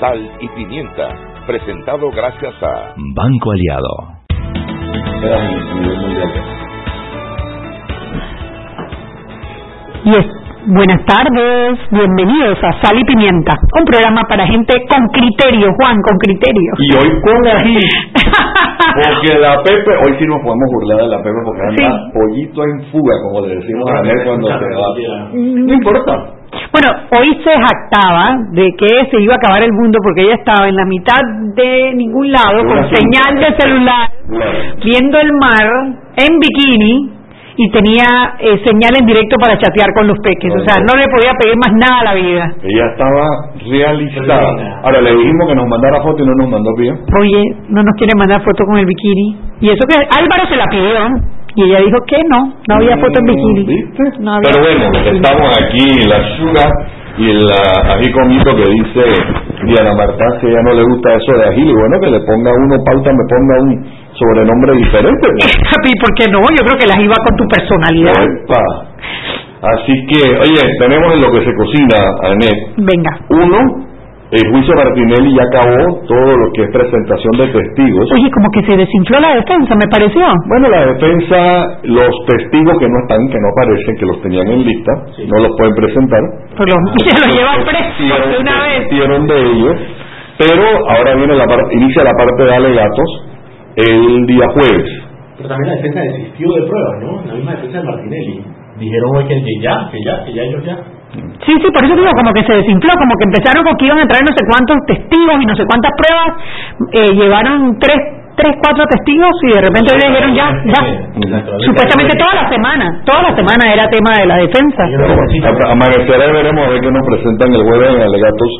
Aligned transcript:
Sal 0.00 0.30
y 0.40 0.48
pimienta, 0.48 1.08
presentado 1.46 2.10
gracias 2.10 2.54
a 2.62 2.94
Banco 3.14 3.50
Aliado. 3.52 4.18
Yes. 10.04 10.26
Buenas 10.68 11.00
tardes, 11.06 11.78
bienvenidos 11.90 12.58
a 12.62 12.72
Sal 12.82 12.98
y 12.98 13.04
Pimienta, 13.04 13.52
un 13.78 13.84
programa 13.86 14.20
para 14.28 14.46
gente 14.46 14.74
con 14.90 15.00
criterio, 15.08 15.68
Juan, 15.80 15.96
con 16.02 16.18
criterio. 16.18 16.72
Y 16.76 16.92
hoy 16.94 17.20
con 17.22 17.46
ají, 17.46 17.78
porque 18.92 19.38
la 19.38 19.62
Pepe, 19.62 19.90
hoy 19.96 20.14
sí 20.18 20.26
nos 20.26 20.42
podemos 20.44 20.68
burlar 20.74 20.98
de 20.98 21.08
la 21.08 21.18
Pepe 21.22 21.38
porque 21.44 21.62
anda 21.62 21.96
Sí. 21.96 22.12
pollito 22.12 22.62
en 22.64 22.82
fuga, 22.92 23.14
como 23.24 23.46
le 23.46 23.54
decimos 23.56 23.90
a 23.90 23.98
Anel 24.00 24.24
cuando 24.26 24.48
se 24.48 24.64
va. 24.76 25.30
No 25.32 25.72
importa. 25.74 26.12
Bueno, 26.72 26.88
hoy 27.18 27.28
se 27.44 27.50
jactaba 27.50 28.36
de 28.52 28.72
que 28.76 28.88
se 29.10 29.20
iba 29.20 29.34
a 29.34 29.36
acabar 29.36 29.62
el 29.62 29.72
mundo 29.72 29.98
porque 30.02 30.22
ella 30.22 30.34
estaba 30.34 30.68
en 30.68 30.76
la 30.76 30.84
mitad 30.84 31.20
de 31.54 31.94
ningún 31.94 32.30
lado 32.32 32.64
con 32.64 32.88
señal 32.90 33.38
de 33.38 33.56
celular, 33.60 34.10
viendo 34.82 35.18
el 35.18 35.32
mar 35.32 35.66
en 36.16 36.38
bikini 36.38 37.18
y 37.60 37.70
tenía 37.70 38.38
eh, 38.38 38.62
señal 38.64 38.92
en 39.00 39.06
directo 39.06 39.36
para 39.40 39.58
chatear 39.58 39.92
con 39.92 40.06
los 40.06 40.16
peques. 40.22 40.52
O 40.54 40.60
sea, 40.60 40.76
no 40.78 40.94
le 40.96 41.04
podía 41.10 41.32
pedir 41.34 41.56
más 41.58 41.74
nada 41.74 42.00
a 42.00 42.04
la 42.04 42.14
vida. 42.14 42.54
Ella 42.62 42.86
estaba 42.92 43.26
realizada. 43.58 44.80
Ahora 44.84 45.00
le 45.00 45.10
dijimos 45.16 45.48
que 45.48 45.54
nos 45.56 45.66
mandara 45.68 46.00
foto 46.02 46.22
y 46.22 46.26
no 46.26 46.34
nos 46.34 46.48
mandó 46.48 46.70
bien. 46.78 46.94
Oye, 47.20 47.42
no 47.68 47.82
nos 47.82 47.94
quiere 47.96 48.12
mandar 48.16 48.42
foto 48.44 48.64
con 48.64 48.78
el 48.78 48.86
bikini. 48.86 49.36
Y 49.60 49.70
eso 49.70 49.84
que 49.88 49.96
Álvaro 49.98 50.46
se 50.48 50.56
la 50.56 50.66
pidió. 50.70 51.02
Y 51.54 51.62
ella 51.64 51.80
dijo 51.80 51.98
que 52.06 52.18
no, 52.28 52.54
no 52.68 52.74
había 52.76 52.96
foto 52.98 53.18
en 53.20 53.26
bikini. 53.26 53.64
¿Viste? 53.64 54.04
No 54.20 54.34
había 54.34 54.50
Pero 54.50 54.62
bueno, 54.62 54.84
estamos 54.94 55.48
aquí 55.58 55.84
en 56.02 56.08
la 56.08 56.36
Suga 56.36 56.66
y 57.18 57.30
en 57.30 57.38
la 57.46 57.94
ají 57.94 58.12
comito 58.12 58.54
que 58.54 58.64
dice 58.70 59.02
Diana 59.66 59.92
Marta 59.94 60.24
que 60.40 60.46
ella 60.46 60.62
no 60.62 60.74
le 60.74 60.84
gusta 60.84 61.14
eso 61.14 61.32
de 61.32 61.48
ají. 61.48 61.62
Y 61.62 61.72
bueno, 61.72 61.98
que 62.00 62.10
le 62.10 62.20
ponga 62.20 62.52
uno 62.52 62.76
pauta, 62.84 63.10
me 63.10 63.24
ponga 63.26 63.54
un 63.62 63.86
sobrenombre 64.12 64.76
diferente. 64.76 65.26
Papi, 65.72 65.92
¿por 66.00 66.14
qué 66.14 66.30
no? 66.30 66.40
Yo 66.40 66.62
creo 66.62 66.78
que 66.78 66.86
las 66.86 66.98
iba 67.00 67.16
con 67.26 67.36
tu 67.36 67.44
personalidad. 67.48 68.14
Epa. 68.22 68.62
Así 69.60 69.92
que, 70.06 70.38
oye, 70.38 70.62
tenemos 70.78 71.12
en 71.14 71.20
lo 71.20 71.32
que 71.32 71.44
se 71.44 71.52
cocina, 71.56 71.96
Anet. 72.22 72.76
Venga. 72.76 73.18
Uno, 73.30 73.87
el 74.30 74.44
juicio 74.52 74.74
Martinelli 74.76 75.34
ya 75.34 75.42
acabó 75.42 76.04
todo 76.04 76.36
lo 76.36 76.52
que 76.52 76.60
es 76.60 76.70
presentación 76.70 77.32
de 77.38 77.48
testigos. 77.48 78.12
Oye, 78.12 78.30
como 78.30 78.50
que 78.50 78.60
se 78.60 78.76
desinfló 78.76 79.20
la 79.20 79.34
defensa, 79.36 79.74
me 79.74 79.88
pareció. 79.90 80.20
Bueno, 80.48 80.68
la 80.68 80.84
defensa, 80.84 81.80
los 81.84 82.12
testigos 82.28 82.76
que 82.78 82.88
no 82.88 82.98
están, 83.08 83.26
que 83.28 83.38
no 83.40 83.48
aparecen, 83.48 83.96
que 83.96 84.04
los 84.04 84.20
tenían 84.20 84.48
en 84.48 84.64
lista, 84.64 84.92
no 85.32 85.38
los 85.40 85.56
pueden 85.56 85.74
presentar. 85.74 86.20
Pues 86.56 86.68
los, 86.68 86.76
y 87.00 87.08
se 87.08 87.26
los 87.26 87.36
llevan 87.36 87.64
presos 87.64 88.30
de 88.30 88.38
una 88.38 88.62
vez. 88.68 88.88
de 88.90 89.40
ellos, 89.48 89.76
pero 90.36 90.62
ahora 90.88 91.14
viene 91.16 91.34
la 91.34 91.46
parte, 91.46 91.74
inicia 91.74 92.04
la 92.04 92.12
parte 92.12 92.44
de 92.44 92.54
alegatos 92.54 93.08
el 93.76 94.26
día 94.26 94.46
jueves. 94.52 95.08
Pero 95.38 95.48
también 95.48 95.70
la 95.70 95.76
defensa 95.76 96.00
desistió 96.00 96.52
de 96.52 96.62
pruebas, 96.68 97.00
¿no? 97.00 97.22
La 97.24 97.32
misma 97.32 97.52
defensa 97.52 97.78
de 97.78 97.84
Martinelli. 97.84 98.44
Dijeron 98.78 99.16
hoy 99.16 99.24
que, 99.24 99.40
que 99.40 99.62
ya, 99.62 99.88
que 99.90 99.98
ya, 100.04 100.24
que 100.24 100.32
ya 100.34 100.42
ellos 100.42 100.64
ya. 100.66 100.97
Sí, 101.14 101.52
sí, 101.56 101.68
por 101.72 101.82
eso 101.84 101.96
digo, 101.96 102.12
como 102.12 102.32
que 102.36 102.44
se 102.44 102.52
desinfló, 102.52 102.92
como 103.00 103.14
que 103.16 103.24
empezaron 103.32 103.64
con 103.64 103.74
que 103.80 103.86
iban 103.86 103.98
a 104.00 104.06
traer 104.06 104.24
no 104.28 104.34
sé 104.36 104.42
cuántos 104.44 104.76
testigos 104.86 105.36
y 105.40 105.46
no 105.46 105.54
sé 105.56 105.64
cuántas 105.64 105.92
pruebas. 105.96 106.30
Eh, 106.92 107.10
llevaron 107.16 107.78
tres, 107.80 107.96
tres, 108.36 108.52
cuatro 108.60 108.84
testigos 108.92 109.32
y 109.42 109.48
de 109.56 109.60
repente 109.64 109.88
le 109.96 110.04
dijeron 110.04 110.30
ya, 110.36 110.46
ya. 110.68 110.82
Supuestamente 111.64 112.12
toda 112.18 112.34
la 112.44 112.46
semana, 112.52 112.84
toda 113.08 113.22
la 113.24 113.32
semana 113.34 113.62
era 113.72 113.88
tema 113.88 114.10
de 114.20 114.26
la 114.26 114.36
defensa. 114.36 114.84
A- 114.84 115.72
Amanecerá 115.72 116.28
y 116.28 116.32
veremos 116.32 116.66
a 116.66 116.70
ver 116.70 116.80
qué 116.82 116.90
nos 116.92 117.06
presentan 117.06 117.48
el 117.54 117.62
jueves 117.62 117.88
en 117.96 118.02
alegatos 118.02 118.50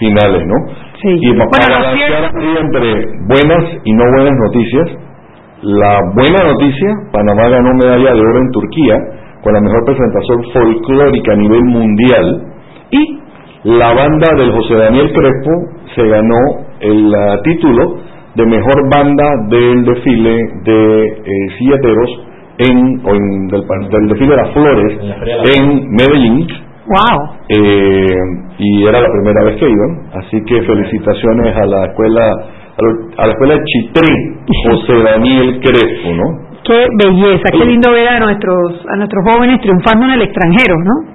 finales, 0.00 0.42
¿no? 0.48 0.56
Sí. 1.04 1.10
Y 1.20 1.30
pa- 1.36 1.44
Bueno, 1.44 1.50
para 1.52 1.66
balancear 1.68 2.08
cierto- 2.08 2.38
así 2.38 2.48
entre 2.64 2.88
buenas 3.28 3.64
y 3.84 3.92
no 3.92 4.04
buenas 4.16 4.36
noticias, 4.48 4.86
la 5.62 6.00
buena 6.16 6.40
noticia, 6.48 6.88
Panamá 7.12 7.44
ganó 7.52 7.70
medalla 7.76 8.14
de 8.14 8.20
oro 8.20 8.38
en 8.40 8.50
Turquía 8.52 8.96
con 9.42 9.52
la 9.54 9.60
mejor 9.60 9.84
presentación 9.84 10.42
folclórica 10.52 11.32
a 11.32 11.36
nivel 11.36 11.62
mundial 11.64 12.42
y 12.90 13.18
la 13.64 13.92
banda 13.94 14.34
del 14.36 14.52
José 14.52 14.74
Daniel 14.74 15.12
Crespo 15.12 15.50
se 15.94 16.06
ganó 16.08 16.38
el 16.80 17.12
título 17.44 17.96
de 18.34 18.46
mejor 18.46 18.88
banda 18.94 19.24
del 19.48 19.84
desfile 19.84 20.36
de 20.64 21.06
eh, 21.06 21.48
silleteros 21.58 22.26
en, 22.58 23.00
o 23.04 23.14
en- 23.14 23.48
del, 23.48 23.62
del 23.90 24.08
desfile 24.08 24.30
de 24.30 24.36
las 24.36 24.52
flores 24.52 24.98
En 25.00 25.08
la 25.08 25.16
Feria 25.16 25.36
de 25.36 25.42
la 25.42 25.64
en 25.64 25.90
Medellín 25.90 26.46
Wow. 26.86 27.36
eh, 27.48 28.06
y 28.58 28.84
era 28.84 29.00
la 29.00 29.08
primera 29.12 29.44
vez 29.44 29.56
que 29.60 29.68
iban 29.68 30.10
así 30.14 30.42
que 30.44 30.62
felicitaciones 30.62 31.56
a 31.56 31.66
la 31.66 31.84
escuela 31.86 32.24
a 32.26 32.82
la, 32.82 33.22
a 33.22 33.26
la 33.26 33.32
escuela 33.32 33.54
Chitré 33.64 34.08
José 34.64 35.02
Daniel 35.02 35.60
Crespo 35.60 36.12
¿no? 36.14 36.49
Qué 36.64 36.86
belleza, 37.02 37.44
qué 37.52 37.64
lindo 37.64 37.90
ver 37.92 38.08
a 38.08 38.20
nuestros, 38.20 38.84
a 38.92 38.96
nuestros 38.96 39.24
jóvenes 39.32 39.60
triunfando 39.60 40.06
en 40.06 40.12
el 40.12 40.22
extranjero, 40.22 40.74
¿no? 40.78 41.14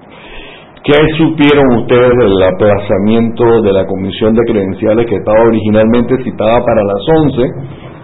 ¿Qué 0.84 0.94
supieron 1.18 1.66
ustedes 1.82 2.12
del 2.18 2.44
aplazamiento 2.44 3.62
de 3.62 3.74
la 3.74 3.86
comisión 3.88 4.36
de 4.36 4.42
credenciales 4.44 5.06
que 5.08 5.16
estaba 5.16 5.42
originalmente 5.42 6.16
citada 6.24 6.60
para 6.66 6.84
las 6.84 7.02
11 7.24 7.44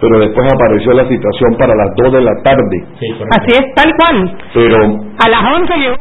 pero 0.00 0.18
después 0.18 0.44
apareció 0.52 0.92
la 0.94 1.04
citación 1.06 1.54
para 1.56 1.76
las 1.76 1.94
2 1.96 2.12
de 2.12 2.20
la 2.22 2.32
tarde 2.42 2.76
Sí. 2.98 3.06
Así 3.38 3.52
es, 3.54 3.74
tal 3.76 3.92
cual. 3.96 4.36
pero 4.52 4.76
A 5.24 5.28
las 5.30 5.56
11 5.60 5.74
llegó 5.78 5.94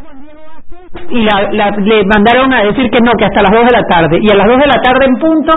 y 1.12 1.24
la, 1.24 1.52
la- 1.52 1.78
le 1.78 2.04
mandaron 2.06 2.52
a 2.52 2.64
decir 2.64 2.90
que 2.90 2.98
no, 3.06 3.12
que 3.14 3.26
hasta 3.26 3.44
las 3.44 3.52
2 3.52 3.64
de 3.70 3.78
la 3.78 3.84
tarde. 3.88 4.18
Y 4.20 4.32
a 4.32 4.36
las 4.36 4.48
2 4.48 4.58
de 4.58 4.66
la 4.68 4.82
tarde 4.82 5.06
en 5.06 5.16
punto 5.20 5.54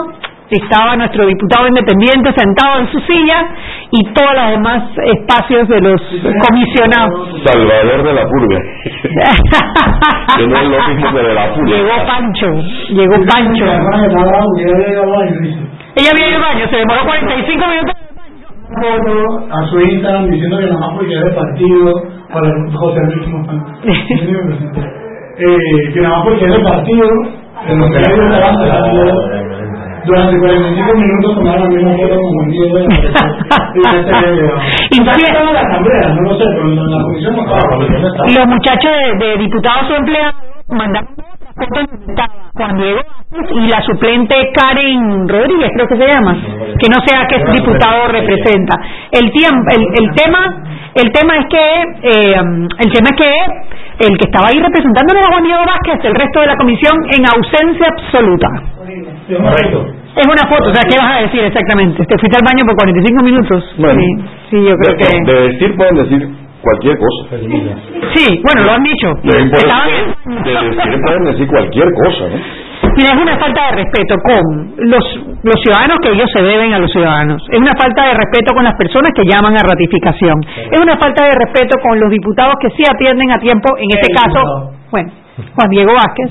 estaba 0.56 0.96
nuestro 0.96 1.26
diputado 1.26 1.66
independiente 1.68 2.32
sentado 2.36 2.80
en 2.80 2.88
su 2.92 3.00
silla 3.00 3.48
y 3.90 4.12
todos 4.12 4.34
los 4.34 4.50
demás 4.50 4.82
espacios 5.18 5.68
de 5.68 5.80
los 5.80 6.00
comisionados. 6.46 7.42
Salvador 7.44 8.02
de 8.02 8.12
la 8.12 8.24
Purga 8.26 8.58
que 10.36 10.46
no 10.46 10.56
es 10.56 10.68
lo 10.68 10.88
mismo 10.88 11.12
que 11.12 11.22
de 11.22 11.34
la 11.34 11.54
Purga 11.54 11.76
Llegó 11.76 12.06
Pancho, 12.06 12.46
llegó 12.90 13.26
Pancho. 13.26 13.64
Ella 15.96 16.10
vio 16.16 16.26
el 16.26 16.40
baño, 16.40 16.68
se 16.68 16.76
demoró 16.76 17.04
45 17.04 17.66
minutos. 17.68 17.94
foto 18.80 19.46
a 19.50 19.66
su 19.68 19.80
Instagram 19.80 20.30
diciendo 20.30 20.58
que 20.58 20.66
nada 20.66 20.80
más 20.80 20.90
porque 20.96 21.14
es 21.14 21.20
del 21.24 21.34
partido 21.34 21.92
para 22.32 22.50
José 22.72 23.00
Luis 23.06 23.26
eh, 25.38 25.92
que 25.92 26.00
nada 26.00 26.16
más 26.16 26.24
porque 26.24 26.44
es 26.44 26.50
del 26.50 26.62
partido 26.62 27.08
en 27.66 27.78
los 27.78 27.90
medios 27.90 28.18
de 28.18 28.28
la 28.28 28.40
banda 28.40 29.53
durante 30.06 30.38
45 30.38 30.94
minutos 30.94 31.34
tomaron 31.34 31.62
la 31.62 31.68
misma 31.70 31.96
foto 31.96 32.20
como 32.20 32.42
en 32.42 32.50
10 32.50 32.72
de 32.72 32.80
la 32.80 32.86
y. 34.90 34.96
Y 34.96 35.04
la 35.04 35.60
asamblea, 35.60 36.08
no 36.14 36.22
lo 36.22 36.38
sé, 36.38 36.44
pero 36.44 36.68
en 36.68 36.90
la 36.90 37.02
comisión 37.02 37.36
no 37.36 37.42
estaba. 37.42 38.28
Y 38.28 38.34
los 38.34 38.46
muchachos 38.46 38.90
de, 38.90 39.26
de 39.26 39.36
diputados 39.38 39.90
o 39.90 39.96
empleados 39.96 40.34
mandaron 40.68 41.08
Juan 42.54 42.76
Diego 42.76 43.00
Vázquez 43.30 43.56
y 43.56 43.68
la 43.68 43.80
suplente 43.82 44.34
Karen 44.54 45.28
Rodríguez, 45.28 45.70
creo 45.74 45.86
que 45.86 45.96
se 45.96 46.06
llama, 46.06 46.36
que 46.78 46.88
no 46.88 46.96
sé 47.06 47.14
a 47.14 47.26
qué 47.26 47.36
diputado 47.52 48.08
representa. 48.08 48.74
El, 49.12 49.30
tiempo, 49.30 49.64
el, 49.70 50.04
el 50.04 50.14
tema 50.14 50.64
el 50.94 51.10
tema 51.10 51.34
es 51.38 51.46
que 51.50 51.58
eh, 52.02 52.34
el 52.78 52.92
tema 52.92 53.08
es 53.10 53.16
que 53.18 54.06
el 54.06 54.16
que 54.16 54.26
estaba 54.26 54.46
ahí 54.46 54.60
representando 54.60 55.12
era 55.12 55.28
Juan 55.28 55.42
Diego 55.42 55.62
Vázquez, 55.66 56.04
el 56.04 56.14
resto 56.14 56.40
de 56.40 56.46
la 56.46 56.56
comisión 56.56 56.94
en 57.10 57.24
ausencia 57.26 57.88
absoluta. 57.88 58.48
Correcto. 59.28 59.86
Es 60.14 60.26
una 60.26 60.46
foto, 60.48 60.70
o 60.70 60.74
sea, 60.74 60.82
¿qué 60.88 60.96
vas 61.00 61.16
a 61.16 61.22
decir 61.22 61.40
exactamente? 61.42 62.04
¿Te 62.04 62.18
fuiste 62.18 62.36
al 62.38 62.46
baño 62.46 62.62
por 62.66 62.76
45 62.76 63.24
minutos? 63.24 63.74
Bueno. 63.78 64.00
sí, 64.00 64.06
sí, 64.50 64.56
yo 64.64 64.76
creo 64.76 64.94
de, 64.94 65.02
que... 65.02 65.32
de 65.32 65.40
decir 65.48 65.76
pueden 65.76 65.96
decir 65.96 66.28
cualquier 66.62 66.96
cosa 66.96 67.36
Sí, 68.14 68.40
bueno, 68.44 68.64
lo 68.64 68.72
han 68.72 68.82
dicho. 68.82 69.08
de, 69.22 69.32
decir 69.34 71.00
pueden 71.04 71.24
decir 71.24 71.46
cualquier 71.48 71.88
cosa 71.92 72.28
¿no? 72.28 72.64
Mira, 72.96 73.14
es 73.16 73.20
una 73.22 73.36
falta 73.38 73.60
de 73.70 73.76
respeto 73.82 74.14
con 74.22 74.74
los, 74.76 75.04
los 75.42 75.54
ciudadanos 75.62 75.98
que 76.02 76.12
ellos 76.12 76.30
se 76.32 76.42
deben 76.42 76.74
a 76.74 76.78
los 76.78 76.92
ciudadanos. 76.92 77.42
Es 77.50 77.58
una 77.58 77.74
falta 77.74 78.06
de 78.06 78.14
respeto 78.14 78.54
con 78.54 78.62
las 78.62 78.74
personas 78.76 79.10
que 79.16 79.24
llaman 79.24 79.56
a 79.56 79.62
ratificación. 79.66 80.36
Es 80.70 80.78
una 80.78 80.96
falta 80.98 81.24
de 81.24 81.30
respeto 81.34 81.80
con 81.82 81.98
los 81.98 82.10
diputados 82.10 82.54
que 82.60 82.68
sí 82.76 82.84
atienden 82.86 83.30
a 83.32 83.38
tiempo, 83.38 83.68
en 83.78 83.88
este 83.90 84.12
caso, 84.14 84.70
bueno, 84.90 85.10
Juan 85.56 85.70
Diego 85.70 85.92
Vázquez 85.94 86.30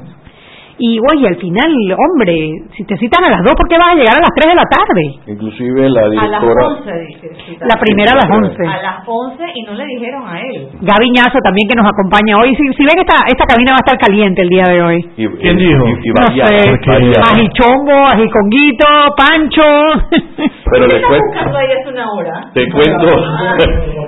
Y 0.79 0.97
oye, 0.97 1.27
al 1.27 1.35
final, 1.37 1.69
hombre, 1.93 2.33
si 2.75 2.83
te 2.85 2.97
citan 2.97 3.23
a 3.23 3.29
las 3.29 3.43
2, 3.43 3.53
¿por 3.55 3.67
qué 3.69 3.77
vas 3.77 3.93
a 3.93 3.95
llegar 3.95 4.17
a 4.17 4.21
las 4.25 4.33
3 4.35 4.47
de 4.49 4.55
la 4.57 4.65
tarde? 4.65 5.03
Inclusive 5.27 5.89
la 5.89 6.01
A 6.01 6.03
las 6.07 6.41
directora... 6.41 6.65
11, 6.65 6.91
dice. 7.07 7.57
La 7.61 7.77
primera 7.79 8.11
a 8.11 8.15
las 8.15 8.29
11. 8.29 8.57
A 8.67 8.81
las 8.81 8.97
11 9.05 9.43
y 9.53 9.61
no 9.63 9.73
le 9.75 9.85
dijeron 9.85 10.23
a 10.27 10.41
él. 10.41 10.67
Gaviñazo 10.81 11.37
también 11.45 11.69
que 11.69 11.75
nos 11.77 11.85
acompaña 11.85 12.37
hoy. 12.41 12.55
Si, 12.55 12.63
si 12.73 12.83
ven, 12.89 12.97
esta, 12.99 13.21
esta 13.29 13.45
cabina 13.45 13.73
va 13.73 13.79
a 13.79 13.85
estar 13.85 13.97
caliente 14.01 14.41
el 14.41 14.49
día 14.49 14.63
de 14.67 14.81
hoy. 14.81 14.97
y- 15.17 15.27
¿Quién 15.27 15.57
dijo? 15.57 15.85
y- 15.87 16.09
y 16.09 16.09
No 16.09 16.25
sé, 16.41 17.21
ajichongo, 17.21 17.97
ajiconguito, 18.09 18.87
pancho. 19.15 19.69
Pero 20.09 20.87
¿Qué 20.87 20.93
les 20.95 21.03
está 21.03 21.51
cuento, 21.53 21.89
una 21.91 22.11
hora? 22.13 22.49
te 22.53 22.69
cuento, 22.71 23.07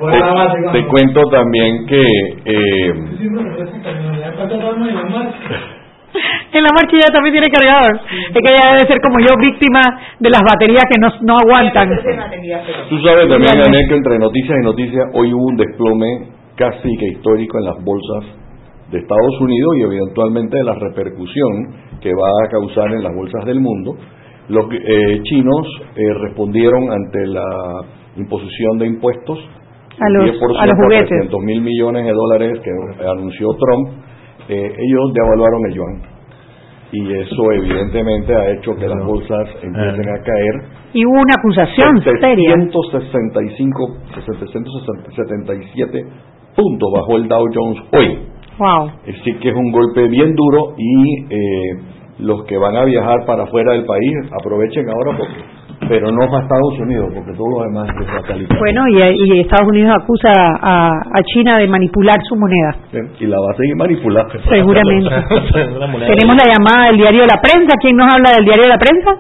Ah, 0.07 0.53
te, 0.71 0.79
te 0.79 0.87
cuento 0.87 1.21
también 1.29 1.85
que 1.85 2.01
eh, 2.45 2.93
Sí, 6.15 6.55
bueno, 6.55 6.55
pero 6.55 6.55
esa 6.55 6.55
camioneta, 6.55 6.55
¿cuánto 6.55 6.55
vamos 6.55 6.55
en 6.55 6.61
la 6.63 6.69
marcha? 6.75 6.95
también 7.15 7.33
tiene 7.33 7.49
cargador. 7.51 7.93
Es 7.95 8.39
que 8.41 8.49
ella 8.53 8.65
debe 8.75 8.87
ser 8.87 8.99
como 9.01 9.17
yo, 9.19 9.31
víctima 9.39 9.81
de 10.19 10.29
las 10.29 10.41
baterías 10.41 10.83
que 10.89 10.97
no, 10.99 11.07
no 11.21 11.33
aguantan. 11.37 11.89
Tú 12.89 12.97
sabes 13.01 13.29
también. 13.29 13.51
Anet, 13.61 13.87
que 13.89 13.95
entre 13.95 14.19
noticias 14.19 14.57
y 14.61 14.65
noticias 14.65 15.05
hoy 15.13 15.33
hubo 15.33 15.45
un 15.45 15.57
desplome 15.57 16.29
casi 16.55 16.89
que 16.97 17.07
histórico 17.17 17.57
en 17.59 17.65
las 17.65 17.77
bolsas 17.83 18.23
de 18.91 18.99
Estados 18.99 19.41
Unidos 19.41 19.75
y 19.77 19.81
eventualmente 19.81 20.57
de 20.57 20.63
la 20.63 20.75
repercusión 20.75 21.99
que 22.01 22.11
va 22.13 22.29
a 22.45 22.49
causar 22.49 22.91
en 22.93 23.03
las 23.03 23.13
bolsas 23.15 23.43
del 23.45 23.59
mundo. 23.59 23.95
Los 24.47 24.65
eh, 24.71 25.19
chinos 25.23 25.67
eh, 25.95 26.13
respondieron 26.21 26.91
ante 26.91 27.25
la 27.27 27.43
imposición 28.15 28.77
de 28.77 28.87
impuestos 28.87 29.39
A 29.99 30.09
los- 30.09 30.31
10% 30.39 30.55
a 30.59 30.65
los 30.67 30.75
juguetes. 30.77 31.09
300 31.09 31.39
mil 31.43 31.61
millones 31.61 32.05
de 32.05 32.11
dólares 32.13 32.59
que 32.63 33.05
anunció 33.05 33.47
Trump, 33.59 33.89
eh, 34.49 34.75
ellos 34.77 35.13
devaluaron 35.13 35.65
el 35.67 35.73
yuan. 35.73 36.01
Y 36.91 37.11
eso 37.13 37.51
evidentemente 37.51 38.33
ha 38.35 38.51
hecho 38.51 38.75
que 38.75 38.87
las 38.87 39.03
bolsas 39.05 39.49
empiecen 39.61 40.09
a 40.09 40.23
caer. 40.23 40.61
Y 40.93 41.05
hubo 41.05 41.13
una 41.13 41.35
acusación 41.37 42.01
seria. 42.03 42.55
765, 42.55 43.97
777 44.15 46.05
puntos 46.55 46.89
bajó 46.93 47.17
el 47.17 47.27
Dow 47.27 47.45
Jones 47.53 47.81
hoy. 47.91 48.19
Wow. 48.57 48.91
Es 49.05 49.17
decir, 49.17 49.39
que 49.39 49.49
es 49.49 49.55
un 49.55 49.71
golpe 49.71 50.07
bien 50.07 50.33
duro 50.33 50.73
y 50.77 51.25
eh, 51.29 51.77
los 52.19 52.45
que 52.45 52.57
van 52.57 52.77
a 52.77 52.85
viajar 52.85 53.25
para 53.25 53.43
afuera 53.43 53.73
del 53.73 53.85
país 53.85 54.13
aprovechen 54.39 54.85
ahora 54.89 55.17
porque 55.17 55.54
pero 55.87 56.11
no 56.11 56.25
para 56.29 56.43
Estados 56.43 56.79
Unidos 56.79 57.09
porque 57.13 57.33
todo 57.33 57.47
lo 57.49 57.63
demás 57.65 57.87
es 57.99 58.07
satelital. 58.07 58.57
Bueno, 58.59 58.81
y, 58.89 58.97
y 59.01 59.39
Estados 59.41 59.67
Unidos 59.67 59.95
acusa 60.01 60.31
a, 60.61 60.87
a 60.89 61.23
China 61.33 61.57
de 61.57 61.67
manipular 61.67 62.17
su 62.27 62.35
moneda. 62.35 62.75
y 63.19 63.25
la 63.25 63.37
va 63.39 63.51
a 63.51 63.55
seguir 63.55 63.75
manipulando. 63.75 64.33
Seguramente. 64.49 65.09
Tenemos 66.15 66.35
la 66.35 66.47
llamada 66.53 66.87
del 66.87 66.97
diario 66.97 67.21
de 67.21 67.27
la 67.27 67.41
prensa. 67.41 67.73
¿Quién 67.81 67.97
nos 67.97 68.13
habla 68.13 68.31
del 68.35 68.45
diario 68.45 68.63
de 68.63 68.69
la 68.69 68.77
prensa? 68.77 69.11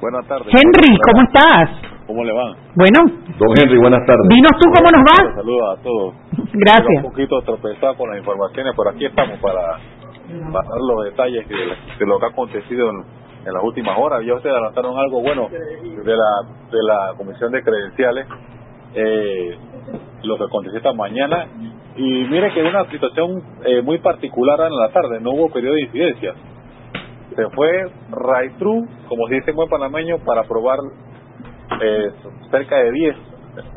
Buenas 0.00 0.26
tardes. 0.26 0.46
Henry, 0.48 0.96
¿cómo 1.04 1.22
estás? 1.22 1.70
¿Cómo 2.06 2.24
le 2.24 2.32
va? 2.32 2.54
Bueno, 2.74 2.98
Don 3.38 3.50
Henry, 3.56 3.78
buenas 3.78 4.04
tardes. 4.06 4.26
dinos 4.30 4.52
tú 4.58 4.66
cómo 4.74 4.88
nos 4.90 5.02
va. 5.06 5.34
Saludos 5.36 5.78
a 5.78 5.82
todos. 5.82 6.14
Gracias. 6.54 7.04
Un 7.04 7.10
poquito 7.10 7.40
tropezado 7.42 7.94
con 7.96 8.10
las 8.10 8.18
informaciones, 8.18 8.74
pero 8.76 8.90
aquí 8.90 9.04
estamos 9.06 9.38
para, 9.38 9.78
para 10.52 10.68
dar 10.68 10.80
los 10.88 11.04
detalles 11.04 11.46
de, 11.48 11.54
de 11.54 12.06
lo 12.06 12.18
que 12.18 12.26
ha 12.26 12.28
acontecido 12.30 12.90
en, 12.90 13.19
en 13.44 13.52
las 13.52 13.62
últimas 13.62 13.96
horas. 13.98 14.24
Ya 14.24 14.34
ustedes 14.34 14.54
adelantaron 14.54 14.98
algo 14.98 15.20
bueno 15.20 15.48
de 15.48 16.16
la, 16.16 16.42
de 16.70 16.82
la 16.82 17.14
Comisión 17.16 17.52
de 17.52 17.62
Credenciales, 17.62 18.26
eh, 18.94 19.56
lo 20.22 20.36
que 20.36 20.44
aconteció 20.44 20.78
esta 20.78 20.92
mañana. 20.92 21.46
Y 21.96 22.24
mire 22.24 22.52
que 22.52 22.62
una 22.62 22.88
situación 22.90 23.42
eh, 23.64 23.82
muy 23.82 23.98
particular 23.98 24.60
en 24.60 24.76
la 24.76 24.90
tarde, 24.90 25.20
no 25.20 25.32
hubo 25.32 25.50
periodo 25.50 25.74
de 25.74 25.82
incidencia. 25.82 26.34
Se 27.34 27.48
fue 27.50 27.90
right 28.10 28.56
through, 28.58 28.86
como 29.08 29.28
se 29.28 29.34
dice 29.34 29.50
en 29.50 29.56
buen 29.56 29.68
panameño, 29.68 30.18
para 30.18 30.42
aprobar 30.42 30.78
eh, 31.80 32.10
cerca 32.50 32.76
de 32.76 32.92
10 32.92 33.16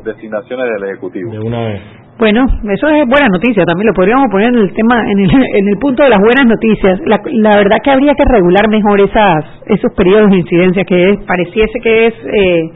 designaciones 0.04 0.66
del 0.66 0.90
Ejecutivo. 0.90 1.32
De 1.32 1.38
una 1.40 1.60
vez. 1.60 2.03
Bueno, 2.16 2.46
eso 2.70 2.88
es 2.88 3.08
buena 3.08 3.26
noticia, 3.28 3.64
también 3.64 3.88
lo 3.88 3.92
podríamos 3.94 4.30
poner 4.30 4.48
en 4.54 4.60
el 4.60 4.72
tema, 4.72 5.02
en 5.10 5.18
el, 5.18 5.30
en 5.58 5.68
el 5.68 5.78
punto 5.78 6.02
de 6.04 6.10
las 6.10 6.20
buenas 6.20 6.46
noticias. 6.46 7.00
La, 7.06 7.20
la 7.24 7.56
verdad 7.56 7.78
que 7.82 7.90
habría 7.90 8.14
que 8.14 8.22
regular 8.32 8.68
mejor 8.68 9.00
esas, 9.00 9.44
esos 9.66 9.92
periodos 9.94 10.30
de 10.30 10.36
incidencia, 10.38 10.84
que 10.84 11.10
es- 11.10 11.18
pareciese 11.26 11.80
que 11.82 12.06
es 12.06 12.14
eh, 12.24 12.70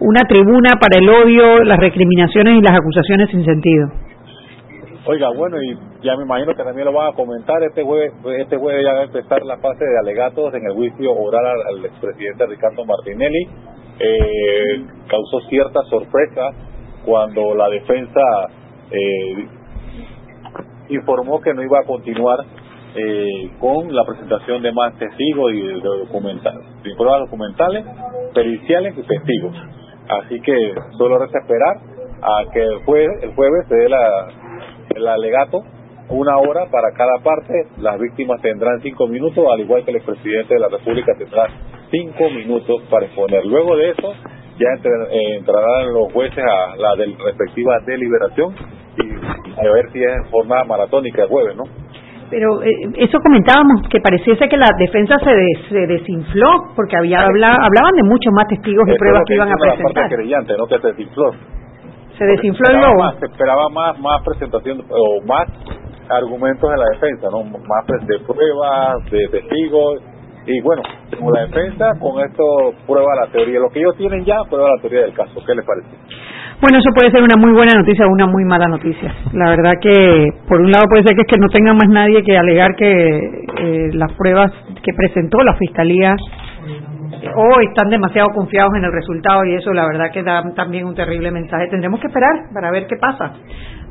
una 0.00 0.20
tribuna 0.26 0.70
para 0.80 0.98
el 0.98 1.08
odio, 1.08 1.62
las 1.64 1.78
recriminaciones 1.78 2.54
y 2.56 2.62
las 2.62 2.72
acusaciones 2.72 3.28
sin 3.30 3.44
sentido. 3.44 3.88
Oiga, 5.06 5.28
bueno, 5.36 5.56
y 5.62 5.74
ya 6.02 6.16
me 6.16 6.24
imagino 6.24 6.54
que 6.54 6.62
también 6.62 6.86
lo 6.86 6.92
van 6.92 7.08
a 7.12 7.16
comentar. 7.16 7.62
Este 7.62 7.82
jueves, 7.82 8.12
este 8.38 8.56
jueves 8.56 8.82
ya 8.84 8.92
va 8.94 9.00
a 9.00 9.04
empezar 9.04 9.42
la 9.44 9.58
fase 9.58 9.84
de 9.84 9.98
alegatos 9.98 10.54
en 10.54 10.64
el 10.66 10.72
juicio 10.72 11.12
oral 11.12 11.44
al, 11.44 11.76
al 11.78 11.84
expresidente 11.84 12.46
Ricardo 12.46 12.84
Martinelli. 12.86 13.44
Eh, 13.98 14.84
causó 15.08 15.40
cierta 15.48 15.80
sorpresa 15.90 16.50
cuando 17.04 17.54
la 17.54 17.68
defensa 17.70 18.20
eh, 18.90 19.46
informó 20.88 21.40
que 21.40 21.54
no 21.54 21.62
iba 21.62 21.80
a 21.80 21.84
continuar 21.84 22.38
eh, 22.94 23.50
con 23.60 23.94
la 23.94 24.04
presentación 24.04 24.62
de 24.62 24.72
más 24.72 24.98
testigos 24.98 25.52
y 25.52 25.60
de, 25.60 25.80
documentales, 25.80 26.66
de 26.82 26.94
pruebas 26.96 27.20
documentales, 27.20 27.84
periciales 28.34 28.94
y 28.98 29.02
testigos. 29.02 29.56
Así 30.08 30.40
que 30.40 30.74
solo 30.98 31.18
resta 31.18 31.38
esperar 31.38 31.76
a 32.20 32.50
que 32.52 32.60
el 32.60 32.84
jueves, 32.84 33.22
el 33.22 33.34
jueves 33.34 33.66
se 33.68 33.76
dé 33.76 33.88
la, 33.88 34.28
el 34.96 35.06
alegato, 35.06 35.62
una 36.08 36.36
hora 36.38 36.66
para 36.70 36.90
cada 36.92 37.22
parte, 37.22 37.54
las 37.78 37.98
víctimas 38.00 38.42
tendrán 38.42 38.80
cinco 38.82 39.06
minutos, 39.06 39.44
al 39.52 39.60
igual 39.60 39.84
que 39.84 39.92
el 39.92 39.98
expresidente 39.98 40.54
de 40.54 40.60
la 40.60 40.68
República 40.68 41.12
tendrá 41.16 41.46
cinco 41.92 42.28
minutos 42.30 42.82
para 42.90 43.06
exponer. 43.06 43.46
Luego 43.46 43.76
de 43.76 43.90
eso, 43.90 44.12
ya 44.60 44.68
entre- 44.76 44.92
eh, 45.10 45.36
entrarán 45.38 45.92
los 45.92 46.12
jueces 46.12 46.44
a 46.44 46.76
la 46.76 46.94
del- 46.96 47.16
respectiva 47.18 47.78
deliberación 47.86 48.54
y 49.02 49.58
a 49.58 49.72
ver 49.72 49.90
si 49.92 50.02
es 50.04 50.30
jornada 50.30 50.64
maratónica 50.64 51.22
el 51.22 51.28
jueves, 51.28 51.56
¿no? 51.56 51.64
Pero 52.30 52.62
eh, 52.62 52.70
eso 52.98 53.18
comentábamos, 53.20 53.82
que 53.90 53.98
pareciese 54.00 54.48
que 54.48 54.56
la 54.56 54.68
defensa 54.78 55.16
se, 55.24 55.30
des- 55.34 55.68
se 55.68 55.86
desinfló, 55.86 56.46
porque 56.76 56.96
había 56.96 57.22
habla- 57.24 57.56
hablaban 57.60 57.92
de 57.96 58.04
muchos 58.04 58.32
más 58.32 58.46
testigos 58.46 58.86
y 58.88 58.94
pruebas 58.96 59.22
que 59.26 59.34
iban 59.34 59.48
a 59.48 59.54
dice 59.54 59.66
la 59.66 59.72
parte 59.72 59.82
presentar. 59.82 60.16
creyente, 60.16 60.52
no 60.56 60.66
que 60.68 60.78
se 60.78 60.86
desinfló. 60.88 61.30
Se 62.16 62.24
desinfló 62.26 62.70
el 62.70 62.80
lobo. 62.80 62.98
más, 63.02 63.16
se 63.18 63.26
esperaba 63.26 63.68
más, 63.70 63.98
más 63.98 64.22
presentación 64.22 64.84
o 64.90 65.22
más 65.26 65.48
argumentos 66.08 66.70
de 66.70 66.76
la 66.76 66.84
defensa, 66.92 67.28
¿no? 67.32 67.42
Más 67.44 67.86
de 68.06 68.18
pruebas, 68.20 69.10
de 69.10 69.28
testigos. 69.28 70.02
Y 70.50 70.60
bueno, 70.62 70.82
como 71.16 71.30
la 71.30 71.46
defensa, 71.46 71.92
con 72.00 72.20
esto 72.24 72.42
prueba 72.84 73.14
la 73.14 73.30
teoría. 73.30 73.60
Lo 73.60 73.68
que 73.70 73.78
ellos 73.78 73.96
tienen 73.96 74.24
ya, 74.24 74.36
prueba 74.48 74.68
la 74.74 74.80
teoría 74.80 75.02
del 75.02 75.14
caso. 75.14 75.40
¿Qué 75.46 75.54
les 75.54 75.64
parece? 75.64 75.86
Bueno, 76.60 76.78
eso 76.78 76.90
puede 76.92 77.10
ser 77.12 77.22
una 77.22 77.36
muy 77.38 77.52
buena 77.52 77.72
noticia 77.78 78.04
o 78.04 78.10
una 78.10 78.26
muy 78.26 78.44
mala 78.44 78.66
noticia. 78.66 79.14
La 79.32 79.50
verdad 79.50 79.74
que, 79.80 80.26
por 80.48 80.60
un 80.60 80.72
lado, 80.72 80.86
puede 80.90 81.04
ser 81.04 81.14
que 81.14 81.22
es 81.22 81.28
que 81.28 81.38
no 81.38 81.48
tenga 81.48 81.72
más 81.72 81.88
nadie 81.88 82.24
que 82.24 82.36
alegar 82.36 82.74
que 82.74 83.18
eh, 83.60 83.90
las 83.94 84.12
pruebas 84.14 84.50
que 84.82 84.92
presentó 84.92 85.38
la 85.38 85.54
Fiscalía 85.54 86.16
o 87.36 87.60
están 87.60 87.88
demasiado 87.90 88.28
confiados 88.34 88.72
en 88.76 88.84
el 88.84 88.92
resultado 88.92 89.44
y 89.44 89.54
eso, 89.54 89.72
la 89.72 89.86
verdad 89.86 90.10
que 90.12 90.22
da 90.22 90.42
también 90.54 90.86
un 90.86 90.94
terrible 90.94 91.30
mensaje. 91.30 91.68
Tendremos 91.68 92.00
que 92.00 92.06
esperar 92.06 92.32
para 92.54 92.70
ver 92.70 92.86
qué 92.86 92.96
pasa. 92.96 93.32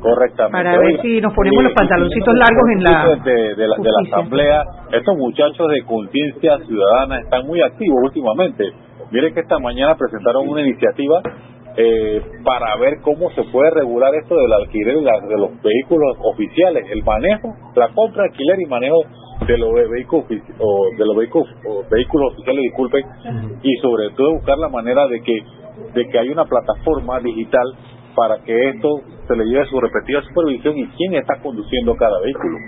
Correctamente. 0.00 0.52
Para 0.52 0.78
ver 0.78 0.86
Oiga, 0.86 1.02
si 1.02 1.20
nos 1.20 1.34
ponemos 1.34 1.60
y- 1.60 1.64
los 1.64 1.72
pantaloncitos 1.74 2.34
largos 2.34 2.64
en 2.74 2.82
la 2.84 3.16
de, 3.22 3.54
de 3.54 3.68
la, 3.68 3.76
de 3.76 3.90
la 3.90 4.16
asamblea. 4.16 4.64
Estos 4.92 5.16
muchachos 5.16 5.68
de 5.68 5.82
conciencia 5.84 6.58
ciudadana 6.66 7.20
están 7.20 7.46
muy 7.46 7.60
activos 7.60 7.98
últimamente. 8.04 8.64
Miren 9.10 9.34
que 9.34 9.40
esta 9.40 9.58
mañana 9.58 9.94
presentaron 9.96 10.48
una 10.48 10.62
iniciativa 10.62 11.20
eh, 11.76 12.22
para 12.44 12.76
ver 12.76 12.94
cómo 13.02 13.30
se 13.30 13.42
puede 13.44 13.70
regular 13.70 14.12
esto 14.14 14.34
del 14.36 14.52
alquiler 14.52 14.96
de 14.96 15.36
los 15.38 15.50
vehículos 15.62 16.16
oficiales, 16.24 16.84
el 16.90 17.02
manejo, 17.04 17.54
la 17.76 17.88
compra, 17.94 18.24
alquiler 18.24 18.58
y 18.60 18.66
manejo 18.66 18.96
de 19.46 19.58
los 19.58 19.72
ve- 19.72 19.88
vehículos 19.88 20.26
o 20.58 20.86
de 20.96 21.04
los 21.06 21.16
vehículos, 21.16 21.48
o 21.66 21.82
vehículos 21.90 22.32
oficiales, 22.34 22.62
disculpen, 22.62 23.04
y 23.62 23.74
sobre 23.76 24.10
todo 24.16 24.34
buscar 24.34 24.58
la 24.58 24.68
manera 24.68 25.06
de 25.08 25.20
que 25.22 25.42
de 25.94 26.06
que 26.08 26.18
haya 26.18 26.32
una 26.32 26.44
plataforma 26.44 27.20
digital 27.20 27.64
para 28.14 28.38
que 28.44 28.68
esto 28.70 29.00
se 29.26 29.34
le 29.36 29.44
lleve 29.46 29.64
su 29.66 29.80
respectiva 29.80 30.20
supervisión 30.22 30.76
y 30.76 30.86
quién 30.88 31.14
está 31.14 31.40
conduciendo 31.42 31.94
cada 31.96 32.20
vehículo. 32.20 32.58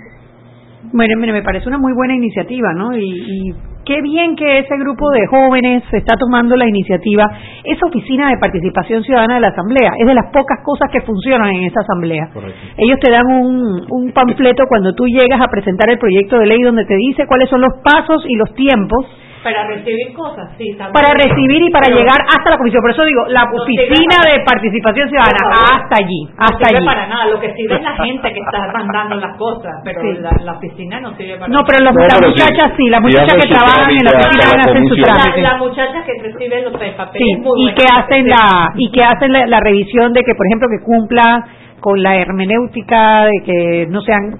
Bueno, 0.91 1.19
mire, 1.19 1.33
me 1.33 1.43
parece 1.43 1.67
una 1.69 1.77
muy 1.77 1.93
buena 1.93 2.15
iniciativa, 2.15 2.73
¿no? 2.73 2.95
Y, 2.95 3.03
y 3.03 3.53
qué 3.85 4.01
bien 4.01 4.35
que 4.35 4.59
ese 4.59 4.77
grupo 4.77 5.09
de 5.11 5.25
jóvenes 5.27 5.83
está 5.91 6.15
tomando 6.17 6.55
la 6.55 6.67
iniciativa. 6.67 7.25
Esa 7.63 7.85
oficina 7.85 8.29
de 8.29 8.37
participación 8.37 9.03
ciudadana 9.03 9.35
de 9.35 9.41
la 9.41 9.47
Asamblea 9.49 9.91
es 9.97 10.07
de 10.07 10.13
las 10.13 10.31
pocas 10.31 10.59
cosas 10.63 10.89
que 10.91 11.01
funcionan 11.01 11.49
en 11.49 11.63
esa 11.63 11.81
Asamblea. 11.81 12.29
Ellos 12.77 12.99
te 12.99 13.11
dan 13.11 13.25
un, 13.27 13.85
un 13.89 14.11
panfleto 14.11 14.65
cuando 14.67 14.93
tú 14.93 15.05
llegas 15.05 15.41
a 15.41 15.47
presentar 15.47 15.89
el 15.89 15.97
proyecto 15.97 16.37
de 16.37 16.47
ley 16.47 16.61
donde 16.61 16.85
te 16.85 16.95
dice 16.95 17.25
cuáles 17.27 17.49
son 17.49 17.61
los 17.61 17.81
pasos 17.83 18.23
y 18.27 18.35
los 18.35 18.53
tiempos 18.53 19.05
Para 19.43 19.67
recibir 19.67 20.13
cosas, 20.13 20.49
sí. 20.57 20.69
está 20.71 20.87
para 20.91 21.11
recibir 21.13 21.61
y 21.61 21.69
para 21.69 21.87
Pero 21.87 21.99
llegar 21.99 22.15
hasta 22.31 22.49
la 22.51 22.57
comisión. 22.57 22.81
Por 22.81 22.91
eso 22.91 23.03
digo, 23.03 23.25
la 23.27 23.43
No 23.43 23.61
oficina 23.61 24.17
de 24.23 24.39
participación 24.47 25.09
ciudadana, 25.09 25.43
hasta 25.83 25.95
allí, 25.99 26.21
No 26.31 26.45
hasta 26.47 26.63
sirve 26.63 26.77
allí. 26.79 26.85
para 26.87 27.07
nada. 27.07 27.25
Lo 27.27 27.39
que 27.39 27.53
sirve 27.53 27.75
es 27.75 27.83
la 27.83 27.95
gente 28.07 28.33
que 28.33 28.39
está 28.39 28.71
mandando 28.71 29.15
las 29.17 29.35
cosas, 29.37 29.73
pero 29.83 30.01
Sí. 30.01 30.17
la, 30.23 30.31
la 30.43 30.51
oficina 30.53 30.99
no 31.01 31.11
sirve 31.17 31.35
para 31.35 31.47
No, 31.51 31.59
nada. 31.61 31.65
pero 31.67 31.79
los- 31.83 31.93
No, 31.93 32.01
las 32.01 32.13
pero 32.19 32.29
muchachas 32.31 32.67
sí, 32.77 32.83
sí, 32.83 32.89
las 32.89 33.01
muchachas 33.01 33.27
hacen 33.35 33.41
que 33.43 33.53
trabajan 33.53 33.89
en 33.91 34.03
la 34.03 34.11
oficina 34.15 34.43
la 34.47 34.63
hacer 34.63 34.83
su 34.87 34.95
trámite. 35.03 35.41
la 35.43 35.55
muchacha 35.57 35.97
que 36.07 36.13
recibe 36.23 36.55
los 36.63 36.73
papeles 36.73 37.19
Sí, 37.19 37.29
muy 37.43 37.55
y 37.63 37.73
que 37.75 37.85
hacen 37.91 38.23
la 38.27 38.43
y 38.75 38.85
que 38.91 39.01
hacen 39.03 39.29
la, 39.33 39.45
la 39.47 39.59
revisión 39.59 40.13
de 40.13 40.21
que, 40.23 40.33
por 40.35 40.45
ejemplo, 40.47 40.67
que 40.71 40.79
cumpla 40.83 41.45
con 41.83 42.01
la 42.01 42.15
hermenéutica, 42.15 43.25
de 43.25 43.43
que 43.45 43.87
no 43.89 43.99
sean 44.01 44.39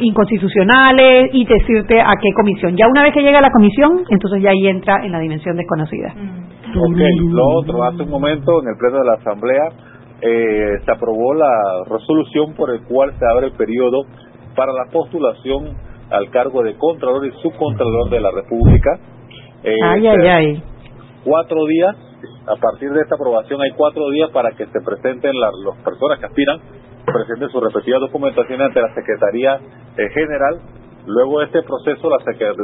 inconstitucionales 0.00 1.30
y 1.34 1.44
decirte 1.44 2.00
a 2.00 2.12
qué 2.20 2.30
comisión. 2.34 2.76
Ya 2.76 2.86
una 2.88 3.02
vez 3.02 3.12
que 3.12 3.20
llega 3.22 3.38
a 3.38 3.42
la 3.42 3.50
comisión, 3.50 4.04
entonces 4.08 4.42
ya 4.42 4.50
ahí 4.50 4.66
entra 4.68 5.04
en 5.04 5.12
la 5.12 5.18
dimensión 5.20 5.54
desconocida. 5.56 6.14
Mm. 6.16 6.78
Ok, 6.78 6.98
lo 7.30 7.46
otro, 7.60 7.84
hace 7.84 8.02
un 8.02 8.10
momento 8.10 8.62
en 8.62 8.68
el 8.68 8.76
pleno 8.78 8.98
de 8.98 9.04
la 9.04 9.14
Asamblea 9.14 9.68
eh, 10.20 10.78
se 10.84 10.90
aprobó 10.90 11.34
la 11.34 11.84
resolución 11.90 12.54
por 12.54 12.70
el 12.70 12.82
cual 12.84 13.12
se 13.18 13.24
abre 13.30 13.46
el 13.46 13.52
periodo 13.52 14.02
para 14.56 14.72
la 14.72 14.90
postulación 14.90 15.76
al 16.10 16.30
cargo 16.30 16.62
de 16.62 16.74
Contralor 16.76 17.26
y 17.26 17.30
Subcontralor 17.42 18.10
de 18.10 18.20
la 18.20 18.30
República. 18.30 18.98
Eh, 19.62 19.74
Ay, 19.84 20.06
ay, 20.06 20.16
se- 20.20 20.30
ay. 20.30 20.62
Cuatro 21.24 21.64
días, 21.66 21.96
a 22.46 22.56
partir 22.56 22.90
de 22.92 23.00
esta 23.02 23.14
aprobación 23.14 23.60
hay 23.62 23.70
cuatro 23.76 24.08
días 24.10 24.30
para 24.30 24.50
que 24.52 24.66
se 24.66 24.80
presenten 24.80 25.38
la- 25.38 25.50
las 25.64 25.76
personas 25.84 26.18
que 26.18 26.26
aspiran, 26.26 26.60
presenten 27.04 27.48
su 27.50 27.60
respectiva 27.60 27.98
documentación 27.98 28.60
ante 28.60 28.80
la 28.80 28.94
Secretaría 28.94 29.60
eh, 29.96 30.08
General. 30.14 30.60
Luego 31.06 31.38
de 31.40 31.46
este 31.46 31.62
proceso 31.62 32.10
la 32.10 32.18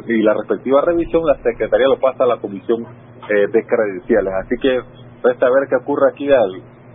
y 0.06 0.22
la 0.22 0.34
respectiva 0.34 0.82
revisión, 0.82 1.24
la 1.24 1.36
Secretaría 1.42 1.88
lo 1.88 1.98
pasa 1.98 2.24
a 2.24 2.26
la 2.26 2.36
Comisión 2.38 2.82
eh, 2.84 3.46
de 3.50 3.66
Credenciales. 3.66 4.32
Así 4.44 4.56
que 4.60 4.80
resta 5.22 5.46
ver 5.46 5.68
qué 5.70 5.76
ocurre 5.82 6.10
aquí 6.12 6.30
al, 6.30 6.52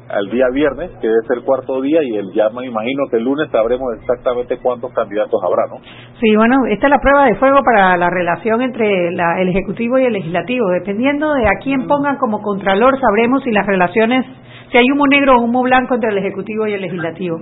al 0.10 0.30
día 0.30 0.46
viernes, 0.52 0.92
que 1.02 1.08
es 1.08 1.30
el 1.30 1.44
cuarto 1.44 1.82
día, 1.82 2.00
y 2.04 2.18
el 2.18 2.32
ya 2.34 2.50
me 2.50 2.66
imagino 2.66 3.04
que 3.12 3.18
el 3.18 3.24
lunes 3.24 3.50
sabremos 3.52 3.88
exactamente 4.00 4.58
cuántos 4.58 4.92
candidatos 4.94 5.40
habrá, 5.44 5.68
¿no? 5.70 5.78
Sí, 6.20 6.36
bueno, 6.36 6.56
esta 6.70 6.88
es 6.88 6.92
la 6.92 7.00
prueba 7.00 7.26
de 7.26 7.36
fuego 7.36 7.60
para 7.64 7.96
la 7.98 8.10
relación 8.10 8.62
entre 8.62 9.12
la- 9.12 9.40
el 9.42 9.50
Ejecutivo 9.50 10.00
y 10.00 10.06
el 10.06 10.14
Legislativo. 10.14 10.68
Dependiendo 10.70 11.32
de 11.34 11.46
a 11.48 11.60
quién 11.64 11.88
pongan 11.88 12.18
como 12.18 12.42
Contralor, 12.42 13.00
sabremos 13.00 13.44
si 13.44 13.52
las 13.52 13.66
relaciones, 13.68 14.26
si 14.72 14.78
hay 14.78 14.86
humo 14.92 15.06
negro 15.08 15.38
o 15.38 15.42
humo 15.44 15.62
blanco 15.64 15.96
entre 15.96 16.10
el 16.10 16.18
Ejecutivo 16.18 16.66
y 16.68 16.74
el 16.74 16.82
Legislativo. 16.82 17.38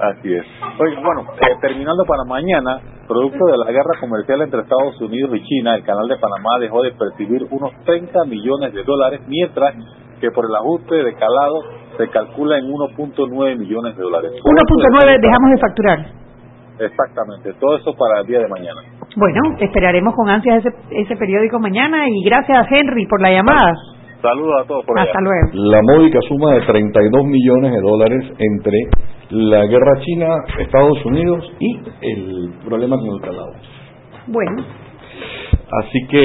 Así 0.00 0.34
es. 0.34 0.44
Oye, 0.80 0.96
bueno, 1.04 1.22
eh, 1.40 1.56
terminando 1.60 2.04
para 2.08 2.24
mañana, 2.24 2.80
producto 3.06 3.44
de 3.46 3.58
la 3.58 3.70
guerra 3.70 4.00
comercial 4.00 4.40
entre 4.42 4.60
Estados 4.62 5.00
Unidos 5.00 5.30
y 5.34 5.42
China, 5.44 5.74
el 5.76 5.84
canal 5.84 6.08
de 6.08 6.16
Panamá 6.16 6.58
dejó 6.58 6.82
de 6.82 6.92
percibir 6.92 7.46
unos 7.50 7.72
30 7.84 8.24
millones 8.24 8.72
de 8.72 8.82
dólares, 8.84 9.20
mientras 9.26 9.74
que 10.20 10.30
por 10.30 10.44
el 10.44 10.54
ajuste 10.54 10.94
de 10.94 11.14
calado 11.14 11.62
se 11.96 12.08
calcula 12.08 12.58
en 12.58 12.66
1.9 12.66 13.58
millones 13.58 13.96
de 13.96 14.02
dólares. 14.02 14.32
1.9 14.32 15.20
dejamos 15.20 15.50
de 15.50 15.58
facturar. 15.58 15.98
Exactamente, 16.78 17.52
todo 17.60 17.76
eso 17.76 17.92
para 17.94 18.20
el 18.20 18.26
día 18.26 18.40
de 18.40 18.48
mañana. 18.48 18.80
Bueno, 19.16 19.40
esperaremos 19.58 20.14
con 20.14 20.30
ansias 20.30 20.64
ese, 20.64 20.74
ese 20.90 21.16
periódico 21.16 21.58
mañana 21.58 22.08
y 22.08 22.24
gracias 22.24 22.66
Henry 22.70 23.06
por 23.06 23.20
la 23.20 23.32
llamada. 23.32 23.74
Saludos 24.22 24.62
a 24.62 24.66
todos 24.66 24.84
por 24.86 24.98
allá. 24.98 25.10
Hasta 25.10 25.20
luego. 25.20 25.48
La 25.52 25.80
módica 25.82 26.20
suma 26.28 26.54
de 26.54 26.60
32 26.62 27.24
millones 27.24 27.72
de 27.72 27.80
dólares 27.80 28.32
entre 28.38 28.78
la 29.30 29.66
guerra 29.66 30.00
China, 30.00 30.28
Estados 30.58 31.04
Unidos 31.04 31.52
y 31.58 31.80
el 32.02 32.52
problema 32.64 32.96
con 32.96 33.14
el 33.14 33.20
calado. 33.20 33.52
Bueno, 34.26 34.62
Así 35.72 36.06
que 36.08 36.24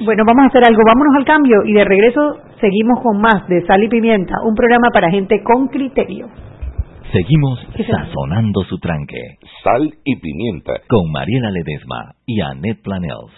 bueno, 0.00 0.24
vamos 0.26 0.44
a 0.44 0.48
hacer 0.48 0.62
algo, 0.66 0.82
vámonos 0.86 1.14
al 1.16 1.24
cambio 1.24 1.64
y 1.64 1.72
de 1.72 1.84
regreso 1.84 2.40
seguimos 2.60 3.00
con 3.02 3.20
más 3.20 3.46
de 3.48 3.64
Sal 3.66 3.82
y 3.82 3.88
Pimienta, 3.88 4.34
un 4.44 4.54
programa 4.54 4.88
para 4.92 5.10
gente 5.10 5.42
con 5.42 5.68
criterio. 5.68 6.28
Seguimos 7.12 7.60
sazonando 7.78 8.64
su 8.64 8.78
tranque 8.78 9.38
Sal 9.62 9.94
y 10.04 10.16
pimienta. 10.16 10.72
con 10.88 11.12
Mariela 11.12 11.50
Ledesma 11.50 12.14
y 12.26 12.40
Annette 12.40 12.82
Planels. 12.82 13.30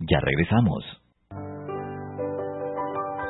Ya 0.00 0.20
regresamos. 0.20 0.84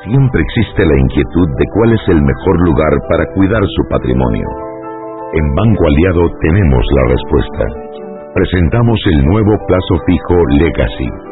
Siempre 0.03 0.43
existe 0.43 0.83
la 0.85 0.99
inquietud 0.99 1.49
de 1.55 1.65
cuál 1.75 1.93
es 1.93 2.03
el 2.09 2.21
mejor 2.21 2.57
lugar 2.67 2.91
para 3.09 3.25
cuidar 3.35 3.63
su 3.63 3.83
patrimonio. 3.89 4.49
En 5.35 5.55
Banco 5.55 5.83
Aliado 5.87 6.27
tenemos 6.41 6.85
la 6.99 7.05
respuesta. 7.07 7.65
Presentamos 8.35 8.99
el 9.07 9.25
nuevo 9.25 9.55
plazo 9.69 9.95
fijo 10.05 10.35
Legacy, 10.59 11.32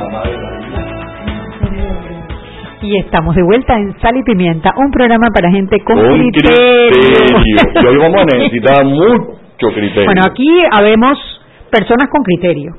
Y 2.91 2.97
estamos 2.97 3.33
de 3.35 3.41
vuelta 3.43 3.73
en 3.77 3.97
Sal 4.01 4.17
y 4.17 4.23
Pimienta, 4.23 4.73
un 4.75 4.91
programa 4.91 5.27
para 5.33 5.49
gente 5.49 5.79
con, 5.79 5.95
con 5.95 6.11
criterio. 6.11 6.51
criterio. 6.91 7.89
Hoy 7.89 7.97
vamos 7.97 8.21
a 8.21 8.37
necesitar 8.37 8.83
mucho 8.85 9.67
criterio. 9.73 10.03
Bueno, 10.07 10.23
aquí 10.29 10.49
habemos 10.69 11.17
personas 11.71 12.09
con 12.11 12.21
criterio, 12.21 12.73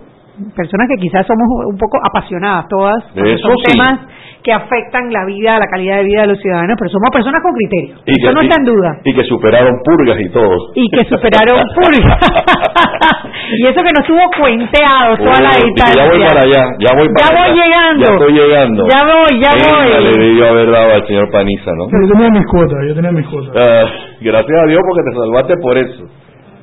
personas 0.54 0.86
que 0.90 1.00
quizás 1.00 1.26
somos 1.26 1.48
un 1.66 1.78
poco 1.78 1.96
apasionadas 2.06 2.68
todas, 2.68 3.02
porque 3.14 3.32
Eso 3.32 3.48
son 3.48 3.56
sí. 3.64 3.72
temas 3.72 4.00
que 4.42 4.52
afectan 4.52 5.12
la 5.12 5.24
vida, 5.24 5.58
la 5.58 5.66
calidad 5.66 5.98
de 5.98 6.04
vida 6.04 6.22
de 6.22 6.26
los 6.28 6.40
ciudadanos, 6.40 6.76
pero 6.78 6.90
somos 6.90 7.10
personas 7.12 7.40
con 7.42 7.52
criterio, 7.54 7.94
Y 8.06 8.10
eso 8.18 8.28
que- 8.28 8.34
no 8.34 8.40
está 8.42 8.56
en 8.58 8.64
duda. 8.64 8.90
Y 9.04 9.14
que 9.14 9.24
superaron 9.24 9.74
purgas 9.84 10.18
y 10.20 10.28
todo. 10.30 10.56
Y 10.74 10.90
que 10.90 11.04
superaron 11.04 11.62
purga. 11.78 12.18
y 13.58 13.66
eso 13.66 13.80
que 13.82 13.92
no 13.94 14.00
estuvo 14.02 14.22
cuenteado 14.40 15.16
toda 15.16 15.40
la 15.40 15.50
distancia. 15.62 15.94
Ya 16.02 16.08
voy 16.10 16.20
para 16.26 16.40
allá, 16.42 16.64
ya 16.78 16.90
voy 16.96 17.08
para 17.14 17.22
Ya 17.22 17.30
voy 17.32 17.50
allá. 17.50 17.64
llegando. 17.64 18.02
Ya 18.04 18.12
estoy 18.12 18.32
llegando. 18.32 18.86
Ya 18.88 19.00
voy, 19.04 19.32
ya 19.40 19.50
Venga, 19.54 19.98
voy. 19.98 20.04
le 20.04 20.10
debió 20.26 20.48
haber 20.48 20.70
dado 20.70 20.92
al 20.94 21.06
señor 21.06 21.30
Paniza, 21.30 21.70
¿no? 21.76 21.84
Yo 21.86 22.12
tenía 22.12 22.30
mis 22.30 22.46
cuotas, 22.46 22.78
yo 22.88 22.94
tenía 22.94 23.12
mis 23.12 23.26
cuotas. 23.28 23.52
Ah, 23.56 23.84
gracias 24.20 24.58
a 24.58 24.66
Dios 24.66 24.80
porque 24.86 25.02
te 25.10 25.16
salvaste 25.16 25.54
por 25.62 25.78
eso. 25.78 26.02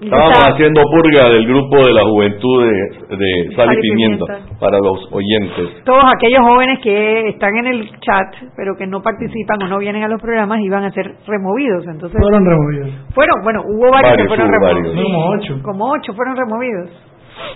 Estábamos 0.02 0.32
Está- 0.38 0.52
haciendo 0.54 0.82
purga 0.84 1.30
del 1.30 1.46
grupo 1.46 1.76
de 1.86 1.94
la 1.94 2.04
juventud 2.04 2.64
de, 2.64 3.18
de 3.18 3.56
Sal 3.56 3.74
y 3.74 3.82
Pimienta 3.82 4.26
para 4.60 4.78
los 4.78 5.10
oyentes. 5.12 5.84
Todos 5.84 6.04
aquellos 6.16 6.40
jóvenes 6.42 6.80
que 6.82 7.30
están 7.30 7.56
en 7.58 7.68
el 7.68 7.90
chat, 8.00 8.50
pero 8.56 8.76
que 8.78 8.88
no 8.88 9.02
participan 9.02 9.62
o 9.64 9.68
no 9.68 9.78
vienen 9.80 10.04
a 10.04 10.08
los 10.08 10.22
programas, 10.22 10.60
iban 10.62 10.86
a 10.86 10.92
ser 10.92 11.16
removidos. 11.28 11.86
Entonces, 11.88 12.18
Fueron 12.22 12.46
removidos. 12.46 12.90
fueron, 13.14 13.44
bueno, 13.44 13.62
hubo 13.66 13.92
varios, 13.92 14.12
Varios, 14.12 14.22
que 14.24 14.28
fueron 14.30 14.48
hubo 14.48 14.68
removidos. 14.68 14.96
varios. 14.96 15.04
Como 15.04 15.30
ocho. 15.32 15.60
Como 15.64 15.92
ocho 15.92 16.14
fueron 16.14 16.36
removidos. 16.38 16.90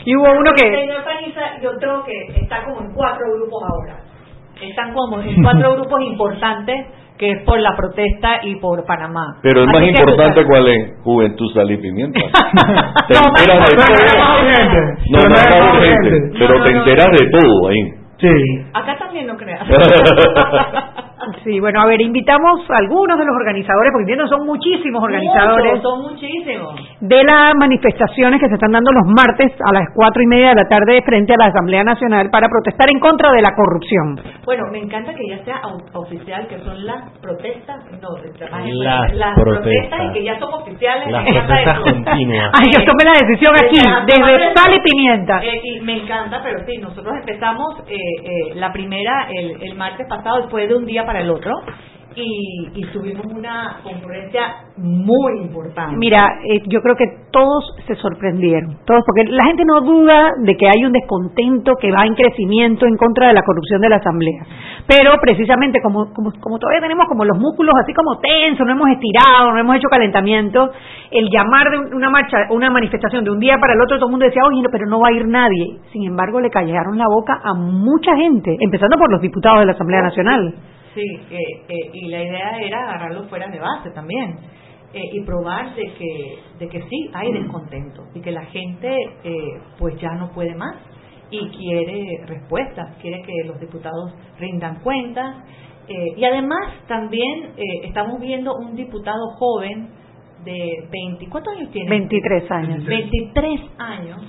Y 0.05 0.15
hubo 0.15 0.27
uno 0.31 0.51
que... 0.55 0.67
Señor 0.69 1.03
Paniza, 1.03 1.41
yo 1.61 1.71
creo 1.79 2.03
que 2.03 2.13
está 2.41 2.63
como 2.65 2.81
en 2.81 2.93
cuatro 2.93 3.25
grupos 3.35 3.63
ahora. 3.69 3.99
Están 4.61 4.93
como 4.93 5.19
en 5.21 5.41
cuatro 5.43 5.73
grupos 5.77 6.01
importantes, 6.01 6.87
que 7.17 7.31
es 7.31 7.43
por 7.43 7.59
la 7.59 7.75
protesta 7.75 8.39
y 8.43 8.55
por 8.57 8.85
Panamá. 8.85 9.37
Pero 9.43 9.61
el 9.61 9.67
más 9.67 9.77
Así 9.77 9.89
importante, 9.89 10.41
tú 10.41 10.47
¿cuál 10.47 10.67
es? 10.67 10.91
Juventud, 11.03 11.53
Sal 11.53 11.71
y 11.71 11.77
Pimienta. 11.77 12.19
Te 13.07 13.13
No, 13.13 13.27
enteras 13.27 13.69
de 13.69 13.75
no 13.75 13.83
todo. 13.85 14.39
urgente. 14.39 14.79
No, 15.09 15.19
Pero 15.19 15.29
no 15.29 15.35
es 15.35 15.45
urgente, 15.45 16.09
urgente. 16.09 16.39
pero 16.39 16.57
No, 16.57 16.63
te 16.63 16.71
no, 16.71 16.77
no. 16.79 16.85
enteras 16.85 17.07
de 17.11 17.29
todo 17.29 17.67
ahí. 17.69 17.93
Sí. 18.19 18.65
Acá 18.73 18.97
también 18.97 19.27
no 19.27 19.35
creas. 19.37 19.67
Sí, 21.43 21.59
bueno, 21.59 21.81
a 21.81 21.85
ver, 21.85 22.01
invitamos 22.01 22.61
a 22.69 22.75
algunos 22.79 23.17
de 23.17 23.25
los 23.25 23.35
organizadores, 23.35 23.91
porque 23.91 24.03
entiendo 24.11 24.27
son 24.27 24.45
muchísimos 24.45 25.03
organizadores. 25.03 25.73
Muchos, 25.75 25.81
son 25.83 26.01
muchísimos. 26.11 26.75
de 27.01 27.23
las 27.23 27.53
manifestaciones 27.55 28.39
que 28.39 28.47
se 28.47 28.53
están 28.55 28.71
dando 28.71 28.91
los 28.91 29.07
martes 29.15 29.51
a 29.63 29.73
las 29.73 29.85
cuatro 29.95 30.21
y 30.23 30.27
media 30.27 30.49
de 30.49 30.55
la 30.55 30.67
tarde 30.69 31.01
frente 31.05 31.33
a 31.33 31.37
la 31.37 31.45
Asamblea 31.47 31.83
Nacional 31.83 32.29
para 32.29 32.47
protestar 32.49 32.87
en 32.93 32.99
contra 32.99 33.31
de 33.31 33.41
la 33.41 33.53
corrupción. 33.55 34.19
Bueno, 34.45 34.63
me 34.71 34.79
encanta 34.79 35.13
que 35.13 35.27
ya 35.27 35.43
sea 35.43 35.61
oficial, 35.93 36.47
que 36.47 36.59
son 36.59 36.85
las 36.85 37.09
protestas, 37.21 37.77
no, 38.01 38.09
Las 38.49 39.13
las 39.13 39.35
protestas. 39.35 39.99
y 40.09 40.13
que 40.13 40.23
ya 40.23 40.39
son 40.39 40.53
oficiales. 40.53 41.07
Las 41.11 41.23
protestas 41.33 41.79
continuas. 41.79 42.51
Ay, 42.53 42.71
yo 42.77 42.85
tomé 42.85 43.03
la 43.05 43.27
decisión 43.27 43.53
aquí, 43.55 43.79
Desde- 44.07 44.31
desde 44.31 44.53
sal 44.55 44.73
y 44.73 44.79
pimienta. 44.81 45.43
Eh, 45.43 45.61
y 45.63 45.79
me 45.81 46.01
encanta, 46.03 46.41
pero 46.43 46.59
sí, 46.65 46.77
nosotros 46.77 47.13
empezamos 47.19 47.79
eh, 47.87 47.95
eh, 47.95 48.55
la 48.55 48.71
primera 48.71 49.27
el, 49.29 49.61
el 49.61 49.75
martes 49.75 50.07
pasado, 50.07 50.41
después 50.41 50.67
de 50.67 50.75
un 50.75 50.85
día 50.85 51.05
para 51.05 51.12
el 51.21 51.29
otro, 51.29 51.53
y, 52.15 52.69
y 52.75 52.85
tuvimos 52.93 53.25
una 53.25 53.77
concurrencia 53.83 54.41
muy 54.77 55.39
importante. 55.41 55.95
Mira, 55.97 56.27
eh, 56.47 56.61
yo 56.67 56.79
creo 56.81 56.95
que 56.95 57.05
todos 57.31 57.65
se 57.87 57.95
sorprendieron, 57.95 58.77
todos, 58.85 59.01
porque 59.03 59.23
la 59.31 59.43
gente 59.47 59.63
no 59.65 59.81
duda 59.81 60.29
de 60.37 60.55
que 60.55 60.67
hay 60.67 60.85
un 60.85 60.91
descontento 60.91 61.73
que 61.81 61.91
va 61.91 62.05
en 62.05 62.13
crecimiento 62.13 62.85
en 62.85 62.97
contra 62.97 63.29
de 63.29 63.33
la 63.33 63.41
corrupción 63.41 63.81
de 63.81 63.89
la 63.89 63.95
Asamblea. 63.95 64.45
Pero 64.85 65.13
precisamente 65.19 65.81
como, 65.81 66.13
como, 66.13 66.31
como 66.39 66.59
todavía 66.59 66.81
tenemos 66.81 67.07
como 67.07 67.25
los 67.25 67.35
músculos 67.39 67.73
así 67.81 67.93
como 67.95 68.19
tensos, 68.19 68.63
no 68.67 68.73
hemos 68.73 68.89
estirado, 68.89 69.51
no 69.51 69.57
hemos 69.57 69.75
hecho 69.77 69.87
calentamiento, 69.89 70.69
el 71.09 71.29
llamar 71.31 71.71
de 71.71 71.77
un- 71.79 71.93
una 71.95 72.11
marcha, 72.11 72.37
una 72.51 72.69
manifestación 72.69 73.23
de 73.23 73.31
un 73.31 73.39
día 73.39 73.55
para 73.59 73.73
el 73.73 73.81
otro, 73.81 73.97
todo 73.97 74.05
el 74.05 74.11
mundo 74.11 74.25
decía, 74.27 74.43
oye, 74.45 74.61
no, 74.61 74.69
pero 74.71 74.85
no 74.85 74.99
va 74.99 75.07
a 75.07 75.13
ir 75.13 75.25
nadie. 75.27 75.79
Sin 75.91 76.03
embargo, 76.03 76.39
le 76.39 76.51
callaron 76.51 76.95
la 76.95 77.05
boca 77.09 77.39
a 77.43 77.55
mucha 77.55 78.15
gente, 78.15 78.55
empezando 78.59 78.97
por 78.97 79.09
los 79.11 79.19
diputados 79.21 79.61
de 79.61 79.65
la 79.65 79.71
Asamblea 79.71 80.01
Nacional. 80.03 80.53
Sí, 80.93 81.01
eh, 81.01 81.37
eh, 81.67 81.89
y 81.93 82.07
la 82.07 82.23
idea 82.23 82.61
era 82.61 82.83
agarrarlo 82.83 83.23
fuera 83.27 83.47
de 83.47 83.59
base 83.59 83.89
también 83.91 84.37
eh, 84.93 85.09
y 85.11 85.21
probar 85.21 85.73
de 85.75 85.91
que, 85.93 86.39
de 86.59 86.67
que 86.69 86.81
sí 86.81 87.09
hay 87.13 87.33
descontento 87.33 88.03
y 88.13 88.21
que 88.21 88.31
la 88.31 88.45
gente 88.45 88.95
eh, 89.23 89.33
pues 89.79 89.99
ya 89.99 90.11
no 90.11 90.31
puede 90.33 90.53
más 90.53 90.75
y 91.31 91.49
quiere 91.49 92.23
respuestas, 92.27 92.95
quiere 93.01 93.23
que 93.23 93.47
los 93.47 93.59
diputados 93.59 94.13
rindan 94.39 94.81
cuentas 94.81 95.43
eh, 95.87 96.13
y 96.15 96.23
además 96.23 96.85
también 96.87 97.53
eh, 97.57 97.85
estamos 97.85 98.19
viendo 98.21 98.55
un 98.55 98.75
diputado 98.75 99.31
joven 99.37 99.89
de 100.45 100.87
20, 100.91 101.27
¿cuántos 101.29 101.57
años 101.57 101.71
tiene? 101.71 101.89
23 101.89 102.51
años. 102.51 102.85
23 102.85 103.61
años 103.79 104.21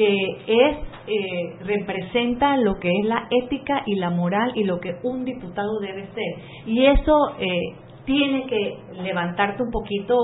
que 0.00 0.16
es 0.46 0.78
eh, 1.06 1.56
representa 1.60 2.56
lo 2.56 2.78
que 2.80 2.88
es 2.88 3.04
la 3.04 3.28
ética 3.30 3.82
y 3.84 3.96
la 3.96 4.08
moral 4.08 4.50
y 4.54 4.64
lo 4.64 4.80
que 4.80 4.94
un 5.02 5.26
diputado 5.26 5.78
debe 5.80 6.06
ser 6.14 6.64
y 6.64 6.86
eso 6.86 7.12
eh, 7.38 7.74
tiene 8.06 8.46
que 8.46 8.78
levantarte 9.02 9.62
un 9.62 9.70
poquito 9.70 10.16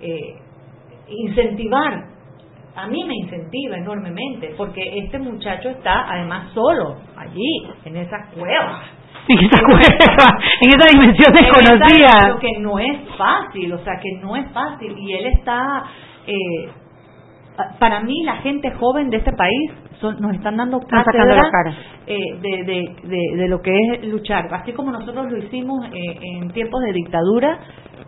eh, 0.00 0.34
incentivar 1.06 2.08
a 2.74 2.88
mí 2.88 3.04
me 3.04 3.14
incentiva 3.14 3.76
enormemente 3.76 4.54
porque 4.56 4.82
este 5.04 5.20
muchacho 5.20 5.68
está 5.68 6.04
además 6.10 6.52
solo 6.52 6.96
allí 7.16 7.68
en 7.84 7.98
esa 7.98 8.28
cueva 8.34 8.82
En 9.28 9.38
esa 9.38 9.60
cueva, 9.60 10.38
en 10.62 10.68
esa 10.68 10.98
dimensión 10.98 11.32
desconocida. 11.32 12.28
lo 12.28 12.40
que 12.40 12.58
no 12.58 12.76
es 12.80 12.98
fácil, 13.16 13.72
o 13.72 13.78
sea, 13.84 13.92
que 14.02 14.18
no 14.20 14.34
es 14.34 14.50
fácil. 14.50 14.98
Y 14.98 15.12
él 15.12 15.26
está, 15.26 15.84
eh, 16.26 16.70
para 17.78 18.00
mí, 18.00 18.22
la 18.24 18.36
gente 18.36 18.70
joven 18.72 19.10
de 19.10 19.18
este 19.18 19.32
país 19.32 19.70
son, 20.00 20.20
nos 20.20 20.34
están 20.34 20.56
dando 20.56 20.78
cátedra 20.80 21.42
eh, 22.06 22.18
de, 22.40 22.64
de, 22.64 23.08
de, 23.08 23.36
de 23.36 23.48
lo 23.48 23.60
que 23.60 23.72
es 23.76 24.04
luchar. 24.08 24.48
Así 24.52 24.72
como 24.72 24.90
nosotros 24.92 25.30
lo 25.30 25.38
hicimos 25.38 25.86
eh, 25.92 26.18
en 26.40 26.50
tiempos 26.52 26.80
de 26.82 26.92
dictadura, 26.92 27.58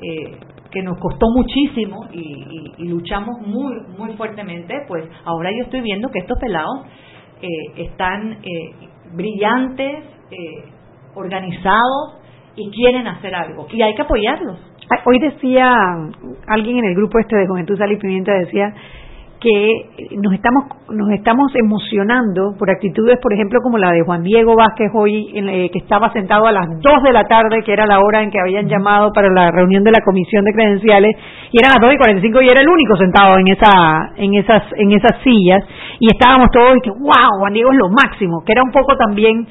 eh, 0.00 0.36
que 0.70 0.82
nos 0.82 0.98
costó 0.98 1.26
muchísimo 1.36 2.06
y, 2.12 2.18
y- 2.20 2.72
y 2.84 2.88
luchamos 2.88 3.40
muy, 3.46 3.74
muy 3.96 4.12
fuertemente, 4.16 4.74
pues 4.88 5.04
ahora 5.24 5.50
yo 5.52 5.62
estoy 5.64 5.80
viendo 5.82 6.08
que 6.10 6.18
estos 6.18 6.36
pelados 6.40 6.86
eh, 7.42 7.48
están 7.84 8.32
eh, 8.42 8.70
brillantes, 9.14 10.04
organizados 11.14 12.18
y 12.56 12.70
quieren 12.70 13.06
hacer 13.06 13.34
algo. 13.34 13.66
Y 13.70 13.82
hay 13.82 13.94
que 13.94 14.02
apoyarlos. 14.02 14.58
Hoy 15.06 15.18
decía 15.18 15.72
alguien 16.46 16.78
en 16.78 16.84
el 16.86 16.94
grupo 16.94 17.18
este 17.18 17.36
de 17.36 17.46
Juventud 17.46 17.76
Sal 17.78 17.90
y 17.92 17.96
Pimienta 17.98 18.32
decía 18.32 18.74
que 19.44 20.16
nos 20.16 20.32
estamos 20.32 20.64
nos 20.88 21.10
estamos 21.10 21.52
emocionando 21.54 22.54
por 22.58 22.70
actitudes, 22.70 23.18
por 23.20 23.32
ejemplo, 23.32 23.60
como 23.62 23.76
la 23.76 23.90
de 23.92 24.00
Juan 24.02 24.22
Diego 24.22 24.54
Vázquez 24.56 24.90
hoy, 24.94 25.32
en, 25.34 25.48
eh, 25.48 25.70
que 25.70 25.80
estaba 25.80 26.10
sentado 26.12 26.46
a 26.46 26.52
las 26.52 26.66
2 26.80 27.02
de 27.02 27.12
la 27.12 27.24
tarde, 27.24 27.62
que 27.64 27.72
era 27.72 27.84
la 27.84 28.00
hora 28.00 28.22
en 28.22 28.30
que 28.30 28.40
habían 28.40 28.68
llamado 28.68 29.12
para 29.12 29.28
la 29.28 29.50
reunión 29.50 29.84
de 29.84 29.90
la 29.90 30.00
comisión 30.04 30.44
de 30.44 30.52
credenciales, 30.52 31.16
y 31.52 31.58
eran 31.58 31.72
las 31.76 31.80
2 31.82 31.94
y 31.94 31.98
45 31.98 32.42
y 32.42 32.48
era 32.48 32.60
el 32.62 32.68
único 32.68 32.96
sentado 32.96 33.38
en 33.38 33.48
esa 33.48 34.12
en 34.16 34.34
esas 34.34 34.62
en 34.76 34.92
esas 34.92 35.20
sillas, 35.22 35.62
y 36.00 36.08
estábamos 36.08 36.48
todos 36.50 36.76
y 36.78 36.80
que, 36.80 36.90
wow, 36.90 37.38
Juan 37.40 37.52
Diego 37.52 37.70
es 37.70 37.78
lo 37.78 37.88
máximo, 37.90 38.42
que 38.46 38.52
era 38.52 38.62
un 38.62 38.72
poco 38.72 38.96
también 38.96 39.46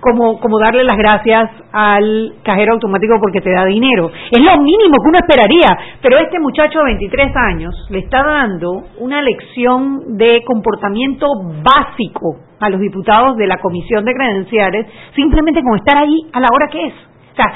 como, 0.00 0.40
como 0.40 0.58
darle 0.58 0.84
las 0.84 0.96
gracias 0.96 1.50
al 1.72 2.34
cajero 2.42 2.72
automático 2.72 3.14
porque 3.20 3.40
te 3.40 3.52
da 3.52 3.64
dinero. 3.66 4.10
Es 4.30 4.40
lo 4.42 4.56
mínimo 4.58 4.96
que 5.02 5.08
uno 5.08 5.18
esperaría, 5.20 5.98
pero 6.02 6.18
este 6.18 6.40
muchacho 6.40 6.78
de 6.80 6.84
23 6.86 7.32
años 7.36 7.74
le 7.90 7.98
está 8.00 8.22
dando 8.22 8.70
una 8.98 9.22
lección 9.22 10.16
de 10.16 10.42
comportamiento 10.44 11.26
básico 11.62 12.36
a 12.60 12.68
los 12.70 12.80
diputados 12.80 13.36
de 13.36 13.46
la 13.46 13.58
Comisión 13.58 14.04
de 14.04 14.14
Credenciales 14.14 14.86
simplemente 15.14 15.62
con 15.62 15.78
estar 15.78 15.98
ahí 15.98 16.26
a 16.32 16.40
la 16.40 16.48
hora 16.52 16.68
que 16.70 16.86
es. 16.86 16.94
O 17.32 17.36
sea, 17.36 17.46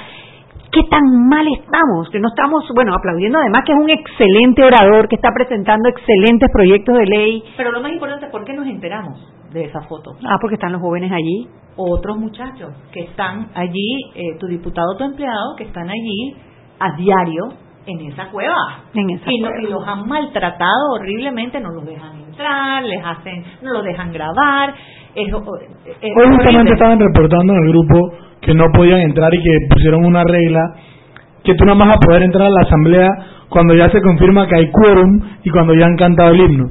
¿qué 0.70 0.82
tan 0.90 1.28
mal 1.28 1.46
estamos? 1.48 2.10
Que 2.10 2.20
no 2.20 2.28
estamos, 2.28 2.64
bueno, 2.74 2.94
aplaudiendo 2.94 3.38
además 3.38 3.62
que 3.66 3.72
es 3.72 3.78
un 3.78 3.90
excelente 3.90 4.62
orador, 4.62 5.08
que 5.08 5.16
está 5.16 5.30
presentando 5.34 5.88
excelentes 5.88 6.48
proyectos 6.52 6.96
de 6.96 7.06
ley. 7.06 7.44
Pero 7.56 7.72
lo 7.72 7.80
más 7.80 7.92
importante, 7.92 8.26
¿por 8.28 8.44
qué 8.44 8.54
nos 8.54 8.66
enteramos 8.66 9.33
de 9.54 9.64
esa 9.64 9.80
foto? 9.82 10.10
Ah, 10.24 10.36
porque 10.40 10.56
están 10.56 10.72
los 10.72 10.82
jóvenes 10.82 11.10
allí. 11.10 11.48
Otros 11.76 12.18
muchachos 12.18 12.70
que 12.92 13.00
están 13.04 13.48
allí, 13.54 14.10
eh, 14.14 14.36
tu 14.38 14.46
diputado, 14.46 14.96
tu 14.98 15.04
empleado, 15.04 15.56
que 15.56 15.64
están 15.64 15.88
allí 15.88 16.34
a 16.78 16.96
diario 16.96 17.48
en 17.86 18.00
esa 18.12 18.30
cueva. 18.30 18.84
En 18.94 19.10
esa 19.10 19.24
y, 19.30 19.40
no- 19.40 19.48
cueva. 19.48 19.62
y 19.62 19.70
los 19.70 19.88
han 19.88 20.06
maltratado 20.08 20.92
horriblemente, 20.98 21.60
no 21.60 21.70
los 21.70 21.84
dejan 21.86 22.16
entrar, 22.28 22.82
les 22.84 23.02
hacen, 23.04 23.44
no 23.62 23.72
los 23.72 23.84
dejan 23.84 24.12
grabar. 24.12 24.74
Es, 25.14 25.26
es 25.28 25.32
Hoy 25.34 25.40
justamente 25.42 26.50
horrible. 26.58 26.72
estaban 26.72 26.98
reportando 27.00 27.52
en 27.54 27.64
el 27.64 27.68
grupo 27.70 28.12
que 28.40 28.54
no 28.54 28.64
podían 28.74 29.00
entrar 29.00 29.32
y 29.34 29.38
que 29.42 29.58
pusieron 29.70 30.04
una 30.04 30.22
regla 30.24 30.60
que 31.44 31.54
tú 31.54 31.64
nada 31.64 31.76
más 31.76 31.88
vas 31.88 31.96
a 31.98 32.06
poder 32.06 32.22
entrar 32.22 32.46
a 32.46 32.50
la 32.50 32.60
asamblea 32.62 33.08
cuando 33.48 33.74
ya 33.74 33.90
se 33.90 34.00
confirma 34.00 34.46
que 34.48 34.56
hay 34.56 34.70
quórum 34.70 35.20
y 35.42 35.50
cuando 35.50 35.74
ya 35.74 35.86
han 35.86 35.96
cantado 35.96 36.30
el 36.30 36.40
himno. 36.40 36.64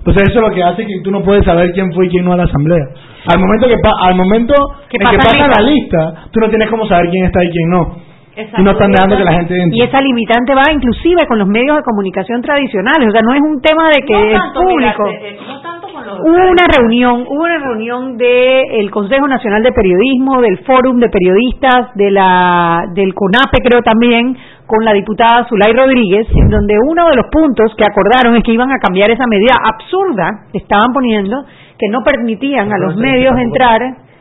Entonces 0.00 0.30
eso 0.30 0.40
es 0.40 0.48
lo 0.48 0.54
que 0.54 0.62
hace 0.64 0.86
que 0.86 1.00
tú 1.04 1.10
no 1.10 1.22
puedes 1.22 1.44
saber 1.44 1.72
quién 1.72 1.92
fue 1.92 2.06
y 2.06 2.08
quién 2.08 2.24
no 2.24 2.32
a 2.32 2.36
la 2.36 2.44
asamblea. 2.44 2.84
Al 3.32 3.38
momento 3.38 3.68
que 3.68 3.76
pa- 3.82 4.06
al 4.08 4.14
momento 4.16 4.54
Que 4.88 4.96
en 4.96 5.10
que 5.10 5.16
pasa 5.16 5.28
pasa 5.30 5.46
lista. 5.46 5.60
la 5.60 5.70
lista, 5.70 6.14
tú 6.32 6.40
no 6.40 6.48
tienes 6.48 6.70
cómo 6.70 6.86
saber 6.88 7.10
quién 7.10 7.26
está 7.26 7.44
y 7.44 7.50
quién 7.50 7.68
no. 7.70 7.96
Exacto. 8.34 8.60
Y 8.62 8.64
no 8.64 8.70
están 8.70 8.92
dejando 8.92 9.16
que 9.18 9.24
la 9.24 9.32
gente 9.34 9.60
entre. 9.60 9.76
Y 9.76 9.82
esa 9.82 9.98
limitante 10.00 10.54
va 10.54 10.62
inclusive 10.72 11.26
con 11.28 11.38
los 11.38 11.48
medios 11.48 11.76
de 11.76 11.82
comunicación 11.82 12.40
tradicionales, 12.40 13.08
o 13.08 13.12
sea, 13.12 13.20
no 13.22 13.34
es 13.34 13.40
un 13.42 13.60
tema 13.60 13.88
de 13.90 14.00
que 14.06 14.14
no 14.32 14.38
tanto, 14.40 14.60
público. 14.62 15.06
eh, 15.10 15.36
no 15.46 15.60
tanto 15.60 15.88
con 15.92 16.06
los 16.06 16.18
Hubo 16.20 16.50
una 16.50 16.64
reunión, 16.78 17.24
hubo 17.28 17.42
una 17.42 17.58
reunión 17.58 18.16
del 18.16 18.90
Consejo 18.90 19.26
Nacional 19.28 19.62
de 19.62 19.72
Periodismo, 19.72 20.40
del 20.40 20.58
Fórum 20.60 20.98
de 21.00 21.08
Periodistas, 21.10 21.92
de 21.96 22.10
la 22.12 22.84
del 22.94 23.12
CONAPE 23.14 23.58
creo 23.68 23.82
también, 23.82 24.34
con 24.70 24.84
la 24.84 24.92
diputada 24.94 25.44
Zulay 25.48 25.72
Rodríguez, 25.74 26.28
en 26.30 26.48
donde 26.48 26.74
uno 26.86 27.10
de 27.10 27.16
los 27.16 27.26
puntos 27.26 27.74
que 27.76 27.82
acordaron 27.84 28.36
es 28.36 28.44
que 28.44 28.52
iban 28.52 28.70
a 28.70 28.78
cambiar 28.78 29.10
esa 29.10 29.26
medida 29.26 29.58
absurda 29.58 30.46
que 30.52 30.58
estaban 30.58 30.92
poniendo, 30.94 31.42
que 31.76 31.88
no 31.90 31.98
permitían 32.06 32.72
a 32.72 32.78
los 32.78 32.94
medios 32.94 33.34
entrar 33.36 33.80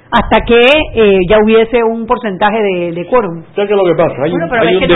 hasta 0.10 0.42
que 0.44 0.58
eh, 0.96 1.20
ya 1.30 1.38
hubiese 1.46 1.84
un 1.84 2.08
porcentaje 2.08 2.58
de, 2.58 2.92
de 2.94 3.06
quórum. 3.06 3.44
¿Sabes 3.54 3.70
qué 3.70 3.76
es 3.76 3.78
lo 3.78 3.86
que 3.86 3.96
pasa? 3.96 4.16
Hay, 4.26 4.32
Bueno, 4.32 4.48
hay 4.60 4.76
un 4.76 4.82
no 4.82 4.88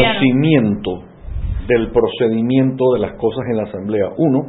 desconocimiento 0.00 0.90
del 1.68 1.90
procedimiento 1.92 2.84
de 2.94 3.00
las 3.00 3.12
cosas 3.12 3.44
en 3.50 3.56
la 3.58 3.64
Asamblea, 3.64 4.08
uno, 4.16 4.48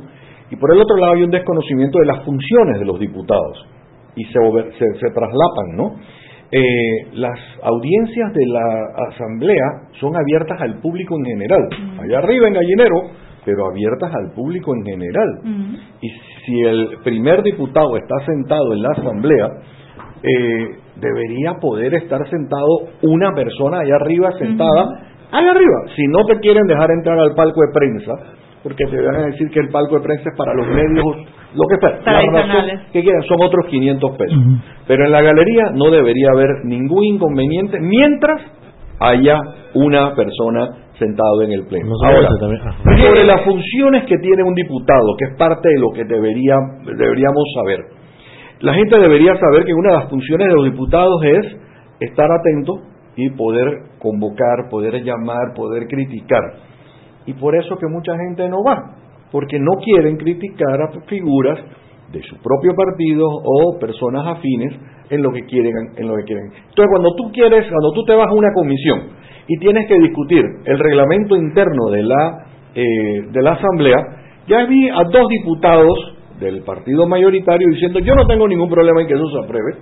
y 0.50 0.56
por 0.56 0.74
el 0.74 0.80
otro 0.80 0.96
lado 0.96 1.14
hay 1.14 1.24
un 1.24 1.30
desconocimiento 1.30 2.00
de 2.00 2.06
las 2.06 2.24
funciones 2.24 2.80
de 2.80 2.86
los 2.86 3.00
diputados, 3.00 3.68
y 4.16 4.24
se, 4.24 4.40
se, 4.80 4.86
se 5.00 5.10
traslapan, 5.12 5.76
¿no? 5.76 5.96
Eh, 6.56 7.08
las 7.14 7.40
audiencias 7.64 8.32
de 8.32 8.46
la 8.46 9.08
Asamblea 9.10 9.66
son 10.00 10.16
abiertas 10.16 10.62
al 10.62 10.80
público 10.82 11.16
en 11.18 11.26
general, 11.26 11.68
allá 12.00 12.20
arriba 12.20 12.48
en 12.48 12.54
Gallinero, 12.54 13.02
pero 13.44 13.72
abiertas 13.72 14.14
al 14.14 14.34
público 14.36 14.72
en 14.76 14.86
general. 14.86 15.40
Y 16.00 16.10
si 16.46 16.62
el 16.62 17.00
primer 17.04 17.42
diputado 17.42 17.98
está 17.98 18.24
sentado 18.28 18.72
en 18.72 18.84
la 18.84 18.90
Asamblea, 18.92 19.48
eh, 20.22 20.68
debería 20.98 21.56
poder 21.60 21.96
estar 21.96 22.30
sentado 22.30 22.68
una 23.02 23.34
persona 23.34 23.80
allá 23.80 23.96
arriba 23.96 24.30
sentada, 24.38 24.86
allá 25.32 25.52
arriba. 25.52 25.86
Si 25.96 26.04
no 26.06 26.24
te 26.26 26.40
quieren 26.40 26.68
dejar 26.68 26.92
entrar 26.92 27.18
al 27.18 27.34
palco 27.34 27.62
de 27.62 27.74
prensa, 27.74 28.14
porque 28.64 28.86
te 28.86 28.96
van 28.96 29.16
a 29.16 29.26
decir 29.26 29.50
que 29.50 29.60
el 29.60 29.70
palco 29.70 29.96
de 29.96 30.02
prensa 30.02 30.30
es 30.30 30.38
para 30.38 30.54
los 30.54 30.68
medios 30.68 31.06
lo 31.54 31.68
que 31.68 31.78
sea, 31.80 32.00
la 32.06 32.42
razón 32.42 32.80
que 32.92 33.02
quieran, 33.04 33.22
son 33.24 33.38
otros 33.44 33.68
500 33.68 34.18
pesos. 34.18 34.40
Pero 34.88 35.06
en 35.06 35.12
la 35.12 35.22
galería 35.22 35.66
no 35.76 35.92
debería 35.92 36.30
haber 36.34 36.50
ningún 36.64 37.04
inconveniente 37.04 37.80
mientras 37.80 38.42
haya 39.00 39.40
una 39.76 40.16
persona 40.16 40.70
sentado 40.98 41.42
en 41.44 41.52
el 41.52 41.68
pleno. 41.68 41.90
No 41.90 42.08
Ahora, 42.08 42.30
sobre 42.98 43.26
las 43.26 43.42
funciones 43.42 44.06
que 44.06 44.18
tiene 44.18 44.44
un 44.44 44.56
diputado, 44.56 45.16
que 45.18 45.32
es 45.32 45.38
parte 45.38 45.70
de 45.70 45.80
lo 45.80 45.90
que 45.92 46.06
debería, 46.06 46.56
deberíamos 46.86 47.44
saber. 47.56 47.80
La 48.62 48.74
gente 48.74 48.98
debería 48.98 49.36
saber 49.38 49.66
que 49.66 49.74
una 49.74 49.92
de 49.92 49.98
las 49.98 50.10
funciones 50.10 50.48
de 50.48 50.54
los 50.54 50.66
diputados 50.66 51.22
es 51.24 51.58
estar 52.00 52.32
atento 52.32 52.74
y 53.16 53.30
poder 53.32 53.68
convocar, 54.00 54.70
poder 54.70 55.04
llamar, 55.04 55.54
poder 55.56 55.88
criticar. 55.88 56.42
Y 57.26 57.34
por 57.34 57.56
eso 57.56 57.78
que 57.78 57.88
mucha 57.88 58.18
gente 58.18 58.48
no 58.50 58.64
va, 58.64 58.96
porque 59.32 59.60
no 59.60 59.74
quieren 59.84 60.18
criticar 60.18 60.82
a 60.82 60.92
figuras 61.08 61.60
de 62.12 62.22
su 62.24 62.38
propio 62.38 62.74
partido 62.76 63.26
o 63.28 63.80
personas 63.80 64.26
afines 64.28 64.74
en 65.10 65.22
lo 65.22 65.32
que 65.32 65.46
quieren 65.46 65.74
en 65.98 66.08
lo 66.08 66.16
que 66.18 66.24
quieren. 66.24 66.46
Entonces, 66.46 66.88
cuando 66.90 67.16
tú 67.16 67.32
quieres, 67.32 67.68
cuando 67.70 67.92
tú 67.94 68.04
te 68.06 68.14
vas 68.14 68.28
a 68.28 68.34
una 68.34 68.54
comisión 68.54 69.02
y 69.48 69.58
tienes 69.60 69.88
que 69.88 70.00
discutir 70.00 70.44
el 70.66 70.80
reglamento 70.80 71.36
interno 71.36 71.90
de 71.90 72.04
la 72.04 72.46
eh, 72.76 73.22
de 73.32 73.42
la 73.42 73.54
asamblea, 73.54 73.98
ya 74.48 74.66
vi 74.66 74.90
a 74.90 75.04
dos 75.12 75.28
diputados 75.30 76.18
del 76.40 76.64
partido 76.64 77.08
mayoritario 77.08 77.68
diciendo 77.70 78.00
yo 78.00 78.16
no 78.16 78.26
tengo 78.26 78.48
ningún 78.48 78.70
problema 78.70 79.02
en 79.02 79.08
que 79.08 79.14
eso 79.14 79.30
se 79.30 79.46
apruebe, 79.46 79.76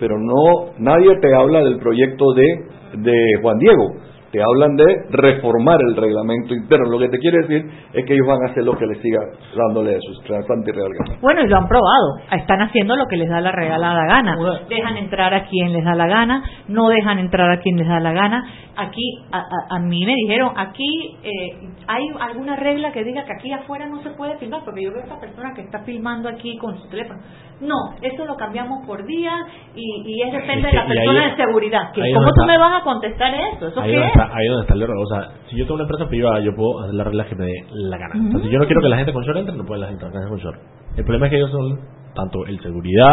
pero 0.00 0.18
no 0.18 0.72
nadie 0.78 1.16
te 1.20 1.34
habla 1.34 1.60
del 1.60 1.78
proyecto 1.78 2.32
de 2.34 2.78
de 2.98 3.14
Juan 3.42 3.58
Diego. 3.58 3.84
Te 4.30 4.38
hablan 4.42 4.76
de 4.76 4.84
reformar 5.10 5.78
el 5.88 5.96
reglamento 5.96 6.52
interno. 6.54 6.90
Lo 6.90 6.98
que 6.98 7.08
te 7.08 7.18
quiere 7.18 7.38
decir 7.46 7.62
es 7.94 8.04
que 8.04 8.12
ellos 8.12 8.26
van 8.26 8.42
a 8.46 8.50
hacer 8.50 8.62
lo 8.62 8.76
que 8.76 8.86
les 8.86 8.98
siga 9.00 9.20
dándole 9.56 9.92
de 9.94 10.00
sus 10.02 10.18
santa 10.26 10.68
y 10.68 10.72
real 10.72 10.90
gana. 10.92 11.18
Bueno, 11.22 11.40
y 11.42 11.48
lo 11.48 11.56
han 11.56 11.66
probado. 11.66 12.18
Están 12.32 12.60
haciendo 12.60 12.94
lo 12.96 13.06
que 13.06 13.16
les 13.16 13.28
da 13.30 13.40
la 13.40 13.52
regalada 13.52 14.04
gana. 14.06 14.36
Dejan 14.68 14.96
entrar 14.98 15.32
a 15.32 15.44
quien 15.46 15.72
les 15.72 15.82
da 15.82 15.94
la 15.94 16.06
gana, 16.06 16.42
no 16.68 16.88
dejan 16.90 17.18
entrar 17.18 17.50
a 17.50 17.58
quien 17.60 17.76
les 17.78 17.88
da 17.88 18.00
la 18.00 18.12
gana. 18.12 18.44
Aquí, 18.76 19.02
a, 19.32 19.38
a- 19.38 19.76
a 19.76 19.78
mí 19.80 20.04
me 20.06 20.14
dijeron, 20.14 20.52
aquí 20.56 21.16
eh, 21.24 21.68
hay 21.88 22.04
alguna 22.20 22.54
regla 22.56 22.92
que 22.92 23.02
diga 23.02 23.24
que 23.24 23.32
aquí 23.32 23.50
afuera 23.50 23.86
no 23.86 24.00
se 24.02 24.10
puede 24.10 24.36
filmar, 24.38 24.60
porque 24.64 24.82
yo 24.84 24.90
veo 24.92 25.00
a 25.00 25.04
esta 25.04 25.18
persona 25.18 25.52
que 25.54 25.62
está 25.62 25.80
filmando 25.80 26.28
aquí 26.28 26.56
con 26.58 26.78
su 26.78 26.88
teléfono. 26.88 27.18
No, 27.60 27.74
eso 28.02 28.24
lo 28.24 28.36
cambiamos 28.36 28.86
por 28.86 29.04
día 29.04 29.32
y, 29.74 30.02
y 30.06 30.22
es 30.22 30.32
depende 30.32 30.68
de 30.68 30.74
la 30.74 30.82
ahí- 30.82 30.88
persona 30.88 31.24
de 31.30 31.36
seguridad. 31.36 31.80
¿Cómo 32.14 32.26
tú 32.32 32.44
me 32.46 32.58
vas 32.58 32.80
a 32.80 32.84
contestar 32.84 33.34
eso? 33.34 33.66
¿Eso 33.68 33.80
qué 33.82 33.96
es? 34.06 34.12
Está, 34.22 34.36
ahí 34.36 34.46
donde 34.46 34.62
está 34.62 34.74
el 34.74 34.82
error. 34.82 34.96
O 34.98 35.06
sea, 35.06 35.30
si 35.48 35.56
yo 35.56 35.64
tengo 35.64 35.74
una 35.74 35.84
empresa 35.84 36.08
privada, 36.08 36.40
yo 36.40 36.54
puedo 36.54 36.80
hacer 36.80 36.94
las 36.94 37.06
reglas 37.06 37.26
que 37.28 37.36
me 37.36 37.46
dé 37.46 37.64
la 37.70 37.98
gana. 37.98 38.14
O 38.28 38.30
sea, 38.32 38.40
si 38.40 38.48
yo 38.50 38.58
no 38.58 38.66
quiero 38.66 38.80
que 38.80 38.88
la 38.88 38.96
gente 38.96 39.12
con 39.12 39.24
short 39.24 39.38
entre, 39.38 39.56
no 39.56 39.64
pueden 39.64 39.82
la 39.82 39.88
gente 39.88 40.04
entrar 40.04 40.28
con 40.28 40.38
short. 40.38 40.58
El 40.96 41.04
problema 41.04 41.26
es 41.26 41.30
que 41.30 41.36
ellos 41.36 41.50
son, 41.50 41.80
tanto 42.14 42.46
el 42.46 42.60
seguridad 42.60 43.12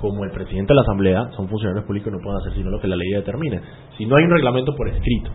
como 0.00 0.24
el 0.24 0.30
presidente 0.30 0.72
de 0.72 0.76
la 0.76 0.82
asamblea, 0.82 1.28
son 1.36 1.48
funcionarios 1.48 1.84
públicos 1.84 2.12
y 2.12 2.16
no 2.16 2.22
pueden 2.22 2.40
hacer 2.40 2.52
sino 2.54 2.70
lo 2.70 2.80
que 2.80 2.88
la 2.88 2.96
ley 2.96 3.10
determine. 3.10 3.60
Si 3.96 4.06
no 4.06 4.16
hay 4.16 4.24
un 4.24 4.30
reglamento 4.30 4.74
por 4.74 4.88
escrito, 4.88 5.30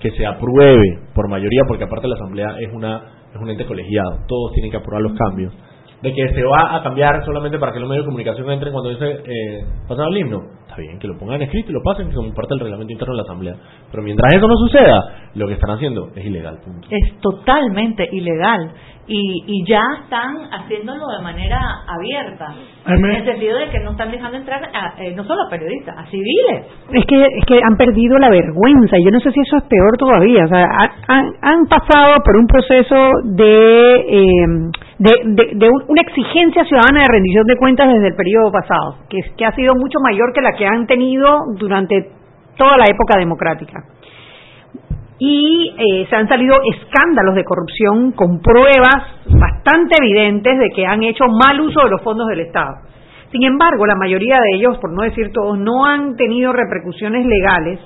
que 0.00 0.10
se 0.10 0.26
apruebe 0.26 0.98
por 1.14 1.28
mayoría, 1.28 1.62
porque 1.66 1.84
aparte 1.84 2.08
la 2.08 2.16
asamblea 2.16 2.56
es 2.58 2.72
una 2.72 3.00
es 3.32 3.40
un 3.40 3.48
ente 3.48 3.64
colegiado, 3.64 4.18
todos 4.26 4.52
tienen 4.52 4.72
que 4.72 4.76
aprobar 4.76 5.02
los 5.02 5.12
cambios. 5.12 5.54
De 6.02 6.14
que 6.14 6.28
se 6.32 6.42
va 6.44 6.76
a 6.76 6.82
cambiar 6.82 7.24
solamente 7.24 7.58
para 7.58 7.72
que 7.72 7.80
los 7.80 7.88
medios 7.88 8.04
de 8.04 8.08
comunicación 8.08 8.50
entren 8.50 8.72
cuando 8.72 8.90
dice 8.90 9.22
eh, 9.24 9.64
pasan 9.86 10.06
el 10.08 10.18
himno. 10.18 10.42
Está 10.62 10.76
bien, 10.76 10.98
que 10.98 11.08
lo 11.08 11.18
pongan 11.18 11.42
escrito 11.42 11.70
y 11.70 11.74
lo 11.74 11.82
pasen 11.82 12.10
como 12.12 12.32
parte 12.32 12.54
del 12.54 12.60
reglamento 12.60 12.92
interno 12.92 13.12
de 13.12 13.16
la 13.18 13.22
asamblea. 13.24 13.54
Pero 13.90 14.02
mientras 14.02 14.32
eso 14.32 14.46
no 14.46 14.54
suceda, 14.56 15.30
lo 15.34 15.46
que 15.46 15.54
están 15.54 15.70
haciendo 15.70 16.08
es 16.14 16.24
ilegal. 16.24 16.58
Punto. 16.64 16.88
es 16.90 17.20
totalmente 17.20 18.08
ilegal 18.12 18.72
y, 19.06 19.42
y 19.46 19.64
ya 19.68 19.82
están 20.04 20.36
haciéndolo 20.52 21.04
de 21.16 21.22
manera 21.24 21.58
abierta 21.88 22.54
en 22.86 23.04
el 23.04 23.24
sentido 23.24 23.58
de 23.58 23.68
que 23.70 23.80
no 23.80 23.90
están 23.92 24.10
dejando 24.10 24.36
entrar 24.36 24.62
a, 24.72 24.94
eh, 25.02 25.14
no 25.16 25.24
solo 25.24 25.42
a 25.46 25.50
periodistas 25.50 25.96
a 25.98 26.04
civiles 26.06 26.66
Es 26.92 27.04
que, 27.06 27.20
es 27.24 27.44
que 27.46 27.60
han 27.62 27.76
perdido 27.76 28.18
la 28.18 28.30
vergüenza. 28.30 28.96
Yo 29.02 29.10
no 29.10 29.18
sé 29.20 29.32
si 29.32 29.40
eso 29.40 29.56
es 29.56 29.64
peor 29.64 29.96
todavía. 29.98 30.44
O 30.44 30.48
sea, 30.48 30.62
ha- 30.64 30.92
han, 31.08 31.26
han 31.42 31.66
pasado 31.66 32.16
por 32.24 32.36
un 32.36 32.46
proceso 32.46 33.10
de, 33.24 33.94
eh, 33.96 34.46
de, 34.98 35.12
de- 35.24 35.50
de 35.56 35.68
un- 35.68 35.84
una 35.88 36.02
exigencia 36.02 36.64
ciudadana 36.64 37.00
de 37.02 37.08
rendición 37.12 37.46
de 37.46 37.56
cuentas 37.56 37.88
desde 37.92 38.08
el 38.08 38.14
periodo 38.14 38.52
pasado, 38.52 38.96
que, 39.08 39.18
es- 39.18 39.32
que 39.36 39.44
ha 39.44 39.52
sido 39.56 39.74
mucho 39.74 39.98
mayor 40.04 40.32
que 40.32 40.40
la 40.42 40.52
que 40.52 40.66
han 40.66 40.86
tenido 40.86 41.36
durante 41.58 42.10
toda 42.56 42.76
la 42.76 42.84
época 42.84 43.18
democrática. 43.18 43.80
Y 45.20 45.74
eh, 45.76 46.06
se 46.08 46.16
han 46.16 46.26
salido 46.28 46.56
escándalos 46.74 47.34
de 47.34 47.44
corrupción 47.44 48.12
con 48.12 48.40
pruebas 48.40 49.04
bastante 49.26 49.96
evidentes 50.00 50.58
de 50.58 50.70
que 50.70 50.86
han 50.86 51.02
hecho 51.02 51.28
mal 51.28 51.60
uso 51.60 51.80
de 51.84 51.90
los 51.90 52.02
fondos 52.02 52.26
del 52.28 52.40
Estado. 52.40 52.76
Sin 53.30 53.44
embargo, 53.44 53.86
la 53.86 53.94
mayoría 53.94 54.38
de 54.40 54.56
ellos, 54.56 54.78
por 54.78 54.92
no 54.92 55.02
decir 55.02 55.30
todos, 55.32 55.58
no 55.58 55.84
han 55.84 56.16
tenido 56.16 56.52
repercusiones 56.52 57.24
legales, 57.26 57.78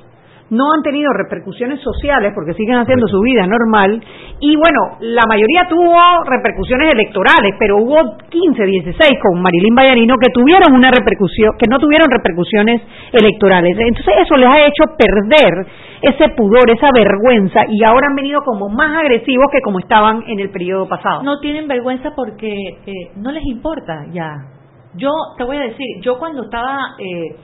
no 0.51 0.73
han 0.73 0.83
tenido 0.83 1.11
repercusiones 1.13 1.81
sociales 1.81 2.33
porque 2.35 2.55
siguen 2.55 2.77
haciendo 2.77 3.07
su 3.09 3.21
vida 3.21 3.47
normal 3.47 4.03
y 4.41 4.57
bueno, 4.57 4.99
la 5.01 5.23
mayoría 5.29 5.67
tuvo 5.69 5.97
repercusiones 6.25 6.93
electorales, 6.93 7.55
pero 7.59 7.79
hubo 7.79 8.19
15, 8.29 8.65
16 8.65 9.11
con 9.23 9.41
Marilyn 9.41 9.75
Vallarino 9.75 10.17
que 10.21 10.31
tuvieron 10.33 10.75
una 10.75 10.91
repercusión, 10.91 11.53
que 11.59 11.71
no 11.71 11.79
tuvieron 11.79 12.11
repercusiones 12.11 12.83
electorales. 13.13 13.77
Entonces 13.79 14.15
eso 14.23 14.37
les 14.37 14.49
ha 14.49 14.59
hecho 14.59 14.85
perder 14.99 15.67
ese 16.03 16.29
pudor, 16.37 16.71
esa 16.71 16.89
vergüenza 16.95 17.61
y 17.69 17.83
ahora 17.85 18.09
han 18.11 18.17
venido 18.17 18.41
como 18.45 18.69
más 18.69 18.99
agresivos 18.99 19.47
que 19.51 19.61
como 19.63 19.79
estaban 19.79 20.23
en 20.27 20.41
el 20.41 20.51
periodo 20.51 20.87
pasado. 20.87 21.23
no 21.23 21.41
tienen 21.41 21.67
vergüenza 21.67 22.11
porque 22.15 22.53
eh, 22.87 23.11
no 23.17 23.33
les 23.33 23.45
importa 23.47 24.05
ya 24.13 24.55
yo 24.97 25.11
te 25.37 25.45
voy 25.45 25.57
a 25.57 25.61
decir 25.61 25.87
yo 26.03 26.19
cuando 26.19 26.45
estaba 26.45 26.95
eh, 26.99 27.37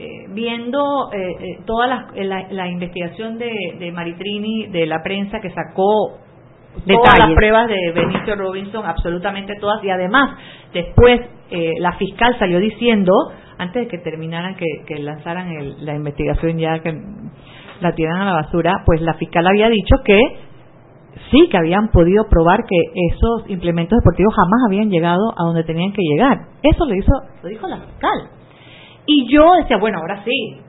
eh, 0.00 0.26
viendo 0.30 1.10
eh, 1.12 1.18
eh, 1.38 1.58
toda 1.66 1.86
la, 1.86 2.06
la- 2.14 2.46
la 2.50 2.68
investigación 2.68 3.38
de, 3.38 3.50
de 3.78 3.92
Maritrini 3.92 4.66
de 4.68 4.86
la 4.86 5.02
prensa 5.02 5.40
que 5.40 5.50
sacó 5.50 6.18
todas 6.86 6.86
Detalles. 6.86 7.18
las 7.28 7.34
pruebas 7.34 7.68
de 7.68 7.92
Benicio 7.92 8.36
Robinson, 8.36 8.86
absolutamente 8.86 9.54
todas, 9.60 9.82
y 9.84 9.90
además 9.90 10.38
después 10.72 11.20
eh, 11.50 11.72
la 11.80 11.92
fiscal 11.94 12.36
salió 12.38 12.58
diciendo, 12.60 13.12
antes 13.58 13.82
de 13.82 13.88
que 13.88 13.98
terminaran, 13.98 14.54
que, 14.54 14.64
que 14.86 14.98
lanzaran 15.00 15.48
el- 15.50 15.84
la 15.84 15.94
investigación 15.96 16.58
ya, 16.58 16.78
que 16.78 16.92
la 17.80 17.92
tiran 17.92 18.20
a 18.20 18.24
la 18.24 18.32
basura, 18.42 18.72
pues 18.86 19.00
la 19.02 19.14
fiscal 19.14 19.46
había 19.46 19.68
dicho 19.68 19.96
que 20.04 20.18
sí, 21.30 21.48
que 21.50 21.56
habían 21.58 21.88
podido 21.88 22.24
probar 22.28 22.64
que 22.68 22.76
esos 23.10 23.50
implementos 23.50 23.98
deportivos 23.98 24.32
jamás 24.34 24.60
habían 24.68 24.90
llegado 24.90 25.32
a 25.36 25.42
donde 25.44 25.64
tenían 25.64 25.92
que 25.92 26.02
llegar. 26.02 26.38
Eso 26.62 26.84
lo 26.86 26.94
hizo, 26.94 27.12
lo 27.42 27.48
dijo 27.48 27.66
la 27.66 27.78
fiscal. 27.78 28.28
Y 29.12 29.26
yo 29.32 29.44
decía, 29.60 29.76
bueno, 29.78 29.98
ahora 29.98 30.22
sí. 30.24 30.60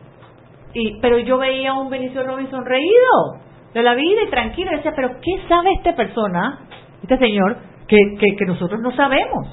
Y, 0.73 0.99
pero 0.99 1.19
yo 1.19 1.37
veía 1.37 1.71
a 1.71 1.79
un 1.79 1.89
Benicio 1.89 2.23
Robinson 2.23 2.65
reído 2.65 3.43
de 3.73 3.83
la 3.83 3.93
vida 3.93 4.21
y 4.25 4.29
tranquilo. 4.31 4.71
Y 4.71 4.75
decía, 4.77 4.93
pero 4.95 5.09
¿qué 5.21 5.47
sabe 5.47 5.73
esta 5.77 5.95
persona, 5.95 6.59
este 7.03 7.17
señor, 7.19 7.57
que, 7.87 7.97
que, 8.19 8.35
que 8.35 8.45
nosotros 8.45 8.79
no 8.81 8.91
sabemos? 8.95 9.47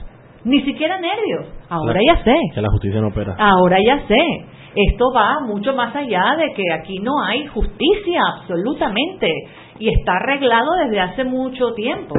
Ni 0.45 0.63
siquiera 0.63 0.99
nervios. 0.99 1.53
Ahora 1.69 2.01
ya 2.07 2.23
sé. 2.25 2.35
Que 2.55 2.63
la 2.63 2.71
justicia 2.71 3.01
no 3.03 3.09
opera. 3.09 3.35
Ahora 3.39 3.77
ya 3.85 4.07
sé. 4.07 4.17
Esto 4.75 5.07
va 5.15 5.41
mucho 5.41 5.75
más 5.75 5.95
allá 5.95 6.37
de 6.39 6.55
que 6.55 6.63
aquí 6.73 6.99
no 7.01 7.21
hay 7.27 7.47
justicia, 7.49 8.21
absolutamente. 8.39 9.29
Y 9.81 9.89
está 9.89 10.13
arreglado 10.17 10.69
desde 10.85 11.01
hace 11.01 11.25
mucho 11.25 11.75
tiempo. 11.75 12.15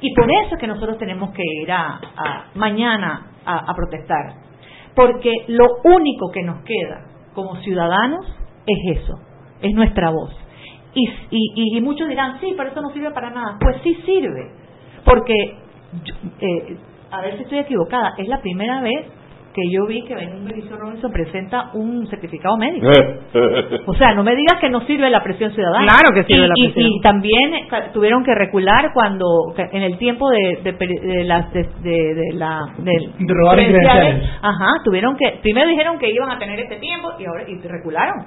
Y 0.00 0.14
por 0.14 0.24
eso 0.30 0.54
es 0.54 0.60
que 0.60 0.66
nosotros 0.66 0.96
tenemos 0.98 1.30
que 1.30 1.42
ir 1.62 1.70
a, 1.70 2.00
a- 2.16 2.44
mañana 2.54 3.26
a, 3.44 3.58
a 3.70 3.74
protestar. 3.74 4.47
Porque 4.98 5.32
lo 5.46 5.76
único 5.84 6.32
que 6.32 6.42
nos 6.42 6.64
queda 6.64 7.04
como 7.32 7.54
ciudadanos 7.58 8.26
es 8.66 8.98
eso, 8.98 9.20
es 9.62 9.72
nuestra 9.72 10.10
voz. 10.10 10.34
Y, 10.92 11.08
y, 11.30 11.76
y 11.76 11.80
muchos 11.80 12.08
dirán, 12.08 12.40
sí, 12.40 12.52
pero 12.56 12.70
eso 12.70 12.80
no 12.82 12.90
sirve 12.90 13.12
para 13.12 13.30
nada. 13.30 13.58
Pues 13.60 13.76
sí 13.84 13.94
sirve. 14.04 14.50
Porque, 15.04 15.34
eh, 16.40 16.76
a 17.12 17.20
ver 17.20 17.36
si 17.36 17.44
estoy 17.44 17.58
equivocada, 17.60 18.14
es 18.18 18.26
la 18.26 18.40
primera 18.40 18.80
vez 18.80 19.06
que 19.60 19.70
yo 19.74 19.86
vi 19.86 20.04
que 20.04 20.14
un 20.14 20.44
Benicio 20.44 20.76
Robinson 20.76 21.10
presenta 21.10 21.70
un 21.74 22.06
certificado 22.06 22.56
médico. 22.56 22.86
O 23.86 23.94
sea, 23.94 24.14
no 24.14 24.22
me 24.22 24.36
digas 24.36 24.58
que 24.60 24.68
no 24.70 24.80
sirve 24.82 25.10
la 25.10 25.22
presión 25.22 25.50
ciudadana. 25.52 25.86
Claro 25.86 26.14
que 26.14 26.24
sirve 26.24 26.44
Y- 26.44 26.48
la 26.48 26.54
y- 26.56 26.64
presión. 26.72 26.92
Y, 26.92 27.00
también 27.00 27.54
eh, 27.54 27.68
tuvieron 27.92 28.22
que 28.24 28.34
recular 28.34 28.92
cuando, 28.94 29.26
en 29.56 29.82
el 29.82 29.98
tiempo 29.98 30.28
de, 30.30 30.60
de, 30.62 30.78
peri- 30.78 31.00
de 31.00 31.24
las 31.24 31.52
de, 31.52 31.62
de- 31.82 32.14
de 32.14 32.32
la 32.34 32.60
del 32.78 33.12
De 33.18 33.34
robar. 33.34 33.58
Ajá, 34.42 34.66
tuvieron 34.84 35.16
que 35.16 35.38
primero 35.42 35.68
dijeron 35.68 35.98
que 35.98 36.10
iban 36.10 36.30
a 36.30 36.38
tener 36.38 36.60
este 36.60 36.76
tiempo 36.76 37.10
y 37.18 37.24
ahora 37.24 37.44
y 37.48 37.56
recularon. 37.66 38.26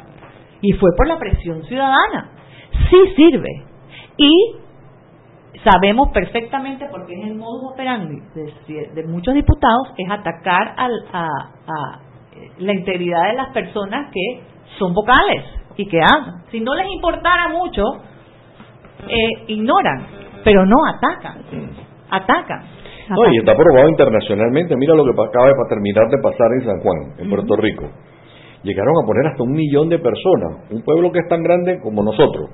Y 0.62 0.74
fue 0.74 0.90
por 0.98 1.08
la 1.08 1.18
presión 1.18 1.64
ciudadana. 1.64 2.32
Sí 2.90 2.98
sirve. 3.16 3.50
Y 4.18 4.32
sabemos 5.64 6.10
perfectamente 6.14 6.88
porque 6.90 7.14
es 7.14 7.28
el 7.28 7.36
modus 7.36 7.74
operandi 7.74 8.20
de, 8.36 8.90
de 8.94 9.04
muchos 9.08 9.34
diputados 9.34 9.94
es 9.98 10.10
atacar 10.10 10.74
al, 10.78 10.92
a, 11.14 11.28
a, 11.28 12.00
eh, 12.36 12.52
la 12.60 12.74
integridad 12.74 13.30
de 13.30 13.34
las 13.34 13.50
personas 13.54 14.12
que 14.12 14.42
son 14.80 14.94
vocales 14.94 15.46
y 15.78 15.88
que 15.88 16.00
hablan. 16.02 16.44
Si 16.52 16.60
no 16.60 16.74
les 16.76 16.88
importara 16.92 17.50
mucho, 17.50 17.84
eh, 19.08 19.44
ignoran, 19.48 20.08
pero 20.44 20.66
no 20.66 20.76
atacan, 20.88 21.44
atacan. 22.10 22.64
No, 23.10 23.28
y 23.30 23.40
está 23.40 23.52
aprobado 23.52 23.90
internacionalmente. 23.90 24.76
Mira 24.78 24.96
lo 24.96 25.04
que 25.04 25.12
acaba 25.12 25.48
de 25.48 25.54
terminar 25.68 26.08
de 26.10 26.18
pasar 26.22 26.48
en 26.54 26.66
San 26.66 26.80
Juan, 26.80 26.98
en 27.20 27.30
Puerto 27.30 27.56
Rico. 27.58 27.90
Llegaron 28.64 28.94
a 29.04 29.06
poner 29.06 29.28
hasta 29.28 29.44
un 29.44 29.52
millón 29.52 29.90
de 29.90 30.00
personas, 30.00 30.72
un 30.72 30.82
pueblo 30.84 31.12
que 31.12 31.20
es 31.20 31.28
tan 31.28 31.44
grande 31.44 31.80
como 31.82 32.04
nosotros. 32.04 32.50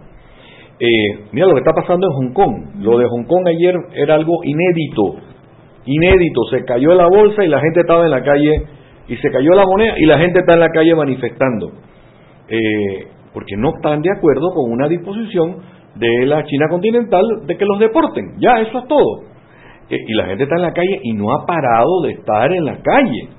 Eh, 0.79 1.25
mira 1.31 1.47
lo 1.47 1.53
que 1.53 1.59
está 1.59 1.73
pasando 1.73 2.07
en 2.07 2.13
Hong 2.13 2.33
Kong. 2.33 2.81
Lo 2.81 2.97
de 2.97 3.05
Hong 3.07 3.25
Kong 3.25 3.47
ayer 3.47 3.75
era 3.95 4.15
algo 4.15 4.43
inédito, 4.43 5.15
inédito. 5.85 6.41
Se 6.51 6.63
cayó 6.65 6.93
la 6.93 7.07
bolsa 7.07 7.43
y 7.43 7.47
la 7.47 7.59
gente 7.59 7.81
estaba 7.81 8.05
en 8.05 8.11
la 8.11 8.23
calle, 8.23 8.63
y 9.07 9.15
se 9.15 9.31
cayó 9.31 9.51
la 9.53 9.63
moneda 9.65 9.93
y 9.97 10.05
la 10.05 10.19
gente 10.19 10.39
está 10.39 10.53
en 10.53 10.59
la 10.59 10.69
calle 10.69 10.93
manifestando. 10.95 11.71
Eh, 12.49 13.07
porque 13.33 13.55
no 13.57 13.69
están 13.75 14.01
de 14.01 14.11
acuerdo 14.11 14.49
con 14.53 14.71
una 14.71 14.87
disposición 14.87 15.57
de 15.95 16.25
la 16.25 16.43
China 16.45 16.67
continental 16.69 17.23
de 17.45 17.57
que 17.57 17.65
los 17.65 17.79
deporten. 17.79 18.35
Ya, 18.39 18.61
eso 18.61 18.79
es 18.79 18.87
todo. 18.87 19.23
Eh, 19.89 19.97
y 20.05 20.13
la 20.13 20.25
gente 20.25 20.43
está 20.43 20.55
en 20.55 20.61
la 20.63 20.73
calle 20.73 20.99
y 21.03 21.13
no 21.13 21.33
ha 21.33 21.45
parado 21.45 22.01
de 22.03 22.11
estar 22.11 22.51
en 22.51 22.65
la 22.65 22.77
calle. 22.81 23.29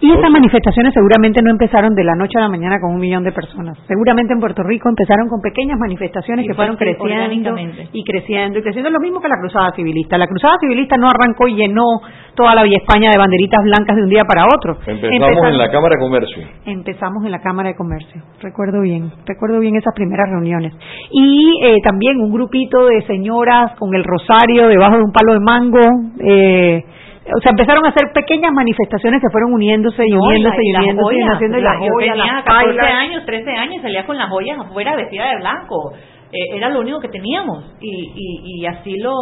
Y 0.00 0.12
estas 0.12 0.30
manifestaciones 0.30 0.92
seguramente 0.94 1.40
no 1.42 1.50
empezaron 1.50 1.94
de 1.94 2.04
la 2.04 2.14
noche 2.14 2.38
a 2.38 2.42
la 2.42 2.48
mañana 2.48 2.78
con 2.80 2.94
un 2.94 3.00
millón 3.00 3.24
de 3.24 3.32
personas. 3.32 3.78
Seguramente 3.86 4.32
en 4.32 4.40
Puerto 4.40 4.62
Rico 4.62 4.88
empezaron 4.88 5.28
con 5.28 5.40
pequeñas 5.40 5.78
manifestaciones 5.78 6.46
que 6.46 6.54
fueron 6.54 6.76
creciendo 6.76 7.56
y 7.92 8.04
creciendo 8.04 8.58
y 8.58 8.62
creciendo. 8.62 8.90
Lo 8.90 9.00
mismo 9.00 9.20
que 9.20 9.28
la 9.28 9.38
Cruzada 9.40 9.72
Civilista. 9.74 10.18
La 10.18 10.26
Cruzada 10.26 10.54
Civilista 10.60 10.96
no 10.96 11.08
arrancó 11.08 11.48
y 11.48 11.54
llenó 11.54 12.00
toda 12.34 12.54
la 12.54 12.62
Villa 12.62 12.78
España 12.78 13.10
de 13.10 13.18
banderitas 13.18 13.60
blancas 13.62 13.96
de 13.96 14.02
un 14.02 14.08
día 14.08 14.24
para 14.24 14.46
otro. 14.46 14.76
Empezamos, 14.86 15.48
en 15.48 15.58
la 15.58 15.70
Cámara 15.70 15.94
de 15.96 16.00
Comercio. 16.00 16.42
Empezamos 16.66 17.24
en 17.24 17.30
la 17.30 17.40
Cámara 17.40 17.68
de 17.70 17.76
Comercio. 17.76 18.22
Recuerdo 18.40 18.80
bien, 18.80 19.10
recuerdo 19.26 19.60
bien 19.60 19.76
esas 19.76 19.94
primeras 19.94 20.28
reuniones. 20.30 20.74
Y 21.10 21.60
eh, 21.62 21.76
también 21.82 22.20
un 22.20 22.32
grupito 22.32 22.86
de 22.86 23.02
señoras 23.02 23.72
con 23.78 23.94
el 23.94 24.04
rosario 24.04 24.68
debajo 24.68 24.96
de 24.96 25.04
un 25.04 25.12
palo 25.12 25.34
de 25.34 25.40
mango. 25.40 25.80
Eh, 26.20 26.84
o 27.24 27.40
sea, 27.40 27.50
empezaron 27.50 27.84
a 27.86 27.88
hacer 27.88 28.12
pequeñas 28.12 28.52
manifestaciones 28.52 29.20
que 29.20 29.30
fueron 29.30 29.54
uniéndose 29.54 30.02
y 30.06 30.12
uniéndose 30.12 30.56
y, 30.60 30.76
uniéndose 30.76 31.14
y 31.16 31.22
haciendo 31.22 31.58
la, 31.58 31.74
yo 31.80 31.92
tenía 31.98 32.42
14 32.44 32.80
años, 32.80 33.24
13 33.24 33.50
años, 33.50 33.82
salía 33.82 34.04
con 34.04 34.18
las 34.18 34.28
joyas 34.28 34.58
afuera 34.58 34.94
vestida 34.96 35.30
de 35.30 35.36
blanco. 35.36 35.92
Eh, 36.30 36.56
era 36.56 36.68
lo 36.68 36.80
único 36.80 37.00
que 37.00 37.08
teníamos 37.08 37.76
y, 37.80 38.12
y, 38.14 38.60
y 38.60 38.66
así 38.66 38.98
lo 38.98 39.14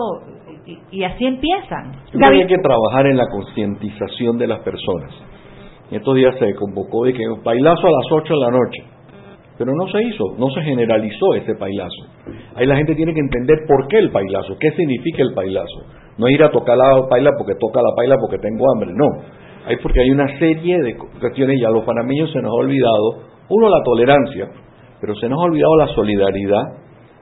y, 0.90 1.04
así 1.04 1.26
empiezan. 1.26 1.92
Hay 2.24 2.46
que 2.46 2.58
trabajar 2.58 3.06
en 3.06 3.16
la 3.16 3.26
concientización 3.30 4.38
de 4.38 4.46
las 4.46 4.60
personas. 4.60 5.12
Estos 5.90 6.14
días 6.14 6.34
se 6.38 6.54
convocó 6.54 7.04
de 7.04 7.12
que 7.12 7.28
un 7.28 7.42
bailazo 7.42 7.86
a 7.86 7.90
las 7.90 8.06
8 8.10 8.34
de 8.34 8.40
la 8.40 8.50
noche 8.50 8.91
pero 9.62 9.76
no 9.76 9.86
se 9.86 10.02
hizo, 10.02 10.34
no 10.38 10.50
se 10.50 10.60
generalizó 10.62 11.34
ese 11.36 11.54
pailazo. 11.54 12.02
Ahí 12.56 12.66
la 12.66 12.74
gente 12.74 12.96
tiene 12.96 13.14
que 13.14 13.20
entender 13.20 13.58
por 13.68 13.86
qué 13.86 13.98
el 13.98 14.10
pailazo, 14.10 14.56
qué 14.58 14.72
significa 14.72 15.22
el 15.22 15.32
pailazo. 15.34 15.86
No 16.18 16.28
ir 16.28 16.42
a 16.42 16.50
tocar 16.50 16.76
la 16.76 17.06
paila 17.08 17.30
porque 17.38 17.54
toca 17.60 17.80
la 17.80 17.94
paila 17.94 18.16
porque 18.18 18.38
tengo 18.38 18.64
hambre, 18.72 18.90
no. 18.92 19.22
Hay 19.64 19.76
porque 19.76 20.00
hay 20.00 20.10
una 20.10 20.26
serie 20.40 20.82
de 20.82 20.96
cuestiones 20.96 21.60
y 21.60 21.64
a 21.64 21.70
los 21.70 21.84
panameños 21.84 22.32
se 22.32 22.40
nos 22.40 22.50
ha 22.50 22.54
olvidado, 22.54 23.22
uno 23.50 23.68
la 23.68 23.84
tolerancia, 23.84 24.48
pero 25.00 25.14
se 25.14 25.28
nos 25.28 25.38
ha 25.38 25.44
olvidado 25.44 25.76
la 25.76 25.86
solidaridad 25.94 26.62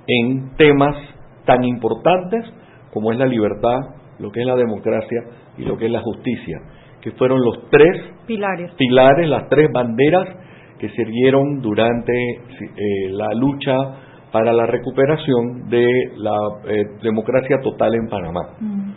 en 0.06 0.56
temas 0.56 0.96
tan 1.44 1.62
importantes 1.62 2.46
como 2.90 3.12
es 3.12 3.18
la 3.18 3.26
libertad, 3.26 3.80
lo 4.18 4.32
que 4.32 4.40
es 4.40 4.46
la 4.46 4.56
democracia 4.56 5.24
y 5.58 5.64
lo 5.64 5.76
que 5.76 5.84
es 5.84 5.92
la 5.92 6.00
justicia, 6.00 6.56
que 7.02 7.10
fueron 7.12 7.42
los 7.42 7.68
tres 7.68 8.14
pilares, 8.26 8.72
pilares 8.78 9.28
las 9.28 9.46
tres 9.50 9.68
banderas 9.74 10.26
que 10.80 10.88
sirvieron 10.90 11.60
durante 11.60 12.12
eh, 12.12 13.10
la 13.10 13.28
lucha 13.34 13.76
para 14.32 14.52
la 14.52 14.66
recuperación 14.66 15.68
de 15.68 15.86
la 16.16 16.36
eh, 16.66 16.84
democracia 17.02 17.58
total 17.62 17.94
en 17.94 18.08
Panamá. 18.08 18.40
Mm. 18.60 18.90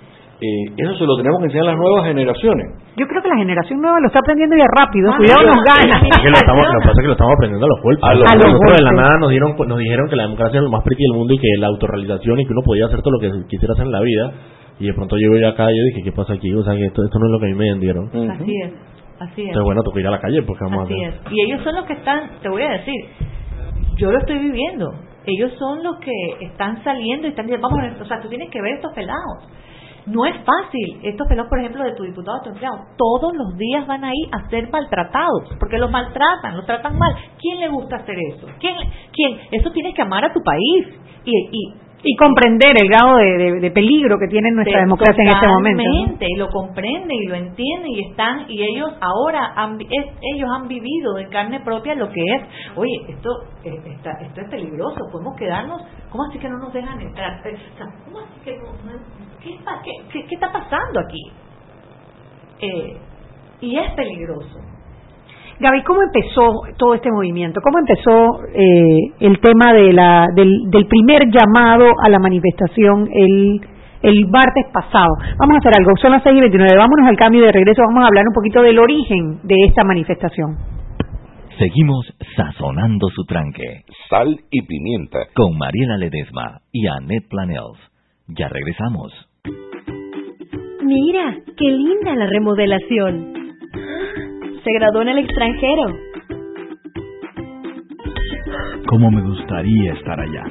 Eh, 0.44 0.74
eso 0.76 0.94
se 0.98 1.06
lo 1.06 1.16
tenemos 1.16 1.40
que 1.40 1.46
enseñar 1.46 1.68
a 1.68 1.72
las 1.72 1.80
nuevas 1.80 2.06
generaciones. 2.06 2.68
Yo 2.98 3.08
creo 3.08 3.22
que 3.22 3.30
la 3.30 3.38
generación 3.38 3.80
nueva 3.80 4.00
lo 4.02 4.08
está 4.08 4.20
aprendiendo 4.20 4.58
ya 4.58 4.68
rápido. 4.76 5.10
Ah, 5.12 5.18
Cuidado, 5.18 5.44
nos 5.48 5.64
gana. 5.64 5.96
lo, 6.04 6.36
estamos, 6.36 6.68
lo 6.68 6.80
que 6.80 6.88
pasa 6.88 7.00
es 7.00 7.00
que 7.00 7.08
lo 7.08 7.16
estamos 7.16 7.34
aprendiendo 7.34 7.66
a 7.66 7.70
los 7.70 7.82
golpes. 7.82 8.04
A 8.04 8.14
los, 8.14 8.78
de 8.78 8.84
la 8.84 8.92
nada 8.92 9.18
nos, 9.20 9.30
dieron, 9.30 9.56
nos 9.56 9.80
dijeron 9.80 10.10
que 10.10 10.16
la 10.16 10.24
democracia 10.24 10.58
es 10.58 10.64
lo 10.64 10.70
más 10.70 10.84
pretty 10.84 11.04
del 11.04 11.18
mundo 11.18 11.34
y 11.34 11.38
que 11.40 11.48
la 11.60 11.68
autorrealización 11.68 12.40
y 12.40 12.46
que 12.46 12.52
uno 12.52 12.62
podía 12.66 12.86
hacer 12.88 13.02
todo 13.02 13.14
lo 13.16 13.20
que 13.20 13.32
quisiera 13.48 13.74
hacer 13.74 13.86
en 13.86 13.92
la 13.92 14.02
vida. 14.02 14.32
Y 14.80 14.88
de 14.88 14.94
pronto 14.94 15.16
llego 15.16 15.38
yo 15.38 15.48
acá 15.48 15.72
y 15.72 15.78
yo 15.78 15.84
dije, 15.86 16.02
¿qué 16.04 16.12
pasa 16.12 16.34
aquí? 16.34 16.52
O 16.54 16.64
sea, 16.64 16.76
que 16.76 16.86
esto, 16.86 17.06
esto 17.06 17.20
no 17.20 17.26
es 17.28 17.32
lo 17.32 17.40
que 17.40 17.46
a 17.46 17.50
mí 17.50 17.56
me 17.56 17.70
vendieron. 17.72 18.10
Así 18.32 18.52
es. 18.66 18.93
Así 19.24 19.42
es. 19.42 19.48
Entonces, 19.48 19.64
bueno, 19.64 19.82
toca 19.84 20.00
ir 20.00 20.08
a 20.08 20.12
la 20.12 20.20
calle 20.20 20.42
porque 20.44 20.64
vamos 20.66 20.86
Así 20.86 21.04
es. 21.04 21.16
Y 21.32 21.42
ellos 21.42 21.64
son 21.64 21.76
los 21.76 21.86
que 21.86 21.94
están, 21.94 22.30
te 22.42 22.50
voy 22.50 22.64
a 22.64 22.72
decir, 22.72 22.96
yo 23.98 24.12
lo 24.12 24.20
estoy 24.20 24.40
viviendo. 24.40 24.92
Ellos 25.26 25.54
son 25.58 25.84
los 25.84 25.98
que 26.00 26.12
están 26.42 26.84
saliendo 26.84 27.28
y 27.28 27.30
están 27.30 27.46
diciendo, 27.46 27.68
vamos, 27.70 28.02
o 28.02 28.06
sea, 28.06 28.20
tú 28.22 28.28
tienes 28.28 28.50
que 28.50 28.62
ver 28.62 28.76
estos 28.76 28.94
pelados. 28.94 29.48
No 30.06 30.26
es 30.26 30.36
fácil. 30.44 31.00
Estos 31.02 31.26
pelados, 31.30 31.50
por 31.50 31.60
ejemplo, 31.60 31.84
de 31.84 31.94
tu 31.94 32.04
diputado, 32.04 32.42
tu 32.44 32.50
empleado, 32.50 32.78
todos 32.98 33.34
los 33.34 33.58
días 33.58 33.88
van 33.88 34.04
a 34.04 34.10
ir 34.10 34.28
a 34.34 34.50
ser 34.50 34.70
maltratados, 34.70 35.56
porque 35.60 35.78
los 35.78 35.90
maltratan, 35.90 36.58
los 36.58 36.66
tratan 36.66 36.98
mal. 36.98 37.16
¿Quién 37.40 37.62
le 37.62 37.70
gusta 37.70 37.98
hacer 37.98 38.18
eso? 38.34 38.48
¿Quién? 38.60 38.76
¿Quién? 39.14 39.40
Eso 39.52 39.72
tienes 39.72 39.96
que 39.96 40.02
amar 40.02 40.26
a 40.26 40.34
tu 40.34 40.42
país. 40.44 41.00
Y, 41.24 41.32
y 41.32 41.74
y 42.04 42.16
comprender 42.18 42.76
el 42.82 42.90
grado 42.90 43.16
de, 43.16 43.72
peligro 43.72 44.20
que 44.20 44.28
tiene 44.28 44.52
nuestra 44.52 44.82
democracia 44.82 45.24
en 45.24 45.30
este 45.30 45.48
momento. 45.48 46.26
y 46.26 46.36
lo 46.36 46.50
comprende 46.50 47.16
y 47.16 47.28
lo 47.28 47.36
entiende 47.36 47.88
y 47.90 48.10
están 48.10 48.46
y 48.50 48.62
ellos 48.62 48.92
ahora 49.00 49.54
han, 49.56 49.80
ellos 49.80 50.50
han 50.54 50.68
vivido 50.68 51.18
en 51.18 51.30
carne 51.30 51.62
propia 51.62 51.96
lo 51.96 52.10
que 52.10 52.22
es, 52.22 52.44
oye, 52.76 53.06
esto 53.08 53.30
eh, 53.64 53.80
esto 53.86 54.42
es 54.42 54.50
peligroso, 54.50 54.98
podemos 55.12 55.38
quedarnos, 55.38 55.82
¿cómo 56.10 56.26
así 56.30 56.40
que 56.40 56.50
no 56.50 56.58
nos 56.58 56.74
dejan 56.74 57.00
entrar? 57.00 57.42
Eh, 57.48 57.56
¿cómo 58.06 58.20
así 58.20 58.40
que 58.44 58.60
¿qué, 60.12 60.36
está 60.36 60.52
pasando 60.52 61.00
aquí? 61.00 61.32
Eh, 62.60 62.98
y 63.62 63.78
es 63.78 63.94
peligroso 63.94 64.73
Gaby, 65.60 65.84
¿cómo 65.84 66.02
empezó 66.02 66.62
todo 66.78 66.96
este 66.96 67.12
movimiento? 67.12 67.62
¿Cómo 67.62 67.80
empezó 67.80 68.44
eh, 68.54 69.14
el 69.20 69.40
tema 69.40 69.74
de 69.74 69.94
la, 69.94 70.28
del, 70.36 70.70
del, 70.70 70.88
primer 70.88 71.30
llamado 71.30 71.92
a 72.04 72.10
la 72.10 72.20
manifestación 72.20 73.08
el, 73.14 73.62
el 74.02 74.28
martes 74.30 74.66
pasado? 74.74 75.14
Vamos 75.38 75.56
a 75.56 75.60
hacer 75.60 75.74
algo, 75.78 75.96
son 76.02 76.12
las 76.12 76.24
6 76.24 76.36
y 76.38 76.40
29, 76.42 76.76
vámonos 76.76 77.08
al 77.08 77.18
cambio 77.18 77.44
de 77.44 77.52
regreso, 77.52 77.84
vamos 77.88 78.04
a 78.04 78.08
hablar 78.08 78.26
un 78.28 78.34
poquito 78.34 78.62
del 78.62 78.80
origen 78.80 79.40
de 79.44 79.56
esta 79.68 79.84
manifestación. 79.84 80.58
Seguimos 81.60 82.12
sazonando 82.36 83.08
su 83.10 83.24
tranque. 83.26 83.84
Sal 84.10 84.40
y 84.50 84.62
pimienta. 84.64 85.20
Con 85.36 85.56
Mariela 85.56 85.98
Ledesma 85.98 86.62
y 86.72 86.88
Annette 86.88 87.30
Planels. 87.30 87.78
Ya 88.28 88.50
regresamos. 88.50 89.14
Mira, 90.82 91.38
qué 91.56 91.66
linda 91.66 92.16
la 92.16 92.26
remodelación 92.26 93.34
se 94.64 94.74
graduó 94.74 95.02
en 95.02 95.10
el 95.10 95.18
extranjero. 95.20 95.84
¿Cómo 98.88 99.12
me 99.12 99.22
gustaría 99.22 99.94
estar 99.94 100.20
allá? 100.20 100.46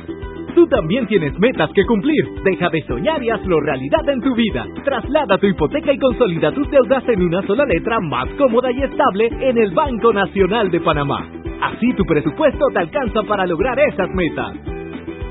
Tú 0.55 0.67
también 0.67 1.07
tienes 1.07 1.39
metas 1.39 1.71
que 1.75 1.87
cumplir. 1.87 2.25
Deja 2.45 2.69
de 2.69 2.83
soñar 2.83 3.23
y 3.23 3.31
hazlo 3.31 3.61
realidad 3.61 4.07
en 4.09 4.21
tu 4.21 4.35
vida. 4.35 4.67
Traslada 4.85 5.39
tu 5.39 5.47
hipoteca 5.47 5.93
y 5.93 5.99
consolida 5.99 6.53
tus 6.53 6.71
deudas 6.71 7.09
en 7.09 7.23
una 7.23 7.41
sola 7.47 7.65
letra 7.65 8.01
más 8.01 8.29
cómoda 8.37 8.71
y 8.71 8.83
estable 8.83 9.31
en 9.41 9.57
el 9.57 9.71
Banco 9.73 10.13
Nacional 10.13 10.71
de 10.71 10.81
Panamá. 10.81 11.27
Así 11.63 11.93
tu 11.95 12.05
presupuesto 12.05 12.67
te 12.73 12.81
alcanza 12.81 13.23
para 13.23 13.47
lograr 13.47 13.79
esas 13.79 14.11
metas. 14.11 14.57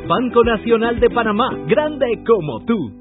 Banco 0.08 0.44
Nacional 0.44 1.00
de 1.00 1.10
Panamá, 1.10 1.50
grande 1.67 2.08
como 2.26 2.65
tú. 2.65 3.01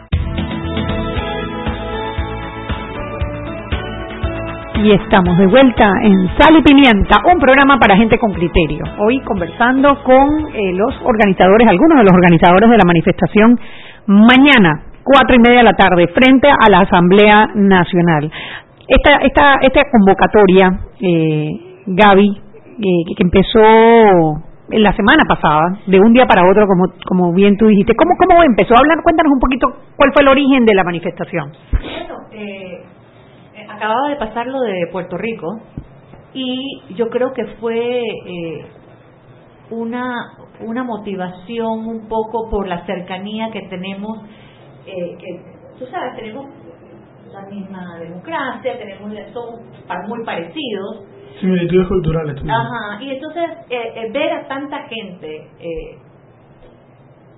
Y 4.83 4.91
estamos 4.93 5.37
de 5.37 5.45
vuelta 5.45 5.91
en 6.01 6.27
Sal 6.39 6.57
y 6.57 6.61
Pimienta, 6.63 7.21
un 7.31 7.39
programa 7.39 7.77
para 7.77 7.95
gente 7.95 8.17
con 8.17 8.33
criterio. 8.33 8.83
Hoy 8.97 9.19
conversando 9.19 10.01
con 10.03 10.47
eh, 10.55 10.73
los 10.73 10.95
organizadores, 11.03 11.67
algunos 11.67 11.99
de 11.99 12.03
los 12.03 12.11
organizadores 12.11 12.67
de 12.67 12.77
la 12.77 12.83
manifestación 12.87 13.59
mañana, 14.07 14.81
cuatro 15.03 15.35
y 15.35 15.39
media 15.39 15.59
de 15.59 15.65
la 15.65 15.73
tarde, 15.73 16.07
frente 16.07 16.49
a 16.49 16.67
la 16.71 16.79
Asamblea 16.79 17.51
Nacional. 17.53 18.31
Esta, 18.87 19.17
esta, 19.17 19.55
esta 19.61 19.81
convocatoria, 19.91 20.79
eh, 20.99 21.49
Gaby, 21.85 22.41
eh, 22.79 23.15
que 23.15 23.23
empezó 23.23 23.61
en 24.71 24.81
la 24.81 24.93
semana 24.93 25.21
pasada, 25.27 25.77
de 25.85 25.99
un 25.99 26.11
día 26.11 26.25
para 26.25 26.41
otro, 26.49 26.65
como, 26.65 26.85
como 27.05 27.33
bien 27.33 27.55
tú 27.55 27.67
dijiste, 27.67 27.93
¿cómo, 27.93 28.15
cómo 28.17 28.41
empezó? 28.43 28.73
Hablar, 28.75 29.03
cuéntanos 29.03 29.31
un 29.31 29.39
poquito 29.39 29.67
cuál 29.95 30.11
fue 30.11 30.23
el 30.23 30.29
origen 30.29 30.65
de 30.65 30.73
la 30.73 30.83
manifestación. 30.83 31.51
Eh, 32.31 32.90
acababa 33.81 34.09
de 34.09 34.15
pasar 34.17 34.45
lo 34.45 34.59
de 34.59 34.87
Puerto 34.91 35.17
Rico 35.17 35.59
y 36.35 36.93
yo 36.95 37.09
creo 37.09 37.33
que 37.33 37.45
fue 37.59 37.99
eh, 37.99 38.65
una, 39.71 40.37
una 40.59 40.83
motivación 40.83 41.87
un 41.87 42.07
poco 42.07 42.47
por 42.49 42.67
la 42.67 42.85
cercanía 42.85 43.49
que 43.51 43.61
tenemos, 43.69 44.19
eh, 44.85 45.17
que 45.17 45.41
tú 45.79 45.85
sabes, 45.87 46.15
tenemos 46.15 46.45
la 47.33 47.41
misma 47.49 47.97
democracia, 47.97 48.77
tenemos 48.77 49.11
somos 49.33 49.61
muy 50.07 50.23
parecidos. 50.25 51.05
Similitudes 51.39 51.87
culturales. 51.87 52.35
dices. 52.35 52.51
Ajá, 52.51 53.01
y 53.01 53.09
entonces 53.09 53.49
eh, 53.69 53.93
eh, 53.95 54.11
ver 54.11 54.31
a 54.31 54.47
tanta 54.47 54.87
gente 54.89 55.47
eh, 55.59 55.97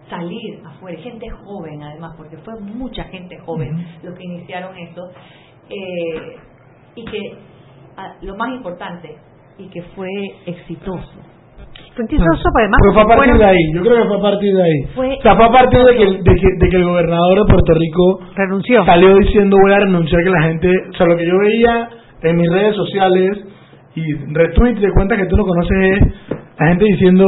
salir 0.10 0.62
afuera, 0.66 1.00
gente 1.00 1.30
joven 1.30 1.84
además, 1.84 2.16
porque 2.18 2.38
fue 2.40 2.60
mucha 2.60 3.06
gente 3.06 3.38
joven 3.46 3.88
los 4.04 4.14
que 4.18 4.26
iniciaron 4.26 4.78
esto, 4.78 5.10
eh, 5.70 6.36
y 6.96 7.06
que 7.06 7.34
ah, 7.98 8.14
lo 8.22 8.36
más 8.36 8.50
importante, 8.54 9.16
y 9.58 9.68
que 9.70 9.82
fue 9.96 10.08
exitoso. 10.46 11.12
Fue 11.96 12.06
exitoso, 12.06 12.42
pues 12.44 12.54
además. 12.58 12.80
Pero 12.82 12.94
fue 12.94 13.02
a 13.04 13.16
partir 13.16 13.38
de 13.38 13.46
ahí, 13.46 13.74
yo 13.74 13.82
creo 13.82 14.02
que 14.02 14.08
fue 14.08 14.18
a 14.18 14.22
partir 14.22 14.56
de 14.56 14.64
ahí. 14.64 14.82
Fue- 14.96 15.18
o 15.18 15.22
sea, 15.22 15.36
fue 15.36 15.46
a 15.46 15.52
partir 15.52 15.80
de 15.84 15.96
que, 15.96 16.06
de, 16.06 16.36
que, 16.36 16.48
de 16.60 16.70
que 16.70 16.78
el 16.78 16.84
gobernador 16.86 17.38
de 17.40 17.46
Puerto 17.54 17.74
Rico 17.74 18.20
renunció. 18.36 18.86
salió 18.86 19.16
diciendo 19.18 19.58
voy 19.62 19.74
a 19.74 19.80
renunciar, 19.80 20.24
que 20.24 20.30
la 20.30 20.42
gente, 20.44 20.70
o 20.90 20.94
sea, 20.94 21.06
lo 21.08 21.16
que 21.18 21.26
yo 21.28 21.38
veía 21.40 21.90
en 22.24 22.36
mis 22.38 22.50
redes 22.52 22.76
sociales 22.76 23.38
y 23.96 24.14
retweets 24.34 24.82
de 24.82 24.92
cuentas 24.92 25.18
que 25.20 25.26
tú 25.28 25.36
no 25.38 25.44
conoces 25.46 25.78
es 26.02 26.02
la 26.60 26.68
gente 26.68 26.86
diciendo, 26.86 27.26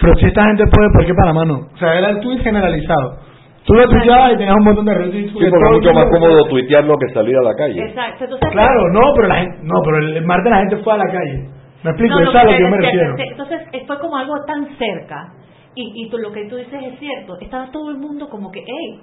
pero 0.00 0.14
si 0.16 0.26
esta 0.26 0.44
gente 0.46 0.64
puede, 0.66 0.90
¿por 0.92 1.06
qué 1.06 1.14
Panamá 1.14 1.44
no? 1.44 1.68
O 1.74 1.76
sea, 1.78 1.98
era 1.98 2.10
el 2.10 2.20
tweet 2.20 2.38
generalizado. 2.42 3.18
Tú 3.64 3.74
lo 3.74 3.88
tuiteabas 3.88 4.32
y 4.32 4.36
tenías 4.38 4.56
un 4.56 4.64
montón 4.64 4.84
de 4.84 4.94
retweets. 4.94 5.32
Sí, 5.32 5.38
porque 5.38 5.64
es 5.66 5.72
mucho 5.72 5.92
más 5.92 6.06
cómodo 6.06 6.44
tuitearlo 6.48 6.94
que 6.98 7.08
salir 7.14 7.36
a 7.36 7.42
la 7.42 7.54
calle. 7.54 7.80
Exacto, 7.84 8.24
entonces 8.24 8.48
Claro, 8.50 8.88
no, 8.92 9.00
pero 9.14 9.28
la 9.28 9.36
gente, 9.36 9.58
no, 9.62 9.74
pero 9.84 9.96
el 9.98 10.24
martes 10.24 10.50
la 10.50 10.58
gente 10.58 10.76
fue 10.78 10.92
a 10.94 10.96
la 10.96 11.06
calle. 11.06 11.48
Me 11.84 11.90
explico, 11.90 12.14
No, 12.14 12.22
es 12.30 12.34
a 12.36 12.44
lo 12.44 12.50
que 12.50 12.60
yo 12.60 12.68
me 12.68 12.76
refiero. 12.76 13.14
Entonces 13.18 13.60
eh, 13.72 13.84
fue 13.86 13.98
como 14.00 14.16
algo 14.16 14.34
tan 14.46 14.66
cerca 14.76 15.32
y, 15.74 16.04
y 16.04 16.10
tú- 16.10 16.18
lo 16.18 16.32
que 16.32 16.44
tú 16.48 16.56
dices 16.56 16.80
es 16.82 16.98
cierto. 16.98 17.36
Estaba 17.40 17.70
todo 17.70 17.90
el 17.90 17.98
mundo 17.98 18.28
como 18.28 18.50
que, 18.50 18.64
hey. 18.66 19.00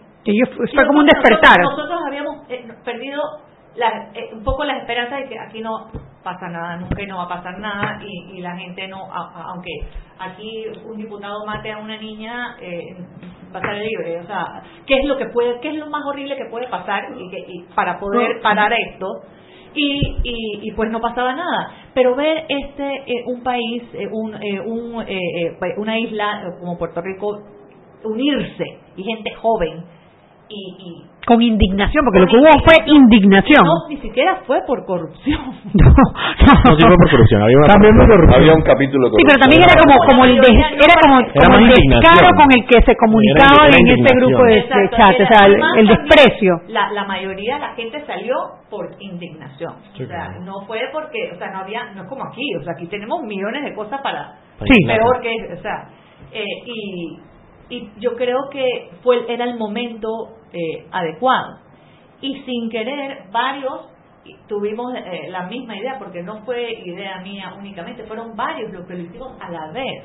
Fue 0.73 0.85
como 0.87 0.99
un 0.99 1.05
despertar. 1.05 1.57
Nosotros, 1.61 1.99
habíamos 2.07 2.37
eh, 2.49 2.65
perdido 2.85 3.21
la- 3.77 4.09
eh, 4.13 4.29
un 4.33 4.43
poco 4.43 4.63
la 4.65 4.77
esperanza 4.77 5.15
de 5.17 5.27
que 5.29 5.39
aquí 5.39 5.61
no 5.61 5.87
pasa 6.23 6.47
nada, 6.49 6.77
nunca 6.77 7.05
no 7.07 7.17
va 7.17 7.23
a 7.23 7.27
pasar 7.29 7.59
nada 7.59 7.99
y, 8.03 8.37
y 8.37 8.41
la 8.41 8.55
gente 8.57 8.87
no, 8.87 8.97
a- 9.11 9.31
a- 9.33 9.43
aunque 9.53 9.71
aquí 10.19 10.65
un 10.85 10.97
diputado 10.97 11.45
mate 11.45 11.71
a 11.71 11.77
una 11.77 11.97
niña, 11.97 12.55
eh, 12.61 12.95
va 13.53 13.59
a 13.59 13.61
salir 13.61 13.87
libre. 13.89 14.19
O 14.21 14.25
sea, 14.27 14.45
¿qué 14.85 14.95
es 14.99 15.05
lo 15.05 15.17
que 15.17 15.25
puede, 15.27 15.59
qué 15.61 15.69
es 15.69 15.75
lo 15.75 15.87
más 15.89 16.03
horrible 16.05 16.35
que 16.35 16.45
puede 16.51 16.67
pasar 16.67 17.05
y 17.17 17.29
que, 17.29 17.39
y 17.47 17.61
para 17.75 17.99
poder 17.99 18.41
parar 18.41 18.71
esto? 18.73 19.07
y, 19.71 19.99
y, 20.23 20.67
y 20.67 20.71
pues 20.71 20.89
no 20.89 20.99
pasaba 20.99 21.31
nada. 21.35 21.71
Pero 21.93 22.15
ver 22.15 22.43
este 22.49 22.95
eh, 23.05 23.23
un 23.27 23.43
país, 23.43 23.83
eh, 23.93 24.07
un, 24.11 24.33
eh, 24.41 24.59
un, 24.61 24.99
eh, 25.07 25.15
eh, 25.45 25.57
una 25.77 25.97
isla 25.99 26.55
como 26.59 26.75
Puerto 26.79 27.01
Rico 27.01 27.37
unirse 28.03 28.65
y 28.95 29.03
gente 29.03 29.31
joven 29.35 29.83
y, 30.49 30.75
y 30.79 31.05
Con 31.29 31.41
indignación, 31.43 32.01
porque 32.05 32.19
lo 32.19 32.27
que 32.27 32.37
hubo 32.41 32.49
fue 32.65 32.73
indignación. 32.89 33.61
no 33.63 33.85
ni 33.87 33.97
siquiera 34.01 34.41
fue 34.47 34.57
por 34.65 34.83
corrupción. 34.85 35.37
No, 35.77 36.73
sí 36.75 36.81
fue 36.81 36.97
por 36.97 37.09
corrupción. 37.11 37.43
Había 37.43 37.57
una 37.61 37.67
También 37.69 37.93
parte- 37.93 38.09
por 38.09 38.15
corrupción. 38.17 38.41
Había 38.41 38.53
un 38.57 38.63
capítulo 38.65 39.03
de 39.09 39.15
Sí, 39.17 39.23
pero 39.29 39.39
también 39.39 39.61
era 39.61 39.75
como 39.77 39.95
como 40.09 40.25
el 40.25 40.35
des- 40.41 40.73
era 40.73 40.95
como, 41.05 41.15
como 41.21 41.55
el 41.61 41.67
descaro 41.69 42.27
con 42.33 42.47
el 42.49 42.61
que 42.65 42.81
se 42.81 42.95
comunicaba 42.97 43.61
en 43.69 43.73
ese 43.77 43.81
indignación. 43.93 44.19
grupo 44.25 44.41
de, 44.43 44.53
de 44.53 44.59
Exacto, 44.59 44.97
chat, 44.97 45.15
o 45.21 45.27
sea, 45.29 45.41
el, 45.77 45.87
desprecio. 45.87 46.53
La, 46.69 46.91
la 46.91 47.03
mayoría 47.05 47.55
de 47.55 47.61
la 47.61 47.73
gente 47.75 48.03
salió 48.05 48.33
por 48.69 48.89
indignación. 48.99 49.73
Sí, 49.93 50.03
o 50.03 50.07
sea, 50.07 50.33
claro. 50.33 50.41
no 50.45 50.65
fue 50.65 50.79
porque, 50.91 51.29
o 51.33 51.37
sea, 51.37 51.51
no 51.51 51.59
había, 51.59 51.93
no 51.93 52.03
es 52.03 52.09
como 52.09 52.23
aquí, 52.25 52.41
o 52.59 52.63
sea, 52.63 52.73
aquí 52.73 52.87
tenemos 52.87 53.21
millones 53.21 53.63
de 53.63 53.75
cosas 53.75 54.01
para 54.01 54.33
Sí. 54.65 54.73
peor 54.87 55.21
que, 55.21 55.53
o 55.53 55.61
sea, 55.61 55.87
eh, 56.33 56.43
y, 56.65 57.19
y 57.69 57.89
yo 57.99 58.15
creo 58.15 58.49
que 58.51 58.89
fue 59.03 59.23
era 59.31 59.45
el 59.45 59.57
momento 59.57 60.07
eh, 60.53 60.87
adecuado. 60.91 61.59
Y 62.21 62.41
sin 62.43 62.69
querer, 62.69 63.29
varios 63.31 63.89
tuvimos 64.47 64.93
eh, 64.95 65.27
la 65.29 65.43
misma 65.47 65.77
idea, 65.77 65.97
porque 65.97 66.21
no 66.21 66.43
fue 66.43 66.71
idea 66.85 67.19
mía 67.21 67.53
únicamente, 67.57 68.03
fueron 68.03 68.35
varios 68.35 68.71
los 68.71 68.85
que 68.85 68.95
lo 68.95 69.01
hicimos 69.01 69.37
a 69.41 69.49
la 69.49 69.71
vez. 69.71 70.03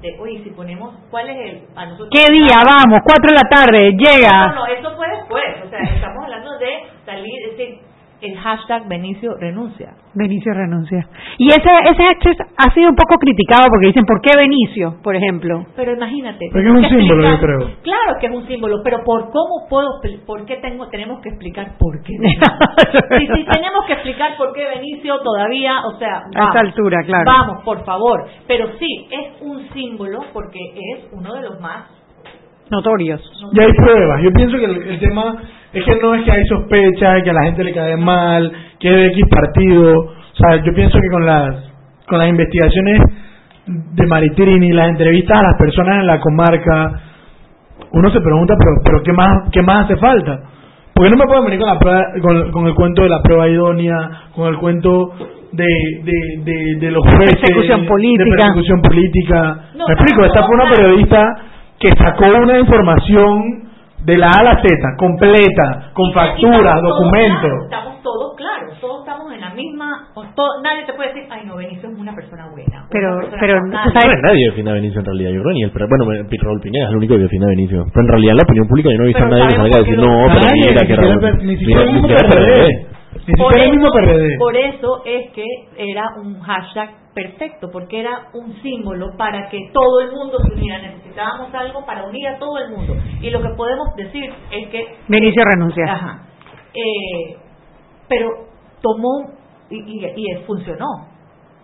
De, 0.00 0.16
oye, 0.20 0.44
si 0.44 0.50
ponemos, 0.50 0.94
¿cuál 1.10 1.28
es 1.28 1.36
el? 1.36 1.68
A 1.74 1.86
nosotros, 1.86 2.10
¿Qué 2.12 2.32
día 2.32 2.56
vamos? 2.64 3.00
Cuatro 3.04 3.30
de 3.30 3.34
la 3.34 3.48
tarde, 3.50 3.92
no, 3.92 3.98
llega. 3.98 4.54
no, 4.54 4.66
eso 4.66 4.96
fue 4.96 5.08
después. 5.08 5.44
O 5.66 5.68
sea, 5.68 5.80
estamos 5.80 6.22
hablando 6.22 6.56
de 6.58 6.68
salir, 7.04 7.34
es 7.50 7.56
decir, 7.56 7.80
el 8.20 8.36
hashtag 8.36 8.88
Benicio 8.88 9.36
renuncia. 9.38 9.94
Benicio 10.14 10.52
renuncia. 10.52 11.06
Y 11.38 11.48
ese 11.48 11.70
ese 11.90 12.02
hashtag 12.02 12.48
ha 12.56 12.72
sido 12.74 12.90
un 12.90 12.96
poco 12.96 13.16
criticado 13.20 13.68
porque 13.70 13.86
dicen, 13.88 14.04
¿por 14.04 14.20
qué 14.20 14.36
Benicio, 14.36 14.96
por 15.02 15.14
ejemplo? 15.14 15.66
Pero 15.76 15.92
imagínate. 15.92 16.48
Porque 16.52 16.66
es 16.66 16.74
un 16.74 16.88
símbolo, 16.88 17.30
yo 17.30 17.38
creo. 17.38 17.58
Claro 17.82 18.18
que 18.20 18.26
es 18.26 18.32
un 18.32 18.46
símbolo, 18.46 18.80
pero 18.82 19.04
por 19.04 19.30
cómo 19.30 19.68
puedo, 19.68 20.00
por 20.26 20.44
qué 20.46 20.56
tengo, 20.56 20.88
tenemos 20.88 21.20
que 21.20 21.28
explicar 21.28 21.72
por 21.78 22.02
qué. 22.02 22.12
si, 23.18 23.26
si 23.26 23.44
tenemos 23.44 23.86
que 23.86 23.92
explicar 23.92 24.36
por 24.36 24.52
qué 24.52 24.66
Benicio 24.66 25.18
todavía, 25.20 25.86
o 25.86 25.98
sea, 25.98 26.22
A 26.34 26.46
esta 26.46 26.60
altura, 26.60 26.98
claro. 27.06 27.24
Vamos, 27.24 27.64
por 27.64 27.84
favor. 27.84 28.26
Pero 28.46 28.66
sí, 28.78 29.08
es 29.10 29.42
un 29.42 29.68
símbolo 29.70 30.20
porque 30.32 30.58
es 30.74 31.12
uno 31.12 31.34
de 31.34 31.42
los 31.42 31.60
más. 31.60 31.86
Notorios. 32.70 33.22
Y 33.52 33.60
hay 33.60 33.72
pruebas. 33.72 34.22
Yo 34.22 34.30
pienso 34.32 34.58
que 34.58 34.64
el, 34.64 34.82
el 34.88 35.00
tema 35.00 35.36
es 35.72 35.84
que 35.84 35.96
no 36.00 36.14
es 36.14 36.22
que 36.24 36.32
hay 36.32 36.46
sospechas, 36.46 37.22
que 37.22 37.30
a 37.30 37.34
la 37.34 37.44
gente 37.44 37.64
le 37.64 37.72
cae 37.72 37.96
mal, 37.96 38.50
que 38.80 38.88
es 38.88 38.94
de 38.94 39.06
X 39.08 39.24
partido. 39.30 39.92
O 40.00 40.36
sea, 40.36 40.62
yo 40.62 40.72
pienso 40.74 40.98
que 40.98 41.08
con 41.10 41.26
las 41.26 41.54
con 42.06 42.18
las 42.18 42.28
investigaciones 42.28 43.00
de 43.66 44.06
Maritrini, 44.06 44.72
las 44.72 44.88
entrevistas 44.88 45.38
a 45.38 45.42
las 45.42 45.58
personas 45.58 46.00
en 46.00 46.06
la 46.06 46.20
comarca, 46.20 47.00
uno 47.92 48.10
se 48.10 48.20
pregunta, 48.20 48.54
pero, 48.58 48.70
pero 48.84 49.02
¿qué 49.02 49.12
más 49.12 49.50
qué 49.52 49.62
más 49.62 49.84
hace 49.84 49.96
falta? 49.96 50.40
Porque 50.94 51.10
no 51.10 51.16
me 51.16 51.26
puedo 51.26 51.44
venir 51.44 51.60
con, 51.60 51.68
la 51.68 51.78
prueba, 51.78 52.02
con, 52.22 52.50
con 52.50 52.66
el 52.66 52.74
cuento 52.74 53.02
de 53.02 53.08
la 53.08 53.22
prueba 53.22 53.48
idónea, 53.48 54.10
con 54.34 54.48
el 54.48 54.56
cuento 54.58 55.12
de, 55.52 55.64
de, 56.02 56.42
de, 56.44 56.76
de 56.80 56.90
los 56.90 57.02
jueces, 57.04 57.36
Persecución 57.40 57.86
política. 57.86 58.24
de 58.24 58.30
persecución 58.36 58.82
política. 58.82 59.58
No, 59.76 59.84
me 59.86 59.94
explico, 59.94 60.24
esta 60.24 60.42
fue 60.44 60.54
una 60.56 60.70
periodista 60.74 61.22
que 61.78 61.90
sacó 61.92 62.24
una 62.42 62.58
información 62.58 63.67
de 64.04 64.16
la 64.16 64.28
A 64.28 64.40
a 64.40 64.42
la 64.44 64.62
Z, 64.62 64.68
completa, 64.96 65.90
con 65.92 66.12
facturas, 66.12 66.80
documentos. 66.82 67.50
Estamos 67.64 68.02
todos 68.02 68.36
claros, 68.36 68.80
todos 68.80 69.00
estamos 69.06 69.32
en 69.32 69.40
la 69.40 69.50
misma. 69.50 70.08
o 70.14 70.22
todo- 70.34 70.62
nadie 70.62 70.84
te 70.86 70.92
puede 70.94 71.12
decir, 71.12 71.24
ay, 71.30 71.42
no, 71.46 71.56
Benicio 71.56 71.88
es 71.90 71.98
una 71.98 72.14
persona 72.14 72.46
buena. 72.50 72.86
Pero- 72.90 73.16
una 73.16 73.20
persona 73.22 73.40
pero, 73.40 73.66
nadie". 73.66 73.84
No 73.84 74.12
es 74.12 74.22
nadie 74.22 74.46
defiende 74.46 74.70
a 74.70 74.74
Benicio 74.74 75.00
en 75.00 75.06
realidad, 75.06 75.30
yo 75.30 75.42
creo, 75.42 75.52
ni 75.52 75.62
el, 75.64 75.70
bueno, 75.70 76.04
Pi- 76.28 76.36
Raúl 76.38 76.60
Pineda 76.60 76.84
es 76.84 76.90
el 76.90 76.96
único 76.96 77.14
que 77.14 77.20
defiende 77.22 77.46
a 77.46 77.50
Benicio. 77.50 77.84
Pero 77.92 78.00
en 78.06 78.08
realidad 78.08 78.30
en 78.32 78.36
la 78.38 78.42
opinión 78.44 78.68
pública 78.68 78.90
yo 78.90 78.98
no 78.98 79.04
he 79.04 79.06
visto 79.08 79.24
a 79.24 79.28
nadie 79.28 79.46
que 79.48 79.56
salga 79.56 79.76
a 79.76 79.80
decir, 79.80 79.98
no, 79.98 80.26
pero 80.28 80.40
mira 80.40 80.52
ni 80.54 80.62
que 80.62 80.78
siquiera 80.78 81.02
Raúl, 81.02 81.46
ni 81.46 81.56
siquiera 81.58 81.84
ni 83.28 83.34
siquiera 83.34 83.44
Por 83.44 83.52
siquiera 83.52 83.64
el 83.64 83.70
mismo 83.76 83.88
eso, 83.88 83.96
PRD. 83.98 84.38
por 84.38 84.56
eso 84.56 85.02
es 85.04 85.30
que 85.32 85.44
era 85.76 86.04
un 86.22 86.40
hashtag 86.40 86.90
perfecto, 87.14 87.68
porque 87.72 88.00
era 88.00 88.28
un 88.32 88.54
símbolo 88.62 89.16
para 89.16 89.48
que 89.50 89.58
todo 89.72 90.00
el 90.00 90.10
mundo 90.12 90.38
se 90.46 90.54
uniera. 90.54 90.78
Necesitábamos 90.80 91.52
algo 91.54 91.84
para 91.84 92.04
unir 92.06 92.26
a 92.28 92.38
todo 92.38 92.58
el 92.58 92.70
mundo. 92.70 92.94
Y 93.20 93.30
lo 93.30 93.42
que 93.42 93.48
podemos 93.56 93.94
decir 93.96 94.30
es 94.50 94.68
que 94.68 94.86
Benicio 95.08 95.42
renuncia. 95.44 95.84
Ajá. 95.92 96.22
Eh, 96.74 97.36
pero 98.08 98.30
tomó 98.80 99.32
y, 99.70 99.76
y, 99.76 100.06
y 100.16 100.36
funcionó. 100.46 100.86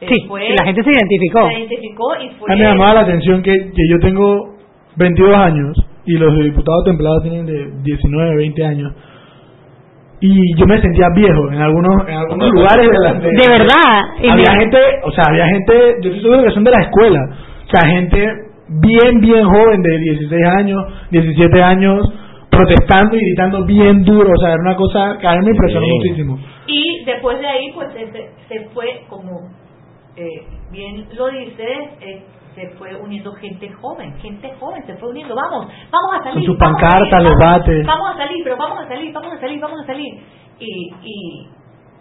eh, 0.00 0.06
Sí, 0.08 0.26
fue, 0.28 0.48
la 0.58 0.64
gente 0.64 0.82
se 0.82 0.90
identificó. 0.90 1.48
Se 1.48 1.58
identificó 1.60 2.16
y 2.20 2.28
fue. 2.38 2.52
A 2.52 2.56
mí 2.56 2.60
me 2.62 2.68
llamaba 2.68 2.94
la 2.94 3.00
atención 3.02 3.42
que, 3.42 3.52
que 3.52 3.82
yo 3.90 3.98
tengo 4.00 4.56
22 4.96 5.36
años 5.36 5.76
y 6.04 6.14
los 6.18 6.36
diputados 6.42 6.84
templados 6.84 7.22
tienen 7.22 7.46
de 7.46 7.70
19, 7.82 8.36
20 8.36 8.64
años. 8.66 8.92
Y 10.26 10.56
yo 10.58 10.64
me 10.66 10.80
sentía 10.80 11.06
viejo 11.14 11.50
en 11.52 11.60
algunos 11.60 12.08
en 12.08 12.14
algunos 12.14 12.50
lugares 12.50 12.88
de 12.88 12.98
la 12.98 13.12
De 13.12 13.48
verdad, 13.48 14.00
en 14.22 14.30
había 14.30 14.52
gente, 14.58 14.78
o 15.04 15.10
sea, 15.12 15.24
había 15.28 15.46
gente, 15.48 15.72
yo 16.00 16.08
estoy 16.10 16.20
seguro 16.22 16.44
que 16.44 16.50
son 16.50 16.64
de 16.64 16.70
la 16.70 16.80
escuela. 16.80 17.20
O 17.66 17.70
sea, 17.70 17.90
gente 17.90 18.26
bien 18.68 19.20
bien 19.20 19.44
joven 19.44 19.82
de 19.82 19.98
16 19.98 20.44
años, 20.58 20.82
17 21.10 21.62
años 21.62 22.10
protestando 22.50 23.16
y 23.16 23.20
gritando 23.20 23.64
bien 23.66 24.02
duro, 24.04 24.30
o 24.34 24.40
sea, 24.40 24.52
era 24.52 24.60
una 24.62 24.76
cosa 24.76 25.18
que 25.20 25.26
a 25.26 25.32
mí 25.32 25.44
me 25.44 25.50
impresionó 25.50 25.84
Sí. 25.86 25.92
muchísimo. 25.98 26.38
Y 26.68 27.04
después 27.04 27.38
de 27.40 27.46
ahí, 27.46 27.72
pues 27.74 27.88
se, 27.92 28.06
se- 28.12 28.30
se 28.48 28.68
fue, 28.72 29.02
como 29.10 29.50
eh, 30.16 30.46
bien 30.72 31.04
lo 31.18 31.28
dices, 31.28 31.78
eh, 32.00 32.22
se 32.54 32.68
fue 32.78 32.94
uniendo 32.96 33.32
gente 33.34 33.68
joven, 33.72 34.14
gente 34.20 34.52
joven 34.60 34.84
se 34.86 34.94
fue 34.96 35.10
uniendo, 35.10 35.34
vamos, 35.34 35.66
vamos 35.66 36.20
a 36.20 36.24
salir. 36.24 36.34
Con 36.34 36.44
sus 36.44 36.58
vamos 36.58 36.76
a 36.76 36.80
pancartas, 36.86 37.10
salir, 37.10 37.28
los 37.28 37.38
bates. 37.38 37.86
Vamos 37.86 38.10
a 38.10 38.16
salir, 38.18 38.44
pero 38.44 38.56
vamos 38.56 38.78
a 38.80 38.88
salir, 38.88 39.12
vamos 39.12 39.32
a 39.32 39.40
salir, 39.40 39.60
vamos 39.60 39.80
a 39.82 39.86
salir. 39.86 40.14
Y, 40.60 40.90
y 41.02 41.48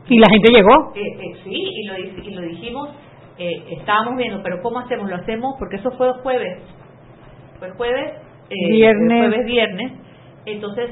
Y 0.09 0.19
la 0.19 0.29
gente 0.29 0.51
llegó. 0.51 0.91
eh, 0.95 1.01
eh, 1.01 1.33
sí, 1.43 1.51
y 1.53 1.87
lo, 1.87 1.93
di- 1.95 2.27
y 2.29 2.33
lo 2.35 2.41
dijimos, 2.41 2.89
eh, 3.37 3.63
estábamos 3.79 4.15
viendo, 4.17 4.41
pero 4.43 4.61
¿cómo 4.61 4.79
hacemos? 4.79 5.09
Lo 5.09 5.15
hacemos 5.15 5.55
porque 5.57 5.77
eso 5.77 5.89
fue 5.91 6.11
jueves, 6.21 6.61
fue 7.59 7.71
jueves, 7.71 8.13
eh, 8.49 8.71
Viernes. 8.71 9.27
jueves, 9.29 9.45
viernes, 9.45 9.91
entonces 10.45 10.91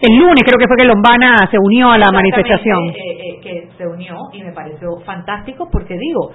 El 0.00 0.14
lunes 0.18 0.42
creo 0.44 0.58
que 0.60 0.68
fue 0.68 0.76
que 0.76 0.84
Lombana 0.86 1.34
se 1.50 1.56
unió 1.58 1.90
a 1.90 1.96
la 1.98 2.06
manifestación. 2.12 2.90
eh, 2.90 2.94
eh, 3.18 3.40
que 3.42 3.68
se 3.78 3.86
unió 3.86 4.14
y 4.34 4.42
me 4.42 4.52
pareció 4.52 4.88
fantástico 5.06 5.68
porque 5.72 5.96
digo 5.98 6.32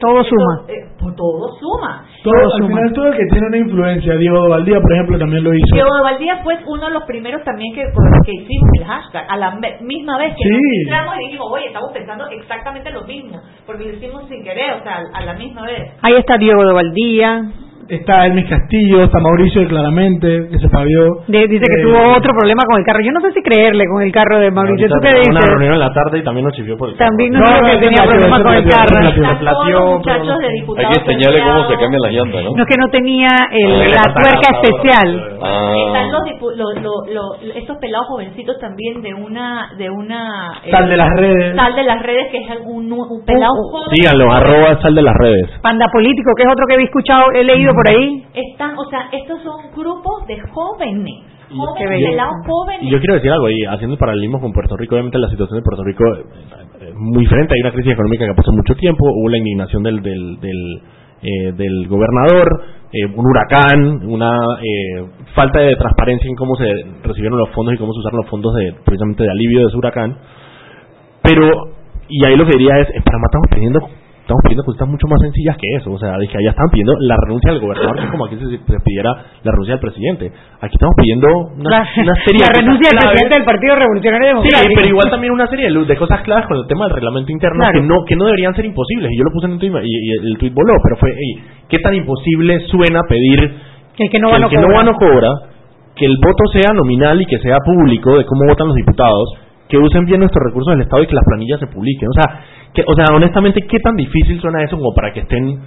Todo 0.00 0.22
suma. 0.24 0.62
eh, 0.68 0.84
pues 0.98 1.14
todo 1.16 1.54
suma 1.60 2.04
Todo, 2.24 2.34
al 2.34 2.66
final 2.66 2.92
todo 2.94 3.06
el 3.08 3.16
que 3.16 3.26
tiene 3.30 3.46
una 3.46 3.56
influencia, 3.58 4.14
Diego 4.16 4.48
Valdía, 4.48 4.80
por 4.80 4.92
ejemplo, 4.92 5.18
también 5.18 5.44
lo 5.44 5.54
hizo. 5.54 5.74
Diego 5.74 5.94
de 5.94 6.02
Valdía 6.02 6.40
fue 6.42 6.58
uno 6.66 6.86
de 6.86 6.92
los 6.92 7.04
primeros 7.04 7.42
también 7.44 7.74
que, 7.74 7.82
que 8.26 8.32
hicimos 8.32 8.68
el 8.78 8.84
hashtag 8.84 9.24
a 9.28 9.36
la 9.36 9.54
misma 9.80 10.18
vez 10.18 10.34
que 10.36 10.42
Sí. 10.42 10.50
nos 10.50 10.60
entramos 10.86 11.14
y 11.20 11.24
dijimos 11.26 11.46
oye 11.52 11.66
estamos 11.68 11.92
pensando 11.92 12.26
exactamente 12.30 12.90
lo 12.90 13.02
mismo 13.04 13.40
porque 13.66 13.84
lo 13.84 13.90
hicimos 13.94 14.28
sin 14.28 14.42
querer 14.42 14.72
o 14.80 14.82
sea 14.82 14.98
a 15.14 15.24
la 15.24 15.34
misma 15.34 15.62
vez 15.66 15.92
Ahí 16.02 16.14
está 16.16 16.36
Diego 16.38 16.64
de 16.64 16.72
Valdía. 16.72 17.42
Está 17.88 18.26
Elmis 18.26 18.48
Castillo, 18.48 19.04
está 19.04 19.18
Mauricio 19.20 19.66
claramente, 19.68 20.48
que 20.50 20.58
se 20.58 20.68
pavió. 20.68 21.20
De- 21.28 21.46
dice 21.48 21.64
que 21.68 21.80
Eh, 21.80 21.84
tuvo 21.84 22.16
otro 22.16 22.32
problema 22.38 22.62
con 22.66 22.78
el 22.78 22.84
carro. 22.84 23.00
Yo 23.04 23.12
no 23.12 23.20
sé 23.20 23.32
si 23.32 23.42
creerle 23.42 23.84
con 23.86 24.02
el 24.02 24.10
carro 24.12 24.38
de 24.40 24.50
Mauricio. 24.50 24.88
¿Tú 24.88 24.94
qué 25.02 25.08
tenía 25.08 25.22
una 25.30 25.40
dices? 25.40 25.50
reunión 25.50 25.72
en 25.74 25.80
la 25.80 25.92
tarde 25.92 26.18
y 26.18 26.24
también 26.24 26.44
nos 26.46 26.54
chivió 26.54 26.76
por 26.76 26.88
el 26.90 26.96
También 26.96 27.32
carro. 27.32 27.44
nos 27.44 27.54
dijo 27.60 27.70
que 27.80 27.86
tenía 27.86 28.02
problemas 28.08 28.42
con 28.42 28.54
el 28.54 28.64
carro. 28.64 29.08
Están 29.08 29.38
todos 29.44 29.68
los 29.70 29.84
muchachos 29.98 30.38
de 30.38 30.48
diputados 30.50 30.88
Hay 30.88 30.94
que 31.04 31.10
enseñarle 31.12 31.40
cómo 31.44 31.68
se 31.68 31.76
cambian 31.78 32.02
las 32.02 32.12
llantas, 32.12 32.44
¿no? 32.44 32.50
No 32.56 32.62
es 32.62 32.68
que 32.68 32.76
no 32.80 32.88
tenía 32.88 33.28
el- 33.52 33.82
Ah, 33.84 33.94
la 33.94 34.14
tuerca 34.14 34.48
especial. 34.62 35.08
Están 35.34 35.44
Ah, 35.44 36.08
los, 36.10 36.22
dipu- 36.24 36.54
lo- 36.56 36.80
lo- 36.80 37.04
lo- 37.12 37.52
estos 37.54 37.76
pelados 37.78 38.06
jovencitos 38.08 38.58
también 38.60 39.02
de 39.02 39.12
una 39.14 39.68
de 39.78 39.90
una 39.90 40.60
eh, 40.64 40.70
Sal 40.70 40.88
de 40.88 40.96
las 40.96 41.10
redes. 41.16 41.54
sal 41.56 41.74
de 41.74 41.82
las 41.84 42.02
redes 42.02 42.26
que 42.30 42.38
es 42.38 42.46
un, 42.64 42.90
un 42.92 43.24
pelado 43.24 43.52
joven 43.70 43.88
Síganlo, 43.94 44.32
arroba 44.32 44.80
sal 44.80 44.94
de 44.94 45.02
las 45.02 45.14
redes. 45.14 45.50
Panda 45.62 45.86
político, 45.92 46.30
que 46.36 46.42
es 46.44 46.48
otro 46.48 46.64
que 46.68 46.80
he 46.80 46.84
escuchado, 46.84 47.24
he 47.34 47.44
leído 47.44 47.73
por 47.74 47.88
ahí. 47.88 48.24
están 48.34 48.78
o 48.78 48.84
sea 48.90 49.08
estos 49.12 49.42
son 49.42 49.70
grupos 49.74 50.26
de 50.26 50.40
jóvenes 50.50 51.34
jóvenes 51.50 51.88
belleza. 51.88 52.10
pelados 52.10 52.34
jóvenes 52.46 52.82
Y 52.82 52.90
yo 52.90 52.98
quiero 52.98 53.14
decir 53.14 53.30
algo, 53.30 53.50
y 53.50 53.64
haciendo 53.64 53.94
el 53.94 53.98
paralelismo 53.98 54.40
con 54.40 54.52
Puerto 54.52 54.76
Rico, 54.76 54.94
obviamente 54.94 55.18
la 55.18 55.28
situación 55.28 55.58
de 55.58 55.62
Puerto 55.62 55.84
Rico 55.84 56.04
eh, 56.14 56.88
es 56.88 56.94
muy 56.94 57.24
diferente. 57.24 57.54
Hay 57.54 57.60
una 57.60 57.72
crisis 57.72 57.92
económica 57.92 58.26
que 58.26 58.34
pasó 58.34 58.52
mucho 58.52 58.74
tiempo, 58.74 59.04
hubo 59.06 59.28
la 59.28 59.38
indignación 59.38 59.82
del, 59.82 60.02
del, 60.02 60.40
del, 60.40 60.82
eh, 61.22 61.52
del 61.56 61.88
gobernador, 61.88 62.46
eh, 62.92 63.06
un 63.06 63.26
huracán, 63.26 64.06
una 64.08 64.30
eh, 64.60 65.04
falta 65.34 65.60
de 65.60 65.74
transparencia 65.76 66.28
en 66.28 66.36
cómo 66.36 66.54
se 66.56 66.66
recibieron 67.02 67.38
los 67.38 67.50
fondos 67.50 67.74
y 67.74 67.78
cómo 67.78 67.92
se 67.92 68.00
usaron 68.00 68.18
los 68.18 68.28
fondos 68.28 68.54
de, 68.54 68.74
precisamente 68.84 69.22
de 69.24 69.30
alivio 69.30 69.60
de 69.60 69.66
ese 69.66 69.76
huracán. 69.76 70.16
Pero, 71.22 71.48
y 72.08 72.26
ahí 72.26 72.36
lo 72.36 72.44
que 72.44 72.58
diría 72.58 72.78
es, 72.78 72.88
en 72.94 73.02
Panamá 73.02 73.26
estamos 73.26 73.48
pidiendo 73.50 73.80
estamos 74.24 74.40
pidiendo 74.42 74.64
cosas 74.64 74.88
mucho 74.88 75.04
más 75.06 75.20
sencillas 75.20 75.56
que 75.60 75.68
eso, 75.76 75.92
o 75.92 75.98
sea, 76.00 76.16
de 76.16 76.24
que 76.26 76.38
allá 76.40 76.50
están 76.56 76.68
pidiendo 76.72 76.96
la 76.98 77.12
renuncia 77.28 77.52
del 77.52 77.60
gobernador, 77.60 77.92
que 78.00 78.04
es 78.04 78.10
como 78.10 78.24
aquí 78.24 78.36
se, 78.40 78.56
se 78.56 78.80
pidiera 78.80 79.12
la 79.44 79.50
renuncia 79.52 79.74
del 79.76 79.84
presidente. 79.84 80.32
Aquí 80.64 80.74
estamos 80.80 80.94
pidiendo 80.96 81.28
una, 81.60 81.68
La, 81.68 81.80
una 81.84 82.16
serie 82.24 82.40
la 82.40 82.48
de 82.48 82.48
cosas 82.48 82.56
renuncia 82.64 82.88
del 82.88 82.98
presidente 83.04 83.34
del 83.36 83.44
Partido 83.44 83.72
Revolucionario 83.76 84.24
Sí, 84.24 84.32
Democrático. 84.48 84.74
pero 84.80 84.88
igual 84.88 85.08
también 85.12 85.30
una 85.36 85.46
serie 85.52 85.64
de, 85.68 85.76
de 85.84 85.96
cosas 86.00 86.18
claves 86.24 86.46
con 86.48 86.56
el 86.56 86.66
tema 86.66 86.88
del 86.88 86.94
reglamento 86.96 87.30
interno 87.36 87.60
Claro. 87.60 87.76
que 87.76 87.84
no 87.86 87.96
que 88.08 88.16
no 88.16 88.24
deberían 88.24 88.54
ser 88.56 88.64
imposibles. 88.64 89.12
Y 89.12 89.16
yo 89.20 89.24
lo 89.24 89.30
puse 89.30 89.46
en 89.46 89.52
un 89.52 89.58
tweet 89.60 89.76
y, 89.84 89.92
y 89.92 90.08
el 90.32 90.36
tweet 90.40 90.52
voló, 90.56 90.72
pero 90.82 90.96
fue, 90.96 91.12
hey, 91.12 91.44
¿qué 91.68 91.78
tan 91.84 91.92
imposible 91.94 92.60
suena 92.72 93.00
pedir 93.06 93.38
Que 93.94 94.04
el 94.04 94.10
que 94.10 94.18
no 94.18 94.30
va 94.32 94.36
el 94.36 94.42
no 94.42 94.48
que 94.48 94.56
no 94.56 94.66
cobra. 94.72 94.78
va 94.80 94.84
no 94.88 94.94
cobra, 94.96 95.28
que 95.94 96.06
el 96.06 96.16
voto 96.16 96.48
sea 96.50 96.72
nominal 96.72 97.20
y 97.20 97.26
que 97.26 97.38
sea 97.38 97.58
público 97.60 98.16
de 98.16 98.24
cómo 98.24 98.48
votan 98.48 98.66
los 98.68 98.76
diputados, 98.76 99.36
que 99.68 99.78
usen 99.78 100.04
bien 100.04 100.20
nuestros 100.20 100.42
recursos 100.46 100.72
del 100.74 100.82
Estado 100.82 101.02
y 101.02 101.06
que 101.06 101.14
las 101.14 101.24
planillas 101.24 101.60
se 101.60 101.66
publiquen? 101.66 102.08
O 102.08 102.12
sea, 102.12 102.40
que, 102.72 102.82
o 102.86 102.94
sea, 102.94 103.06
honestamente, 103.14 103.62
¿qué 103.66 103.78
tan 103.78 103.96
difícil 103.96 104.40
suena 104.40 104.62
eso 104.62 104.76
como 104.76 104.92
para 104.94 105.12
que 105.12 105.20
estén... 105.20 105.58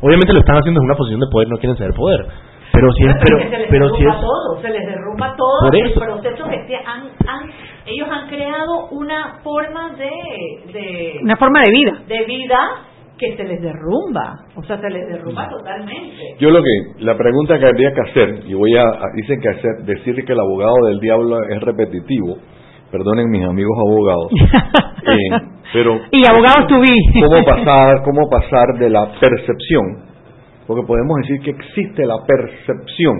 Obviamente 0.00 0.32
lo 0.32 0.40
están 0.40 0.56
haciendo 0.56 0.80
en 0.80 0.84
una 0.86 0.94
posición 0.94 1.20
de 1.20 1.26
poder, 1.30 1.48
no 1.48 1.56
quieren 1.56 1.76
ceder 1.76 1.92
poder. 1.94 2.26
Pero 2.72 2.92
si 2.92 3.04
es... 3.06 3.14
Pero, 3.22 3.38
que 3.38 3.48
se 3.48 3.58
les 3.58 3.68
pero 3.70 3.88
si 3.94 4.02
derrumba 4.02 4.14
es... 4.16 4.20
todo, 4.20 4.60
se 4.60 4.68
les 4.70 4.86
derrumba 4.86 5.36
todo 5.36 5.60
Por 5.70 5.76
el 5.76 5.86
eso. 5.90 6.00
proceso 6.00 6.44
que 6.50 6.66
se 6.66 6.76
han, 6.76 7.02
han- 7.26 7.50
ellos 7.86 8.08
han 8.10 8.28
creado 8.28 8.88
una 8.90 9.38
forma 9.42 9.92
de, 9.96 10.72
de, 10.72 11.12
Una 11.22 11.36
forma 11.36 11.60
de 11.62 11.70
vida. 11.72 11.92
de 12.08 12.24
vida 12.26 12.58
que 13.16 13.34
se 13.34 13.44
les 13.44 13.62
derrumba, 13.62 14.34
o 14.56 14.62
sea, 14.64 14.78
se 14.78 14.90
les 14.90 15.08
derrumba 15.08 15.48
totalmente. 15.48 16.36
yo 16.38 16.50
lo 16.50 16.58
que, 16.62 17.02
la 17.02 17.16
pregunta 17.16 17.58
que 17.58 17.64
habría 17.66 17.90
que 17.94 18.00
hacer, 18.10 18.40
y 18.46 18.52
voy 18.52 18.76
a, 18.76 18.84
dicen 19.14 19.40
que 19.40 19.48
hacer, 19.48 19.70
decirle 19.86 20.22
que 20.26 20.32
el 20.34 20.40
abogado 20.40 20.74
del 20.88 21.00
diablo 21.00 21.38
es 21.48 21.58
repetitivo, 21.62 22.36
perdonen 22.96 23.28
mis 23.30 23.44
amigos 23.44 23.76
abogados, 23.78 24.30
eh, 25.06 25.46
pero 25.72 26.00
Y 26.10 26.22
abogados 26.26 26.66
to 26.68 26.80
be. 26.80 26.96
cómo 27.28 27.44
pasar, 27.44 28.02
cómo 28.04 28.28
pasar 28.30 28.78
de 28.78 28.90
la 28.90 29.06
percepción, 29.20 29.84
porque 30.66 30.86
podemos 30.86 31.16
decir 31.22 31.40
que 31.42 31.50
existe 31.50 32.06
la 32.06 32.18
percepción 32.26 33.16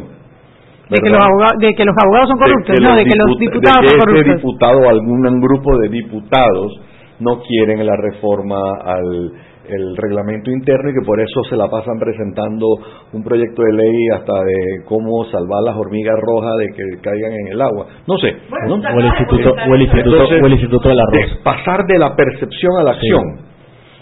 De 0.89 0.97
que, 1.03 1.11
los 1.11 1.21
abogados, 1.21 1.59
de 1.61 1.75
que 1.75 1.85
los 1.85 1.95
abogados 2.03 2.29
son 2.31 2.39
corruptos, 2.39 2.75
no, 2.81 2.95
de 2.97 3.05
que 3.05 3.17
los 3.17 3.31
dipu- 3.37 3.39
diputados 3.41 3.83
de 3.83 3.87
que 3.87 3.89
son 3.91 3.99
este 3.99 4.05
corruptos. 4.07 4.37
diputado 4.37 4.79
o 4.81 4.89
algún 4.89 5.41
grupo 5.41 5.79
de 5.79 5.89
diputados 5.89 6.81
no 7.21 7.41
quieren 7.43 7.85
la 7.87 7.97
reforma 7.97 8.59
al 8.85 9.33
el 9.69 9.97
reglamento 9.97 10.51
interno 10.51 10.91
y 10.91 10.95
que 10.95 11.05
por 11.07 11.21
eso 11.21 11.43
se 11.49 11.57
la 11.57 11.69
pasan 11.69 11.99
presentando 11.99 12.67
un 13.13 13.23
proyecto 13.23 13.63
de 13.63 13.73
ley 13.73 14.09
hasta 14.15 14.33
de 14.45 14.85
cómo 14.85 15.25
salvar 15.27 15.63
las 15.65 15.77
hormigas 15.77 16.15
rojas 16.21 16.53
de 16.59 16.67
que 16.77 17.01
caigan 17.03 17.33
en 17.33 17.53
el 17.53 17.61
agua. 17.61 17.87
No 18.07 18.17
sé. 18.19 18.35
¿no? 18.69 18.75
O 18.77 18.99
el 19.01 19.07
instituto, 19.07 19.55
o 19.55 19.75
el 19.75 19.83
instituto, 19.83 20.17
Entonces, 20.17 20.43
o 20.43 20.47
el 20.47 20.53
instituto 20.53 20.89
del 20.89 21.01
arroz. 21.01 21.39
pasar 21.45 21.81
de 21.87 21.99
la 21.99 22.15
percepción 22.17 22.73
a 22.81 22.83
la 22.85 22.91
acción. 22.93 23.23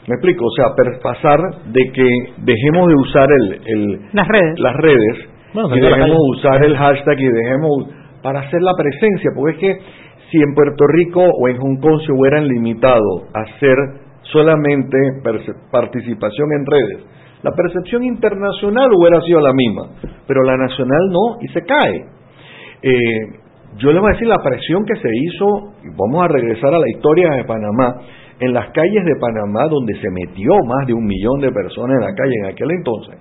Me 0.07 0.15
explico, 0.17 0.45
o 0.45 0.51
sea, 0.51 0.67
per- 0.77 1.01
pasar 1.03 1.39
de 1.67 1.81
que 1.93 2.09
dejemos 2.45 2.89
de 2.89 2.95
usar 2.95 3.29
el, 3.41 3.61
el- 3.65 4.01
Las 4.13 4.29
redes. 4.29 4.59
las 4.61 4.77
redes 4.77 5.29
Bueno, 5.55 5.75
y 5.77 5.81
dejemos 5.81 6.09
de 6.09 6.39
usar 6.39 6.65
el 6.65 6.77
hashtag 6.77 7.21
y 7.21 7.29
dejemos 7.29 7.71
para 8.23 8.41
hacer 8.41 8.61
la 8.63 8.73
presencia, 8.77 9.31
porque 9.35 9.53
es 9.53 9.59
que 9.59 9.83
si 10.31 10.39
en 10.43 10.55
Puerto 10.55 10.85
Rico 10.89 11.21
o 11.23 11.49
en 11.49 11.57
Hong 11.59 11.77
Kong 11.81 12.01
se 12.05 12.13
hubieran 12.13 12.49
limitado 12.49 13.03
a 13.35 13.41
hacer 13.43 13.77
solamente 14.33 14.97
participación 15.71 16.49
en 16.53 16.67
redes, 16.67 17.05
la 17.43 17.51
percepción 17.53 18.03
internacional 18.05 18.89
hubiera 18.99 19.21
sido 19.23 19.41
la 19.41 19.53
misma, 19.53 19.89
pero 20.27 20.43
la 20.45 20.57
nacional 20.57 21.01
no 21.11 21.39
y 21.43 21.49
se 21.49 21.61
cae. 21.63 22.05
Eh, 22.83 23.39
yo 23.77 23.91
les 23.93 24.01
voy 24.01 24.11
a 24.11 24.13
decir 24.15 24.29
la 24.29 24.43
presión 24.43 24.85
que 24.87 24.95
se 24.97 25.09
hizo, 25.13 25.47
vamos 25.97 26.25
a 26.25 26.29
regresar 26.29 26.73
a 26.75 26.79
la 26.79 26.89
historia 26.89 27.31
de 27.33 27.45
Panamá, 27.45 27.97
en 28.41 28.53
las 28.53 28.71
calles 28.71 29.05
de 29.05 29.15
Panamá 29.21 29.69
donde 29.69 29.95
se 30.01 30.11
metió 30.11 30.53
más 30.67 30.87
de 30.87 30.95
un 30.95 31.05
millón 31.05 31.41
de 31.41 31.51
personas 31.53 31.97
en 31.97 32.05
la 32.05 32.15
calle 32.15 32.35
en 32.41 32.47
aquel 32.47 32.71
entonces. 32.71 33.15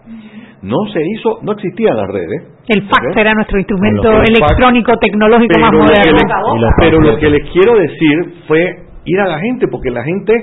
No 0.62 0.78
se 0.94 1.02
hizo, 1.04 1.40
no 1.44 1.52
existían 1.52 1.98
las 1.98 2.08
redes. 2.10 2.42
El 2.70 2.84
fax 2.84 3.18
era 3.18 3.34
nuestro 3.34 3.58
instrumento 3.60 4.04
fax. 4.04 4.30
electrónico 4.30 4.98
tecnológico 4.98 5.60
más 5.60 5.72
moderno. 5.74 6.14
les- 6.14 6.72
pero 6.80 7.00
lo 7.02 7.18
que 7.18 7.30
les 7.30 7.50
quiero 7.52 7.76
decir 7.76 8.34
fue 8.48 8.76
ir 9.06 9.20
a 9.20 9.28
la 9.28 9.40
gente, 9.40 9.68
porque 9.68 9.92
la 9.92 10.04
gente 10.04 10.34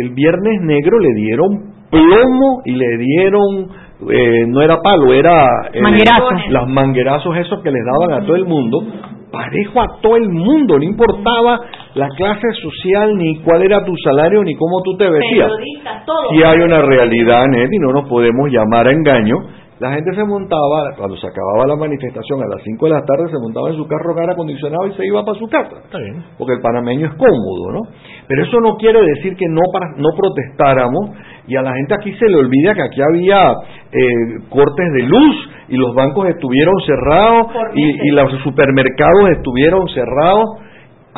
el 0.00 0.10
viernes 0.10 0.60
negro 0.62 0.98
le 0.98 1.12
dieron 1.14 1.76
plomo 1.90 2.62
y 2.64 2.72
le 2.72 2.98
dieron, 2.98 3.68
eh, 4.10 4.44
no 4.48 4.60
era 4.60 4.82
palo, 4.82 5.12
era 5.12 5.46
eh, 5.72 5.80
Manguerazos. 5.80 6.48
los 6.50 6.68
manguerazos 6.68 7.36
esos 7.36 7.62
que 7.62 7.70
les 7.70 7.82
daban 7.84 8.22
a 8.22 8.26
todo 8.26 8.36
el 8.36 8.44
mundo, 8.46 8.82
parejo 9.30 9.80
a 9.80 10.00
todo 10.00 10.16
el 10.16 10.28
mundo, 10.28 10.78
no 10.78 10.84
importaba 10.84 11.60
la 11.94 12.08
clase 12.16 12.48
social, 12.62 13.16
ni 13.16 13.38
cuál 13.40 13.62
era 13.62 13.84
tu 13.84 13.92
salario, 14.04 14.42
ni 14.42 14.54
cómo 14.56 14.82
tú 14.82 14.96
te 14.96 15.08
vestías. 15.08 15.48
Periodistas, 15.48 16.04
todos. 16.06 16.26
Si 16.32 16.42
hay 16.42 16.58
una 16.58 16.82
realidad, 16.82 17.44
Ned, 17.48 17.68
y 17.70 17.78
no 17.78 17.92
nos 17.92 18.08
podemos 18.08 18.50
llamar 18.50 18.88
a 18.88 18.92
engaño, 18.92 19.36
la 19.78 19.92
gente 19.92 20.14
se 20.14 20.24
montaba, 20.24 20.94
cuando 20.96 21.16
se 21.18 21.26
acababa 21.26 21.66
la 21.66 21.76
manifestación 21.76 22.40
a 22.42 22.46
las 22.48 22.62
5 22.64 22.86
de 22.86 22.92
la 22.92 23.04
tarde, 23.04 23.28
se 23.30 23.38
montaba 23.38 23.68
en 23.70 23.76
su 23.76 23.86
carro 23.86 24.14
con 24.14 24.20
aire 24.20 24.32
acondicionado 24.32 24.86
y 24.86 24.92
se 24.94 25.06
iba 25.06 25.22
para 25.24 25.38
su 25.38 25.46
casa. 25.48 25.76
Está 25.84 25.98
bien. 25.98 26.24
Porque 26.38 26.54
el 26.54 26.60
panameño 26.62 27.06
es 27.08 27.14
cómodo, 27.14 27.72
¿no? 27.72 27.80
Pero 28.26 28.42
eso 28.42 28.60
no 28.60 28.76
quiere 28.76 29.00
decir 29.02 29.36
que 29.36 29.46
no, 29.50 29.60
para, 29.72 29.86
no 29.98 30.08
protestáramos 30.16 31.10
y 31.46 31.56
a 31.56 31.62
la 31.62 31.74
gente 31.74 31.94
aquí 31.94 32.12
se 32.14 32.26
le 32.26 32.36
olvida 32.36 32.74
que 32.74 32.82
aquí 32.82 33.00
había 33.02 33.52
eh, 33.92 34.40
cortes 34.48 34.92
de 34.94 35.02
luz 35.02 35.50
y 35.68 35.76
los 35.76 35.94
bancos 35.94 36.28
estuvieron 36.28 36.74
cerrados 36.86 37.46
y, 37.74 38.08
y 38.08 38.10
los 38.12 38.32
supermercados 38.42 39.30
estuvieron 39.36 39.86
cerrados. 39.88 40.44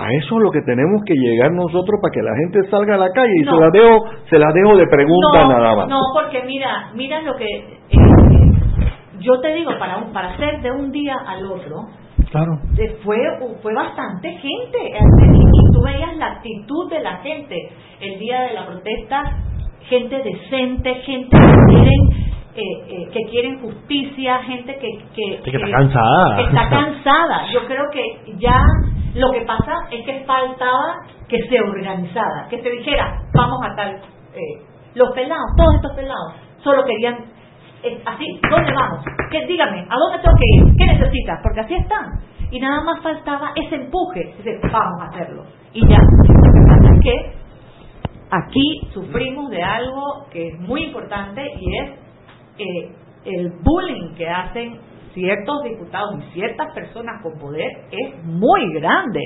A 0.00 0.12
eso 0.12 0.36
es 0.36 0.42
lo 0.44 0.50
que 0.52 0.60
tenemos 0.62 1.02
que 1.04 1.12
llegar 1.14 1.50
nosotros 1.50 1.98
para 2.00 2.12
que 2.12 2.22
la 2.22 2.30
gente 2.36 2.70
salga 2.70 2.94
a 2.94 2.98
la 2.98 3.10
calle 3.10 3.32
y 3.36 3.42
No. 3.42 3.50
se 3.56 3.60
la 3.60 3.70
dejo, 3.70 4.04
se 4.30 4.38
la 4.38 4.52
dejo 4.52 4.76
de 4.76 4.86
pregunta 4.86 5.42
no, 5.42 5.48
nada 5.48 5.74
más. 5.74 5.88
No, 5.88 5.98
porque 6.14 6.44
mira, 6.46 6.90
mira 6.94 7.20
lo 7.22 7.34
que 7.34 7.44
eh, 7.46 8.27
yo 9.20 9.40
te 9.40 9.54
digo 9.54 9.72
para 9.78 9.98
un, 9.98 10.12
para 10.12 10.30
hacer 10.30 10.60
de 10.62 10.70
un 10.70 10.90
día 10.90 11.14
al 11.26 11.46
otro 11.46 11.86
Claro. 12.30 12.58
fue 13.04 13.16
fue 13.62 13.74
bastante 13.74 14.30
gente 14.32 14.78
eh, 14.86 15.00
y 15.32 15.72
tú 15.72 15.80
veías 15.82 16.14
la 16.18 16.26
actitud 16.32 16.90
de 16.90 17.00
la 17.00 17.16
gente 17.18 17.70
el 18.00 18.18
día 18.18 18.42
de 18.42 18.52
la 18.52 18.66
protesta 18.66 19.22
gente 19.88 20.22
decente 20.22 20.94
gente 20.96 21.36
que 21.38 21.74
quieren 21.74 22.28
eh, 22.54 22.62
eh, 22.88 23.08
que 23.12 23.20
quieren 23.30 23.60
justicia 23.60 24.40
gente 24.42 24.76
que 24.78 24.88
que, 25.14 25.34
está 25.36 25.70
cansada. 25.70 26.36
que 26.36 26.42
está 26.42 26.68
cansada 26.70 27.46
yo 27.52 27.66
creo 27.66 27.84
que 27.92 28.34
ya 28.38 28.60
lo 29.14 29.30
que 29.30 29.40
pasa 29.42 29.88
es 29.90 30.04
que 30.04 30.24
faltaba 30.26 30.96
que 31.28 31.38
se 31.48 31.60
organizara 31.60 32.46
que 32.50 32.60
se 32.60 32.70
dijera 32.70 33.22
vamos 33.34 33.58
a 33.64 33.74
tal 33.74 33.94
eh, 34.34 34.62
los 34.94 35.14
pelados 35.14 35.46
todos 35.56 35.76
estos 35.76 35.92
pelados 35.94 36.34
solo 36.62 36.84
querían 36.84 37.37
así, 38.04 38.40
¿dónde 38.50 38.72
vamos? 38.72 39.04
¿Qué, 39.30 39.46
dígame, 39.46 39.86
¿a 39.88 39.96
dónde 39.96 40.18
tengo 40.18 40.36
que 40.36 40.44
ir? 40.56 40.76
¿Qué 40.76 40.86
necesitas? 40.86 41.40
Porque 41.42 41.60
así 41.60 41.74
están. 41.74 42.06
Y 42.50 42.60
nada 42.60 42.80
más 42.82 43.02
faltaba 43.02 43.52
ese 43.54 43.76
empuje, 43.76 44.34
ese 44.38 44.58
vamos 44.62 45.02
a 45.02 45.06
hacerlo. 45.06 45.44
Y 45.72 45.86
ya. 45.86 45.98
Es 45.98 47.00
que 47.02 47.32
aquí 48.30 48.80
sufrimos 48.92 49.50
de 49.50 49.62
algo 49.62 50.26
que 50.30 50.48
es 50.48 50.60
muy 50.60 50.84
importante 50.84 51.42
y 51.60 51.76
es 51.78 51.90
eh, 52.58 52.92
el 53.24 53.52
bullying 53.62 54.14
que 54.16 54.28
hacen 54.28 54.78
ciertos 55.18 55.62
diputados 55.64 56.14
y 56.18 56.32
ciertas 56.32 56.72
personas 56.74 57.20
con 57.22 57.36
poder 57.40 57.70
es 57.90 58.24
muy 58.24 58.72
grande 58.74 59.20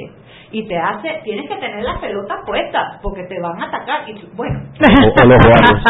y 0.50 0.66
te 0.66 0.76
hace 0.78 1.20
tienes 1.24 1.48
que 1.48 1.56
tener 1.56 1.82
las 1.82 1.98
pelotas 1.98 2.38
puestas 2.46 2.98
porque 3.02 3.24
te 3.24 3.38
van 3.40 3.60
a 3.60 3.66
atacar 3.66 4.08
y 4.08 4.14
bueno 4.34 4.60
O- 4.62 5.22
o 5.22 5.26
los 5.26 5.38
ovarios. 5.44 5.84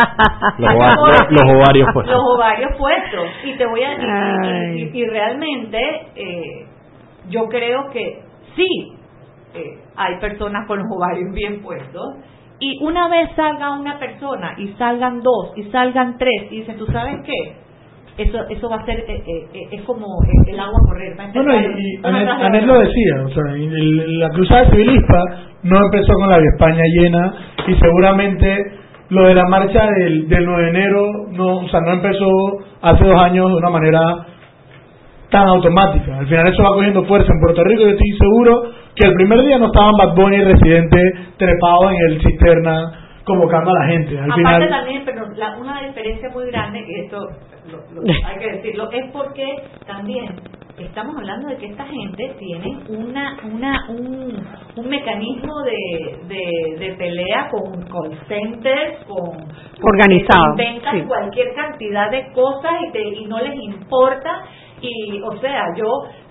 Los 0.58 0.74
ova- 0.74 0.90
los- 1.08 1.30
los 1.30 1.54
ovarios 1.56 1.88
puestos. 1.94 2.14
los 2.16 2.24
ovarios 2.36 2.70
puestos 2.78 3.26
y 3.44 3.56
te 3.56 3.66
voy 3.66 3.82
a 3.84 3.90
decir 3.90 4.08
Ay. 4.10 4.76
y, 4.76 4.82
y- 4.98 5.02
y 5.02 5.06
realmente 5.06 5.78
eh, 6.16 6.66
yo 7.28 7.48
creo 7.48 7.90
que 7.92 8.22
sí 8.56 8.66
eh, 9.54 9.78
hay 9.96 10.18
personas 10.18 10.66
con 10.66 10.78
los 10.78 10.86
ovarios 10.90 11.32
bien 11.32 11.62
puestos 11.62 12.16
y 12.58 12.78
una 12.84 13.08
vez 13.08 13.28
salga 13.36 13.72
una 13.78 13.98
persona 13.98 14.54
y 14.56 14.68
salgan 14.74 15.20
dos 15.20 15.52
y 15.56 15.64
salgan 15.70 16.16
tres 16.18 16.50
y 16.50 16.58
dices 16.60 16.76
tú 16.76 16.86
sabes 16.86 17.16
qué 17.24 17.61
eso 18.18 18.38
eso 18.50 18.68
va 18.68 18.76
a 18.76 18.84
ser 18.84 18.98
eh, 19.00 19.04
eh, 19.26 19.46
eh, 19.54 19.68
es 19.72 19.82
como 19.82 20.06
el 20.46 20.60
agua 20.60 20.78
correr 20.86 21.18
va 21.18 21.24
a 21.24 21.28
y, 21.28 21.32
de 21.32 22.60
otra. 22.60 22.60
lo 22.66 22.78
decía, 22.80 23.14
o 23.24 23.28
sea, 23.30 23.52
el- 23.54 24.18
la 24.18 24.28
cruzada 24.30 24.70
civilista 24.70 25.22
no 25.62 25.78
empezó 25.84 26.12
con 26.14 26.28
la 26.28 26.38
Vía 26.38 26.50
España 26.52 26.82
llena 26.98 27.32
y 27.68 27.74
seguramente 27.76 28.64
lo 29.10 29.26
de 29.28 29.34
la 29.34 29.44
marcha 29.48 29.86
del, 29.98 30.28
del 30.28 30.44
9 30.46 30.62
de 30.62 30.68
enero 30.70 31.06
no, 31.32 31.56
o 31.58 31.68
sea, 31.68 31.80
no 31.80 31.92
empezó 31.92 32.28
hace 32.82 33.04
dos 33.04 33.20
años 33.20 33.48
de 33.50 33.56
una 33.56 33.70
manera 33.70 34.00
tan 35.30 35.46
automática. 35.48 36.18
Al 36.18 36.26
final 36.26 36.46
eso 36.48 36.62
va 36.62 36.68
cogiendo 36.74 37.04
fuerza 37.04 37.32
en 37.32 37.40
Puerto 37.40 37.64
Rico. 37.64 37.82
Yo 37.82 37.88
estoy 37.88 38.10
seguro 38.18 38.62
que 38.94 39.08
el 39.08 39.14
primer 39.14 39.42
día 39.42 39.58
no 39.58 39.66
estaban 39.66 39.92
Bad 39.96 40.14
Bunny 40.14 40.36
y 40.36 40.44
Residente 40.44 40.98
trepados 41.38 41.92
en 41.92 42.10
el 42.12 42.20
cisterna 42.22 42.92
convocando 43.24 43.70
a 43.70 43.80
la 43.80 43.86
gente. 43.92 44.18
Al 44.18 44.24
Aparte 44.32 44.38
final, 44.42 44.68
también, 44.68 45.02
pero 45.06 45.26
la- 45.36 45.56
una 45.58 45.80
diferencia 45.86 46.28
muy 46.30 46.46
grande, 46.50 46.84
y 46.86 47.00
esto 47.04 47.18
hay 48.26 48.38
que 48.38 48.52
decirlo, 48.56 48.90
es 48.90 49.10
porque 49.12 49.44
también 49.86 50.26
estamos 50.78 51.14
hablando 51.16 51.48
de 51.48 51.56
que 51.58 51.66
esta 51.66 51.84
gente 51.86 52.34
tiene 52.38 52.78
una, 52.88 53.36
una 53.52 53.86
un, 53.90 54.44
un 54.76 54.88
mecanismo 54.88 55.52
de, 55.62 56.18
de, 56.28 56.76
de 56.78 56.92
pelea 56.94 57.50
con 57.50 57.82
call 57.84 58.18
centers, 58.26 59.04
con 59.06 59.36
Organizado, 59.84 60.50
inventan 60.52 61.00
sí. 61.00 61.06
cualquier 61.06 61.54
cantidad 61.54 62.10
de 62.10 62.32
cosas 62.32 62.72
y, 62.88 62.92
te- 62.92 63.08
y 63.20 63.24
no 63.26 63.38
les 63.40 63.54
importa 63.60 64.42
y 64.80 65.20
o 65.22 65.36
sea 65.40 65.66
yo 65.76 65.86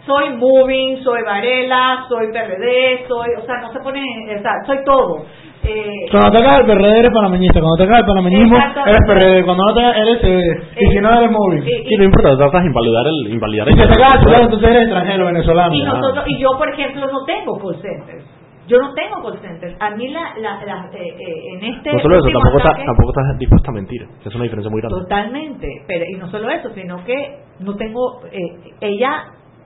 soy 0.06 0.30
moving 0.38 1.04
soy 1.04 1.22
Varela 1.24 2.06
soy 2.10 2.28
PRD 2.32 3.08
soy 3.08 3.30
o 3.38 3.46
sea 3.46 3.56
no 3.62 3.72
se 3.72 3.80
pone 3.80 4.02
o 4.38 4.42
sea 4.42 4.52
soy 4.66 4.78
todo 4.86 5.26
eh, 5.64 6.08
cuando 6.10 6.30
atacas 6.30 6.60
al 6.62 6.66
PRD 6.66 7.00
eres 7.00 7.12
panameñista, 7.14 7.60
cuando 7.62 7.84
atacas 7.84 8.00
al 8.02 8.06
panameñismo 8.08 8.58
Exacto. 8.58 8.82
eres 8.90 9.00
PRD, 9.06 9.46
cuando 9.46 9.64
no 9.64 9.70
atacas 9.72 9.96
eres 10.02 10.18
CB, 10.22 10.82
y 10.82 10.86
si 10.90 10.98
no 11.02 11.10
eres 11.20 11.30
móvil. 11.32 11.64
Sí, 11.64 11.96
no 12.00 12.04
importa, 12.06 12.36
tratas 12.36 12.62
de 12.64 12.68
invalidar 12.68 13.06
el 13.06 13.34
invalidar 13.34 13.70
Y 13.70 13.74
si 13.74 13.80
el- 13.80 13.86
atacas 13.92 14.14
al 14.14 14.20
ciudadano, 14.22 14.44
entonces 14.46 14.70
eres 14.70 14.82
extranjero, 14.82 15.26
venezolano. 15.28 15.76
y 15.76 15.84
nosotros 15.84 16.24
y 16.30 16.38
yo 16.42 16.50
por 16.58 16.68
ejemplo 16.74 17.06
no 17.12 17.26
tengo 17.26 17.60
call 17.60 17.76
centers 17.80 18.26
yo 18.68 18.78
no 18.80 18.92
tengo 18.96 19.22
call 19.22 19.40
centers 19.40 19.76
a 19.80 19.92
mí 19.92 20.08
la, 20.08 20.34
la, 20.42 20.66
la- 20.66 20.90
eh, 20.98 21.16
eh, 21.20 21.36
en 21.54 21.64
este 21.76 21.94
No 21.94 22.00
solo 22.00 22.16
eso, 22.18 22.30
tampoco, 22.34 22.58
está- 22.58 22.70
ataque- 22.70 22.86
tampoco 22.88 23.10
estás 23.12 23.38
dispuesta 23.38 23.70
a 23.70 23.74
mentir. 23.74 24.02
Es 24.26 24.34
una 24.36 24.44
diferencia 24.46 24.72
muy 24.72 24.82
grande. 24.82 24.98
Totalmente, 25.00 25.68
pero 25.88 26.06
y 26.10 26.14
no 26.18 26.28
solo 26.32 26.50
eso, 26.50 26.70
sino 26.74 27.04
que 27.06 27.38
no 27.60 27.76
tengo, 27.76 28.22
eh, 28.32 28.74
ella 28.82 29.26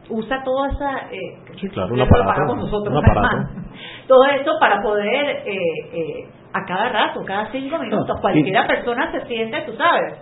usa 0.09 0.43
toda 0.43 0.69
esa, 0.71 1.11
eh, 1.11 1.37
Sí, 1.59 1.67
claro, 1.69 1.91
un 1.93 1.97
lo 1.99 2.05
aparato, 2.05 2.29
pagamos 2.29 2.57
nosotros, 2.57 2.93
un 2.93 2.97
aparato. 3.03 3.27
además. 3.37 3.65
todo 4.07 4.25
eso 4.25 4.51
para 4.59 4.81
poder 4.81 5.25
eh, 5.45 5.57
eh, 5.93 6.27
a 6.53 6.63
cada 6.65 6.89
rato, 6.89 7.21
cada 7.25 7.51
cinco 7.51 7.77
minutos, 7.79 8.17
y- 8.17 8.21
cualquiera 8.21 8.67
persona 8.67 9.11
se 9.11 9.25
siente, 9.27 9.61
tú 9.65 9.73
sabes. 9.73 10.13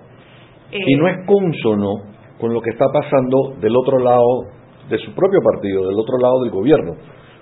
Eh, 0.72 0.80
y 0.88 0.96
no 0.96 1.08
es 1.08 1.18
consono 1.28 1.94
con 2.40 2.54
lo 2.54 2.62
que 2.62 2.72
está 2.72 2.86
pasando 2.92 3.54
del 3.60 3.76
otro 3.78 4.00
lado 4.00 4.46
de 4.90 4.98
su 4.98 5.14
propio 5.14 5.40
partido, 5.44 5.88
del 5.88 6.00
otro 6.00 6.18
lado 6.18 6.42
del 6.42 6.52
gobierno. 6.52 6.94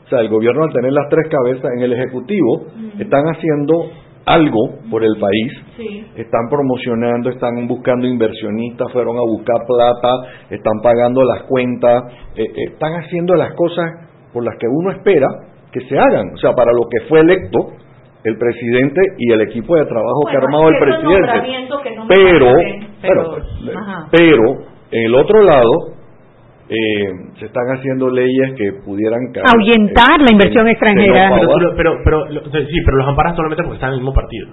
O 0.05 0.09
sea, 0.09 0.19
el 0.19 0.29
gobierno 0.29 0.63
al 0.63 0.73
tener 0.73 0.91
las 0.91 1.07
tres 1.09 1.29
cabezas 1.29 1.71
en 1.77 1.83
el 1.83 1.93
Ejecutivo, 1.93 2.65
están 2.99 3.23
haciendo 3.27 3.85
algo 4.25 4.59
por 4.89 5.03
el 5.03 5.15
país, 5.19 5.51
Sí. 5.77 6.05
están 6.15 6.47
promocionando, 6.49 7.29
están 7.29 7.67
buscando 7.67 8.07
inversionistas, 8.07 8.91
fueron 8.91 9.17
a 9.17 9.21
buscar 9.21 9.57
plata, 9.67 10.29
están 10.49 10.79
pagando 10.83 11.23
las 11.23 11.43
cuentas, 11.43 12.03
eh, 12.35 12.43
eh, 12.43 12.63
están 12.71 12.93
haciendo 12.93 13.35
las 13.35 13.53
cosas 13.53 13.85
por 14.33 14.43
las 14.45 14.55
que 14.57 14.67
uno 14.67 14.91
espera 14.91 15.27
que 15.71 15.81
se 15.81 15.97
hagan. 15.97 16.33
O 16.33 16.37
sea, 16.37 16.51
para 16.53 16.71
lo 16.71 16.87
que 16.89 17.07
fue 17.07 17.21
electo 17.21 17.57
el 18.23 18.37
presidente 18.37 19.01
y 19.17 19.31
el 19.31 19.41
equipo 19.41 19.75
de 19.75 19.85
trabajo 19.85 20.21
que 20.29 20.35
ha 20.37 20.39
armado 20.39 20.69
el 20.69 20.77
presidente. 20.77 21.31
no 21.97 22.07
Pero, 22.07 22.45
pero- 23.01 23.23
pero, 23.63 23.81
pero, 24.11 24.43
en 24.91 25.05
el 25.05 25.15
otro 25.15 25.41
lado, 25.41 25.71
eh, 26.71 27.11
se 27.39 27.45
están 27.47 27.67
haciendo 27.75 28.09
leyes 28.09 28.53
que 28.57 28.71
pudieran 28.85 29.19
caer 29.33 29.45
Ahuyentar 29.53 30.19
en- 30.19 30.25
la 30.25 30.31
inversión 30.31 30.65
en- 30.67 30.71
extranjera. 30.71 31.29
Pero, 31.75 31.75
pero, 31.75 31.91
pero, 32.03 32.25
sí, 32.65 32.77
pero 32.85 32.97
los 32.97 33.07
amparas 33.09 33.35
solamente 33.35 33.61
porque 33.63 33.75
están 33.75 33.89
en 33.89 33.93
el 33.95 33.99
mismo 33.99 34.13
partido. 34.13 34.47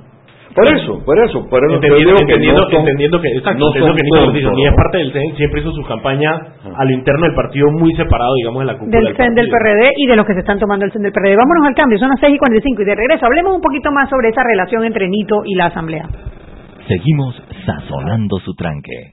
Por 0.54 0.66
eso, 0.66 0.98
por 1.04 1.14
eso, 1.22 1.46
por 1.46 1.62
eso 1.62 1.74
entendiendo, 1.78 2.16
que 2.16 2.22
entendiendo, 2.24 2.62
no 2.62 2.70
son- 2.70 2.80
entendiendo 2.80 3.20
que, 3.20 3.28
exacto, 3.30 3.60
no 3.62 3.68
entendiendo 3.70 3.94
que 3.94 4.26
Ortiz 4.26 4.42
ni 4.58 4.66
es 4.66 4.74
parte 4.74 4.98
del 4.98 5.12
CEN, 5.12 5.36
siempre 5.36 5.60
hizo 5.60 5.70
su 5.70 5.84
campaña 5.84 6.30
a 6.74 6.84
lo 6.84 6.90
interno 6.90 7.26
del 7.26 7.34
partido 7.36 7.70
muy 7.70 7.94
separado, 7.94 8.34
digamos, 8.34 8.60
de 8.62 8.66
la 8.66 8.74
cúpula 8.74 8.98
del 8.98 9.14
CEN 9.16 9.34
del. 9.36 9.48
PRD 9.50 9.84
y 9.96 10.06
de 10.08 10.16
los 10.16 10.26
que 10.26 10.32
se 10.34 10.40
están 10.40 10.58
tomando 10.58 10.84
el 10.86 10.90
CEN 10.90 11.02
del 11.02 11.12
PRD. 11.12 11.36
Vámonos 11.36 11.62
al 11.68 11.74
cambio, 11.76 11.98
son 11.98 12.08
las 12.08 12.18
6 12.18 12.34
y 12.34 12.38
45 12.38 12.82
y 12.82 12.84
de 12.86 12.94
regreso 12.96 13.26
hablemos 13.26 13.54
un 13.54 13.60
poquito 13.62 13.92
más 13.92 14.10
sobre 14.10 14.30
esa 14.30 14.42
relación 14.42 14.82
entre 14.84 15.06
Nito 15.06 15.42
y 15.44 15.54
la 15.54 15.66
Asamblea. 15.66 16.08
Seguimos 16.88 17.40
sazonando 17.64 18.38
su 18.40 18.54
tranque. 18.54 19.12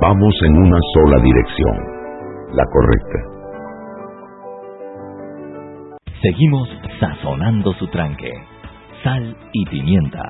vamos 0.00 0.34
en 0.44 0.56
una 0.56 0.78
sola 0.94 1.22
dirección, 1.22 1.76
la 2.52 2.64
correcta. 2.72 3.38
Seguimos 6.22 6.68
sazonando 7.00 7.72
su 7.74 7.86
tranque. 7.88 8.32
Sal 9.02 9.36
y 9.52 9.64
pimienta. 9.66 10.22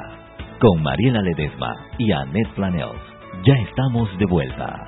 Con 0.61 0.83
Mariela 0.83 1.23
Ledesma 1.23 1.75
y 1.99 2.13
Annette 2.13 2.55
Planels. 2.55 3.01
Ya 3.45 3.55
estamos 3.69 4.09
de 4.19 4.27
vuelta. 4.27 4.88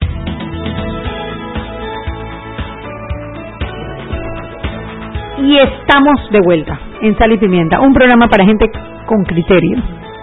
Y 5.41 5.57
estamos 5.57 6.29
de 6.31 6.39
vuelta 6.43 6.79
en 7.01 7.17
Sal 7.17 7.31
y 7.31 7.37
Pimienta, 7.37 7.79
un 7.79 7.93
programa 7.93 8.27
para 8.27 8.45
gente 8.45 8.65
con 9.05 9.23
criterio. 9.23 9.77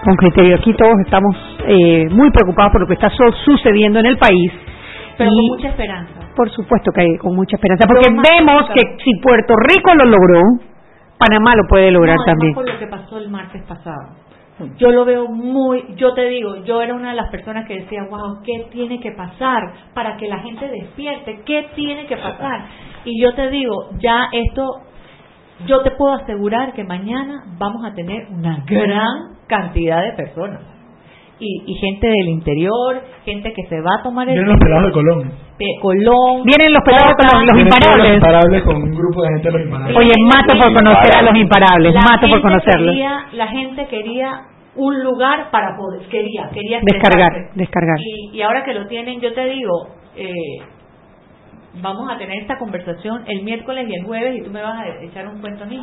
Con 0.04 0.14
criterio. 0.16 0.56
Aquí 0.56 0.72
todos 0.74 0.94
estamos 1.04 1.34
eh, 1.66 2.08
muy 2.10 2.30
preocupados 2.30 2.72
por 2.72 2.82
lo 2.82 2.86
que 2.86 2.94
está 2.94 3.10
sucediendo 3.44 3.98
en 3.98 4.06
el 4.06 4.16
país. 4.16 4.52
Pero 5.16 5.30
Y, 5.30 5.48
con 5.48 5.56
mucha 5.56 5.68
esperanza. 5.70 6.12
Por 6.36 6.50
supuesto 6.50 6.92
que 6.92 7.00
hay 7.00 7.16
con 7.18 7.34
mucha 7.34 7.56
esperanza, 7.56 7.84
porque 7.88 8.08
vemos 8.08 8.70
que 8.70 8.80
si 9.02 9.20
Puerto 9.20 9.54
Rico 9.56 9.92
lo 9.96 10.04
logró, 10.04 10.40
Panamá 11.18 11.50
lo 11.56 11.68
puede 11.68 11.90
lograr 11.90 12.16
No, 12.16 12.24
también. 12.24 12.54
por 12.54 12.70
lo 12.70 12.78
que 12.78 12.86
pasó 12.86 13.18
el 13.18 13.28
martes 13.28 13.62
pasado. 13.64 14.14
Yo 14.76 14.90
lo 14.90 15.04
veo 15.04 15.28
muy, 15.28 15.84
yo 15.96 16.14
te 16.14 16.28
digo, 16.28 16.64
yo 16.64 16.82
era 16.82 16.92
una 16.94 17.10
de 17.10 17.16
las 17.16 17.30
personas 17.30 17.64
que 17.66 17.80
decía, 17.80 18.02
wow, 18.10 18.42
¿qué 18.44 18.66
tiene 18.72 18.98
que 18.98 19.12
pasar 19.12 19.62
para 19.94 20.16
que 20.16 20.26
la 20.26 20.38
gente 20.38 20.66
despierte? 20.68 21.42
¿Qué 21.44 21.68
tiene 21.76 22.06
que 22.06 22.16
pasar? 22.16 22.66
Y 23.04 23.22
yo 23.22 23.34
te 23.34 23.50
digo, 23.50 23.90
ya 24.00 24.28
esto, 24.32 24.64
yo 25.66 25.80
te 25.82 25.90
puedo 25.92 26.14
asegurar 26.14 26.72
que 26.72 26.84
mañana 26.84 27.42
vamos 27.58 27.84
a 27.84 27.94
tener 27.94 28.26
una 28.30 28.64
gran 28.66 29.36
cantidad 29.46 30.02
de 30.02 30.12
personas. 30.12 30.60
Y, 31.40 31.62
y 31.70 31.74
gente 31.76 32.08
del 32.08 32.28
interior, 32.30 33.00
gente 33.24 33.52
que 33.52 33.62
se 33.68 33.80
va 33.80 34.00
a 34.00 34.02
tomar 34.02 34.26
el 34.28 34.34
Vienen 34.34 34.48
los 34.50 34.58
pelados 34.58 34.86
de 34.86 34.92
Colón. 34.92 35.32
Pe- 35.56 35.78
Colón. 35.80 36.42
Vienen 36.44 36.72
los 36.72 36.82
pelados 36.82 37.14
como 37.14 37.42
los 37.44 37.60
imparables. 37.62 38.06
Los 38.08 38.14
imparables 38.16 38.62
con 38.64 38.76
un 38.76 38.90
grupo 38.94 39.22
de 39.22 39.28
gente 39.28 39.46
de 39.46 39.52
los 39.52 39.62
imparables. 39.66 39.96
Oye, 39.98 40.12
mato 40.26 40.58
por 40.58 40.74
conocer 40.74 41.16
a 41.16 41.22
los 41.22 41.36
imparables, 41.36 41.94
La 41.94 42.00
mato 42.00 42.20
por 42.22 42.28
gente 42.30 42.42
conocerlos. 42.42 42.90
quería- 42.92 43.24
la 43.34 43.46
gente 43.46 43.86
quería 43.86 44.30
un 44.74 45.02
lugar 45.04 45.50
para 45.52 45.76
poder, 45.76 46.08
quería, 46.08 46.50
quería 46.52 46.80
Descargar, 46.82 47.32
descargar. 47.54 47.96
Y, 48.00 48.36
y 48.36 48.42
ahora 48.42 48.64
que 48.64 48.74
lo 48.74 48.86
tienen, 48.88 49.20
yo 49.20 49.32
te 49.32 49.44
digo, 49.46 49.88
eh, 50.16 50.32
vamos 51.80 52.10
a 52.10 52.18
tener 52.18 52.38
esta 52.42 52.56
conversación 52.58 53.22
el 53.26 53.42
miércoles 53.42 53.86
y 53.88 53.94
el 53.94 54.04
jueves 54.04 54.36
y 54.38 54.42
tú 54.42 54.50
me 54.50 54.62
vas 54.62 54.78
a 54.80 55.04
echar 55.04 55.26
un 55.28 55.40
cuento 55.40 55.64
a 55.64 55.66
mí. 55.66 55.78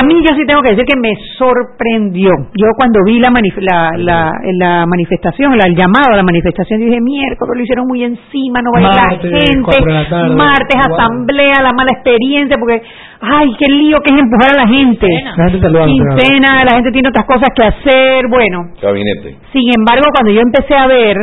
A 0.00 0.06
mí 0.06 0.14
yo 0.22 0.34
sí 0.36 0.46
tengo 0.46 0.62
que 0.62 0.70
decir 0.70 0.84
que 0.86 0.98
me 1.00 1.12
sorprendió. 1.36 2.30
Yo 2.54 2.66
cuando 2.76 3.00
vi 3.04 3.18
la, 3.18 3.30
manif- 3.30 3.58
la, 3.60 3.90
la, 3.98 4.32
la 4.60 4.86
manifestación, 4.86 5.56
la- 5.58 5.66
el 5.66 5.74
llamado 5.74 6.12
a 6.12 6.16
la 6.16 6.22
manifestación, 6.22 6.80
dije, 6.80 7.00
miércoles 7.00 7.56
lo 7.56 7.62
hicieron 7.62 7.86
muy 7.88 8.04
encima, 8.04 8.60
no 8.62 8.70
va 8.72 8.78
a 8.78 8.82
ir 8.82 8.88
Martes, 8.88 9.30
la 9.32 9.38
gente, 9.40 10.08
tarde. 10.10 10.34
martes 10.36 10.76
Wow. 10.86 10.96
asamblea, 10.96 11.54
la 11.62 11.72
mala 11.72 11.90
experiencia, 11.92 12.56
porque, 12.58 12.80
ay, 13.20 13.48
qué 13.58 13.72
lío 13.72 13.98
que 14.00 14.14
es 14.14 14.20
empujar 14.20 14.50
a 14.54 14.62
la 14.62 14.68
gente. 14.68 15.06
La 15.36 15.44
gente 15.50 15.60
saludando. 15.60 15.92
Quincena, 15.92 16.62
la 16.64 16.74
gente 16.74 16.92
tiene 16.92 17.08
otras 17.08 17.26
cosas 17.26 17.48
que 17.54 17.64
hacer, 17.64 18.28
bueno. 18.28 18.70
Gabinete. 18.80 19.36
Sin 19.52 19.68
embargo, 19.76 20.04
cuando 20.14 20.30
yo 20.32 20.40
empecé 20.42 20.74
a 20.74 20.86
ver 20.86 21.16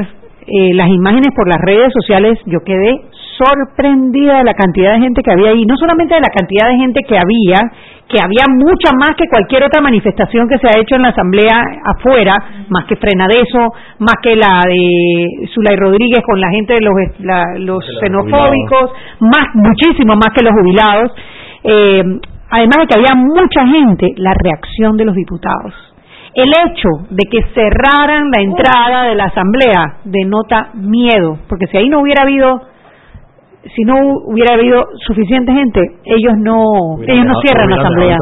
eh, 0.45 0.73
las 0.73 0.89
imágenes 0.89 1.29
por 1.35 1.47
las 1.47 1.57
redes 1.63 1.93
sociales, 1.93 2.37
yo 2.45 2.59
quedé 2.65 2.99
sorprendida 3.37 4.37
de 4.37 4.43
la 4.43 4.53
cantidad 4.53 4.93
de 4.93 4.99
gente 4.99 5.21
que 5.23 5.31
había 5.31 5.49
ahí, 5.51 5.65
no 5.65 5.75
solamente 5.77 6.15
de 6.15 6.21
la 6.21 6.29
cantidad 6.33 6.67
de 6.69 6.75
gente 6.77 6.99
que 7.07 7.17
había, 7.17 7.59
que 8.07 8.19
había 8.23 8.45
mucha 8.49 8.91
más 8.97 9.15
que 9.17 9.25
cualquier 9.29 9.63
otra 9.63 9.81
manifestación 9.81 10.47
que 10.47 10.57
se 10.59 10.67
ha 10.67 10.79
hecho 10.79 10.95
en 10.95 11.01
la 11.03 11.09
asamblea 11.09 11.63
afuera, 11.85 12.35
más 12.69 12.85
que 12.85 12.95
Frenadeso, 12.95 13.73
más 13.99 14.15
que 14.21 14.35
la 14.35 14.61
de 14.67 15.47
Zulay 15.53 15.75
Rodríguez 15.77 16.21
con 16.25 16.39
la 16.39 16.49
gente 16.49 16.73
de 16.73 16.81
los, 16.81 16.93
la- 17.19 17.57
los 17.59 17.83
xenofóbicos, 18.01 18.91
más, 19.21 19.47
muchísimo 19.55 20.13
más 20.15 20.29
que 20.35 20.43
los 20.43 20.53
jubilados. 20.53 21.11
Eh, 21.63 22.03
además 22.49 22.77
de 22.81 22.87
que 22.87 22.99
había 22.99 23.15
mucha 23.15 23.65
gente, 23.67 24.13
la 24.17 24.33
reacción 24.43 24.95
de 24.97 25.05
los 25.05 25.15
diputados. 25.15 25.73
El 26.35 26.49
hecho 26.49 26.89
de 27.11 27.29
que 27.29 27.41
cerraran 27.53 28.29
la 28.35 28.41
entrada 28.43 29.03
de 29.03 29.15
la 29.15 29.25
asamblea 29.25 29.97
denota 30.03 30.69
miedo, 30.73 31.37
porque 31.47 31.67
si 31.67 31.77
ahí 31.77 31.89
no 31.89 32.01
hubiera 32.01 32.23
habido, 32.23 32.61
si 33.75 33.81
no 33.83 33.95
hubiera 34.25 34.55
habido 34.55 34.83
suficiente 35.07 35.53
gente, 35.53 35.79
ellos 36.03 36.33
no, 36.37 36.63
Hubieran 36.97 37.15
ellos 37.15 37.25
no 37.33 37.39
cierran 37.41 37.69
la 37.69 37.75
hubieran 37.77 37.85
asamblea. 37.85 38.17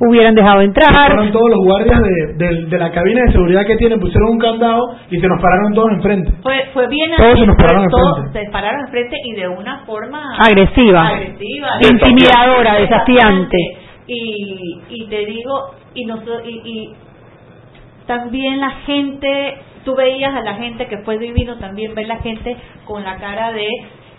Hubieran 0.00 0.34
dejado 0.34 0.60
entrar. 0.62 0.92
Fueron 1.12 1.30
todos 1.32 1.48
los 1.50 1.58
guardias 1.64 2.00
de, 2.00 2.34
de- 2.44 2.66
de 2.66 2.78
la 2.78 2.90
cabina 2.90 3.22
de 3.26 3.32
seguridad 3.32 3.64
que 3.66 3.76
tienen, 3.76 4.00
pusieron 4.00 4.30
un 4.30 4.38
candado 4.38 4.80
y 5.10 5.20
se 5.20 5.28
nos 5.28 5.40
pararon 5.40 5.74
todos 5.74 5.92
enfrente. 5.92 6.32
Fue, 6.42 6.64
fue 6.72 6.88
bien 6.88 7.10
Todos 7.16 7.38
se 7.38 7.46
nos 7.46 7.56
pararon 7.56 7.86
todo- 7.88 8.16
enfrente. 8.18 8.44
se 8.46 8.50
pararon 8.50 8.80
enfrente 8.80 9.16
y 9.24 9.32
de 9.34 9.48
una 9.48 9.78
forma 9.86 10.36
Agresiva. 10.38 11.06
agresiva, 11.08 11.68
Intimidadora, 11.90 12.74
desafiante. 12.74 13.58
Y, 14.08 14.80
y 14.90 15.06
te 15.08 15.24
digo, 15.24 15.70
y, 15.94 16.04
noso- 16.04 16.42
y, 16.44 16.60
y 16.64 16.94
también 18.06 18.60
la 18.60 18.70
gente, 18.86 19.54
tú 19.84 19.94
veías 19.94 20.34
a 20.34 20.40
la 20.42 20.54
gente 20.54 20.86
que 20.86 20.98
fue 20.98 21.18
divino 21.18 21.56
también 21.58 21.94
ver 21.94 22.06
la 22.06 22.16
gente 22.18 22.56
con 22.84 23.02
la 23.02 23.16
cara 23.16 23.52
de, 23.52 23.66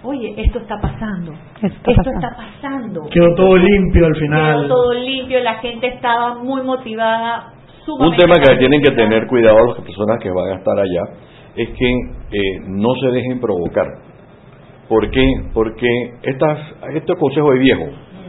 oye, 0.06 0.34
esto 0.38 0.60
está 0.60 0.76
pasando, 0.82 1.32
Esto 1.62 1.92
está 1.92 2.30
pasando. 2.38 3.02
Quedó 3.12 3.34
todo 3.36 3.58
limpio 3.58 4.06
al 4.06 4.16
final. 4.16 4.58
Quedó 4.62 4.68
todo 4.76 4.94
limpio, 4.94 5.40
la 5.44 5.56
gente 5.56 5.88
estaba 5.88 6.36
muy 6.36 6.62
motivada. 6.64 7.52
Un 7.88 8.16
tema 8.18 8.36
que 8.36 8.56
tienen 8.58 8.82
que 8.82 8.92
tener 8.92 9.28
cuidado 9.28 9.58
las 9.68 9.78
personas 9.86 10.18
que 10.22 10.30
van 10.32 10.50
a 10.52 10.56
estar 10.56 10.78
allá 10.80 11.02
es 11.56 11.70
que 11.70 11.90
eh, 11.90 12.60
no 12.68 12.90
se 13.00 13.08
dejen 13.12 13.40
provocar. 13.40 13.86
¿Por 14.90 15.10
qué? 15.12 15.24
Porque 15.54 15.88
estas, 16.24 16.60
estos 16.94 17.18
consejos 17.18 17.54
de 17.54 17.60
viejo, 17.60 17.86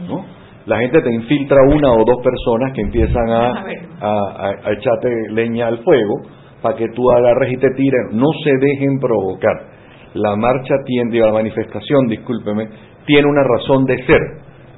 ¿no? 0.07 0.25
La 0.65 0.79
gente 0.79 1.01
te 1.01 1.13
infiltra 1.13 1.57
una 1.73 1.91
o 1.93 2.03
dos 2.05 2.17
personas 2.23 2.73
que 2.73 2.81
empiezan 2.81 3.29
a, 3.29 3.59
A 3.59 3.63
ver. 3.63 3.79
a, 4.01 4.07
a- 4.09 4.69
a 4.69 4.71
echarte 4.73 5.09
leña 5.31 5.67
al 5.67 5.77
fuego 5.79 6.15
para 6.61 6.75
que 6.75 6.87
tú 6.89 7.09
agarres 7.11 7.53
y 7.53 7.57
te 7.57 7.69
tires. 7.75 8.01
No 8.13 8.27
se 8.43 8.51
dejen 8.59 8.99
provocar. 8.99 9.53
La 10.17 10.35
marcha 10.35 10.75
tiene, 10.85 11.19
la 11.19 11.31
manifestación, 11.31 12.07
discúlpeme, 12.07 12.67
tiene 13.05 13.27
una 13.27 13.43
razón 13.43 13.85
de 13.85 13.97
ser. 14.05 14.21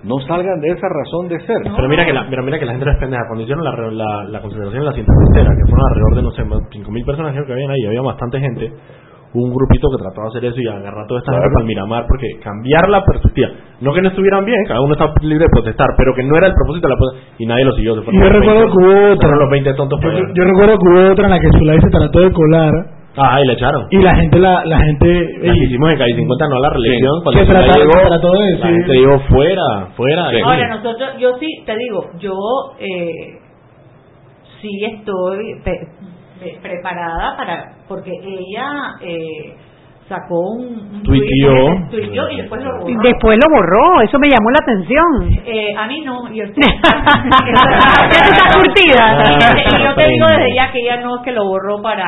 No 0.03 0.15
salgan 0.27 0.59
de 0.61 0.69
esa 0.69 0.87
razón 0.87 1.27
de 1.27 1.39
ser. 1.41 1.57
Pero 1.75 1.89
mira 1.89 2.05
que 2.05 2.13
la, 2.13 2.23
mira, 2.23 2.41
mira 2.41 2.57
que 2.59 2.65
la 2.65 2.71
gente 2.73 2.89
es 2.89 2.97
pendeja. 2.99 3.23
Cuando 3.27 3.43
hicieron 3.43 3.63
la, 3.65 3.75
re- 3.75 3.91
la, 3.91 4.23
la 4.29 4.39
concentración 4.41 4.79
en 4.81 4.85
la 4.85 4.93
cinta 4.93 5.11
costera, 5.11 5.49
que 5.51 5.65
fueron 5.69 5.85
alrededor 5.91 6.15
de, 6.15 6.21
no 6.23 6.31
sé, 6.31 6.43
más 6.45 6.59
5.000 6.71 7.05
personas 7.05 7.33
creo 7.33 7.45
que 7.45 7.53
habían 7.53 7.71
ahí, 7.71 7.83
había 7.85 8.01
bastante 8.01 8.39
gente, 8.39 8.71
hubo 9.33 9.43
un 9.43 9.51
grupito 9.53 9.91
que 9.91 9.99
trataba 10.01 10.23
de 10.23 10.29
hacer 10.39 10.45
eso 10.55 10.59
y 10.63 10.67
agarrar 10.71 11.03
a 11.03 11.07
toda 11.07 11.19
esta 11.19 11.31
gente 11.35 11.43
Claro. 11.43 11.53
para 11.53 11.63
el 11.63 11.67
Miramar, 11.67 12.03
porque 12.07 12.27
cambiar 12.39 12.87
la 12.87 13.03
perspectiva, 13.03 13.49
no 13.83 13.91
que 13.93 14.01
no 14.01 14.07
estuvieran 14.07 14.45
bien, 14.45 14.63
cada 14.71 14.79
uno 14.79 14.93
está 14.95 15.11
libre 15.21 15.43
de 15.43 15.51
protestar, 15.51 15.89
pero 15.99 16.15
que 16.15 16.23
no 16.23 16.33
era 16.39 16.47
el 16.47 16.53
propósito 16.55 16.87
de 16.87 16.93
la 16.95 16.97
protesta, 16.97 17.35
y 17.37 17.45
nadie 17.45 17.65
lo 17.65 17.73
siguió. 17.75 17.91
yo 17.99 18.01
recuerdo 18.07 18.55
20, 18.55 18.71
que 18.71 18.79
hubo 18.79 19.13
otra. 19.19 19.35
los 19.35 19.49
20 19.51 19.73
tontos 19.75 19.99
para 19.99 20.13
yo 20.15 20.43
recuerdo 20.47 20.73
que 20.79 20.87
hubo 20.95 21.11
otra 21.11 21.25
en 21.27 21.31
la 21.35 21.39
que 21.43 21.49
Zulay 21.59 21.77
se 21.83 21.89
trató 21.91 22.19
de 22.23 22.31
colar 22.31 22.71
Ah, 23.22 23.39
y 23.41 23.47
le 23.47 23.53
echaron. 23.53 23.88
y 23.91 23.97
la 24.01 24.15
gente, 24.15 24.39
la, 24.39 24.63
la 24.65 24.78
gente, 24.80 25.38
La 25.41 25.53
que 25.53 25.59
hicimos 25.59 25.91
en 25.91 25.97
Calle 25.97 26.15
50 26.15 26.47
no 26.47 26.55
a 26.55 26.59
la 26.59 26.70
reelección, 26.70 27.13
Sí. 27.17 27.24
cuando 27.24 27.41
Se 27.45 27.51
trató- 27.51 27.80
llegó, 27.80 28.07
trató 28.07 28.32
de 28.32 28.39
la 28.39 28.45
decir- 28.45 28.61
gente 28.76 28.91
dijo 28.93 29.20
fuera, 29.30 29.88
fuera. 29.97 30.28
aquí. 30.28 30.41
Ahora, 30.41 30.67
nosotros, 30.76 31.09
yo 31.20 31.38
sí, 31.39 31.47
te 31.65 31.76
digo, 31.78 32.05
yo 32.20 32.34
eh, 32.80 33.39
sí 34.61 34.70
estoy 34.86 35.61
pe- 35.63 35.88
pe- 36.39 36.59
preparada 36.61 37.36
para, 37.38 37.63
porque 37.88 38.11
ella 38.11 38.95
eh, 39.01 39.55
sacó 40.07 40.39
un, 40.57 41.03
Tuiteó. 41.03 41.51
tuit- 41.53 41.89
tuiteó 41.91 42.30
y 42.32 42.38
después 42.38 42.63
lo 42.63 42.72
borró. 42.80 43.01
Después 43.03 43.38
lo 43.38 43.55
borró, 43.55 44.01
eso 44.01 44.17
me 44.20 44.28
llamó 44.28 44.49
la 44.49 44.59
atención. 44.63 45.45
Eh, 45.45 45.76
a 45.78 45.86
mí 45.88 46.01
no, 46.01 46.28
y 46.34 46.39
el- 46.41 46.53
Ya 46.55 46.63
tú 48.09 48.32
estás 48.32 48.55
curtida. 48.55 49.24
Y 49.80 49.84
yo 49.84 49.95
te 49.95 50.07
digo 50.09 50.26
desde 50.28 50.55
ya 50.55 50.72
que 50.72 50.80
ella 50.80 50.97
no 51.01 51.17
es 51.17 51.22
que 51.24 51.32
lo 51.32 51.43
borró 51.45 51.82
para 51.82 52.03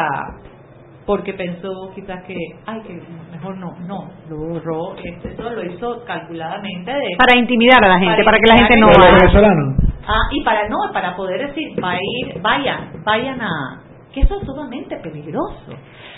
porque 1.06 1.34
pensó 1.34 1.92
quizás 1.96 2.24
que 2.26 2.36
ay 2.66 2.82
que 2.82 3.02
mejor 3.32 3.58
no 3.58 3.72
no 3.88 4.10
lo 4.30 4.38
borró 4.38 4.96
este, 5.04 5.34
eso 5.34 5.50
lo 5.50 5.64
hizo 5.66 6.04
calculadamente 6.06 6.92
de 6.92 7.08
Para 7.18 7.38
intimidar 7.40 7.84
a 7.84 7.88
la 7.88 8.00
gente, 8.00 8.24
para, 8.24 8.26
Para 8.26 8.38
que 8.38 8.52
la 8.52 8.58
gente 8.58 8.78
no 8.80 8.88
vaya. 8.88 9.18
venezolanos. 9.20 9.76
Ah, 10.08 10.28
y 10.32 10.44
para 10.44 10.68
no, 10.68 10.78
para 10.94 11.16
poder 11.16 11.48
decir, 11.48 11.70
va 11.84 11.92
a 11.92 11.96
ir, 11.96 12.42
vayan, 12.42 12.92
vayan 13.04 13.40
a... 13.42 13.82
que 14.14 14.22
eso 14.22 14.40
es 14.40 14.46
sumamente 14.46 14.98
peligroso, 14.98 15.74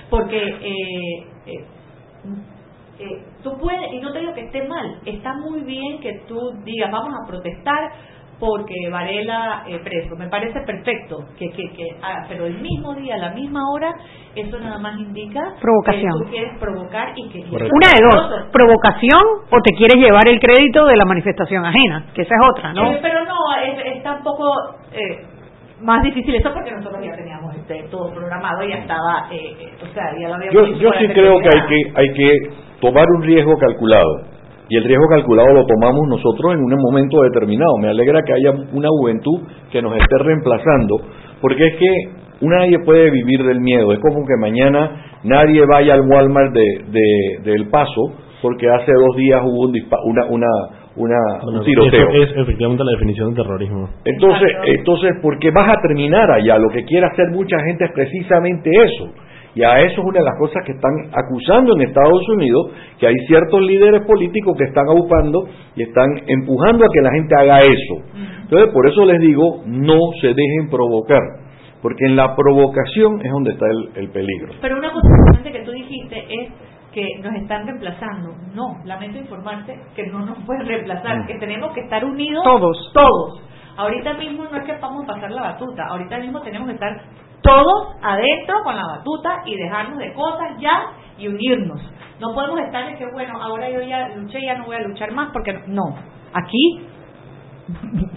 porque 0.09 0.37
eh, 0.37 1.27
eh, 1.45 1.65
eh, 2.99 3.23
tú 3.43 3.51
puedes, 3.59 3.91
y 3.93 3.99
no 3.99 4.11
te 4.13 4.19
digo 4.19 4.33
que 4.33 4.45
esté 4.45 4.67
mal, 4.67 4.99
está 5.05 5.33
muy 5.33 5.61
bien 5.61 5.99
que 5.99 6.21
tú 6.27 6.39
digas, 6.63 6.91
vamos 6.91 7.13
a 7.13 7.27
protestar 7.27 7.91
porque 8.43 8.89
Varela 8.91 9.63
eh, 9.67 9.79
preso. 9.81 10.17
Me 10.17 10.27
parece 10.27 10.59
perfecto, 10.65 11.23
que, 11.39 11.49
que, 11.51 11.71
que 11.71 11.95
ah, 12.01 12.25
pero 12.27 12.45
el 12.45 12.59
mismo 12.59 12.93
día, 12.95 13.15
a 13.15 13.17
la 13.17 13.29
misma 13.29 13.61
hora, 13.71 13.93
eso 14.35 14.59
nada 14.59 14.79
más 14.79 14.99
indica 14.99 15.39
Provocación. 15.61 16.11
que 16.19 16.25
tú 16.25 16.31
quieres 16.31 16.59
provocar 16.59 17.13
y 17.15 17.29
que... 17.29 17.39
Una 17.39 17.87
de 17.95 18.03
dos, 18.03 18.51
provocación 18.51 19.21
o 19.49 19.61
te 19.61 19.73
quieres 19.77 19.95
llevar 19.95 20.27
el 20.27 20.41
crédito 20.41 20.85
de 20.85 20.97
la 20.97 21.05
manifestación 21.05 21.65
ajena, 21.65 22.07
que 22.13 22.23
esa 22.23 22.35
es 22.35 22.41
otra, 22.51 22.73
¿no? 22.73 22.91
Eh, 22.91 22.99
pero 23.01 23.23
no, 23.23 23.37
es, 23.63 23.95
está 23.95 24.17
un 24.17 24.23
poco 24.23 24.51
eh, 24.91 25.25
más 25.79 26.03
difícil 26.03 26.35
eso 26.35 26.51
porque 26.53 26.71
nosotros 26.71 27.01
ya 27.01 27.15
teníamos 27.15 27.55
este, 27.55 27.83
todo 27.89 28.11
programado 28.11 28.65
y 28.65 28.71
ya 28.71 28.75
estaba, 28.75 29.27
eh, 29.31 29.55
eh, 29.57 29.71
o 29.81 29.93
sea, 29.93 30.03
ya 30.19 30.27
lo 30.27 30.35
habíamos 30.35 30.69
Yo, 30.69 30.75
yo 30.75 30.91
sí 30.99 31.07
creo 31.07 31.37
que 31.39 31.49
hay 31.49 31.67
que 31.67 31.91
hay 31.95 32.13
que 32.13 32.31
tomar 32.81 33.05
un 33.15 33.23
riesgo 33.23 33.57
calculado 33.57 34.32
y 34.69 34.77
el 34.77 34.83
riesgo 34.83 35.07
calculado 35.09 35.53
lo 35.53 35.65
tomamos 35.65 36.07
nosotros 36.07 36.53
en 36.53 36.61
un 36.63 36.73
momento 36.81 37.21
determinado. 37.21 37.77
Me 37.81 37.89
alegra 37.89 38.21
que 38.23 38.33
haya 38.33 38.51
una 38.73 38.87
juventud 38.89 39.41
que 39.71 39.81
nos 39.81 39.95
esté 39.97 40.17
reemplazando, 40.19 40.95
porque 41.41 41.65
es 41.67 41.75
que 41.75 41.87
nadie 42.41 42.79
puede 42.85 43.11
vivir 43.11 43.43
del 43.43 43.59
miedo. 43.59 43.91
Es 43.93 43.99
como 43.99 44.25
que 44.25 44.35
mañana 44.39 45.19
nadie 45.23 45.65
vaya 45.65 45.93
al 45.95 46.01
Walmart 46.01 46.53
de, 46.53 46.63
de, 46.91 47.51
del 47.51 47.69
Paso 47.69 48.13
porque 48.41 48.67
hace 48.69 48.91
dos 48.91 49.15
días 49.15 49.41
hubo 49.43 49.67
un 49.67 49.71
dispa- 49.73 50.01
una, 50.05 50.25
una, 50.25 50.47
una, 50.97 51.15
Bueno, 51.43 51.59
un 51.59 51.65
tiroteo. 51.65 52.09
eso 52.09 52.33
es 52.33 52.37
efectivamente 52.41 52.83
la 52.83 52.91
definición 52.91 53.29
de 53.33 53.41
terrorismo. 53.41 53.89
Entonces, 54.03 54.49
entonces, 54.65 55.11
porque 55.21 55.49
vas 55.51 55.69
a 55.77 55.81
terminar 55.81 56.29
allá, 56.29 56.57
lo 56.57 56.67
que 56.69 56.83
quiere 56.83 57.05
hacer 57.07 57.27
mucha 57.31 57.57
gente 57.63 57.85
es 57.85 57.91
precisamente 57.93 58.69
eso. 58.69 59.09
Y 59.55 59.63
a 59.63 59.79
eso 59.81 60.01
es 60.01 60.05
una 60.07 60.19
de 60.19 60.25
las 60.25 60.37
cosas 60.39 60.61
que 60.65 60.73
están 60.73 60.91
acusando 61.13 61.73
en 61.77 61.83
Estados 61.87 62.27
Unidos, 62.35 62.71
que 63.03 63.07
hay 63.09 63.27
ciertos 63.27 63.61
líderes 63.61 64.05
políticos 64.07 64.55
que 64.57 64.63
están 64.63 64.87
abusando 64.87 65.43
y 65.75 65.83
están 65.83 66.07
empujando 66.25 66.85
a 66.85 66.87
que 66.93 67.01
la 67.01 67.11
gente 67.11 67.35
haga 67.37 67.59
eso. 67.59 67.95
Entonces, 68.43 68.69
por 68.73 68.87
eso 68.87 69.03
les 69.05 69.19
digo, 69.19 69.61
no 69.65 69.97
se 70.21 70.27
dejen 70.27 70.69
provocar, 70.71 71.19
porque 71.81 72.05
en 72.05 72.15
la 72.15 72.33
provocación 72.33 73.19
es 73.25 73.29
donde 73.29 73.51
está 73.51 73.65
el, 73.67 73.89
el 73.95 74.09
peligro. 74.11 74.53
Pero 74.61 74.77
una 74.77 74.89
cosa 74.93 75.05
importante 75.19 75.51
que 75.51 75.65
tú 75.65 75.71
dijiste 75.71 76.17
es 76.29 76.49
que 76.93 77.05
nos 77.21 77.35
están 77.35 77.65
reemplazando. 77.65 78.35
No, 78.55 78.77
lamento 78.85 79.17
informarte 79.17 79.77
que 79.97 80.07
no 80.07 80.25
nos 80.25 80.37
pueden 80.45 80.65
reemplazar, 80.65 81.23
Mm. 81.23 81.27
que 81.27 81.39
tenemos 81.39 81.73
que 81.73 81.81
estar 81.81 82.05
unidos 82.05 82.41
Todos. 82.45 82.91
todos. 82.93 83.41
Ahorita 83.75 84.13
mismo 84.13 84.45
no 84.49 84.57
es 84.57 84.63
que 84.63 84.77
vamos 84.79 85.03
a 85.03 85.13
pasar 85.13 85.31
la 85.31 85.41
batuta, 85.41 85.83
ahorita 85.89 86.19
mismo 86.19 86.39
tenemos 86.41 86.67
que 86.69 86.75
estar 86.75 87.01
todos 87.41 87.95
adentro 88.01 88.63
con 88.63 88.75
la 88.77 88.83
batuta 88.85 89.41
y 89.45 89.57
dejarnos 89.57 89.97
de 89.99 90.13
cosas 90.13 90.51
ya 90.59 90.83
y 91.17 91.27
unirnos. 91.27 91.81
No 92.19 92.33
podemos 92.33 92.59
estar 92.61 92.85
de 92.87 92.95
que, 92.97 93.05
bueno, 93.11 93.33
ahora 93.41 93.69
yo 93.69 93.81
ya 93.81 94.09
luché, 94.15 94.39
ya 94.45 94.55
no 94.57 94.65
voy 94.65 94.75
a 94.75 94.81
luchar 94.87 95.11
más, 95.11 95.29
porque 95.33 95.53
no. 95.67 95.83
Aquí 96.33 96.81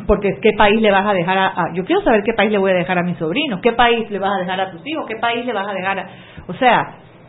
porque 0.07 0.29
qué 0.43 0.51
país 0.59 0.81
le 0.83 0.91
vas 0.91 1.07
a 1.07 1.13
dejar 1.13 1.39
a, 1.39 1.53
yo 1.73 1.85
quiero 1.85 2.01
saber 2.03 2.23
qué 2.25 2.33
país 2.35 2.51
le 2.51 2.59
voy 2.59 2.73
a 2.73 2.75
dejar 2.75 2.99
a 2.99 3.03
mis 3.05 3.17
sobrinos 3.17 3.61
qué 3.63 3.73
país 3.73 4.11
le 4.11 4.19
vas 4.19 4.33
a 4.35 4.41
dejar 4.41 4.61
a 4.61 4.71
tus 4.73 4.85
hijos 4.85 5.05
qué 5.07 5.15
país 5.21 5.47
le 5.47 5.53
vas 5.53 5.69
a 5.69 5.73
dejar 5.73 5.99
a 6.01 6.07
o 6.49 6.53
sea 6.55 6.81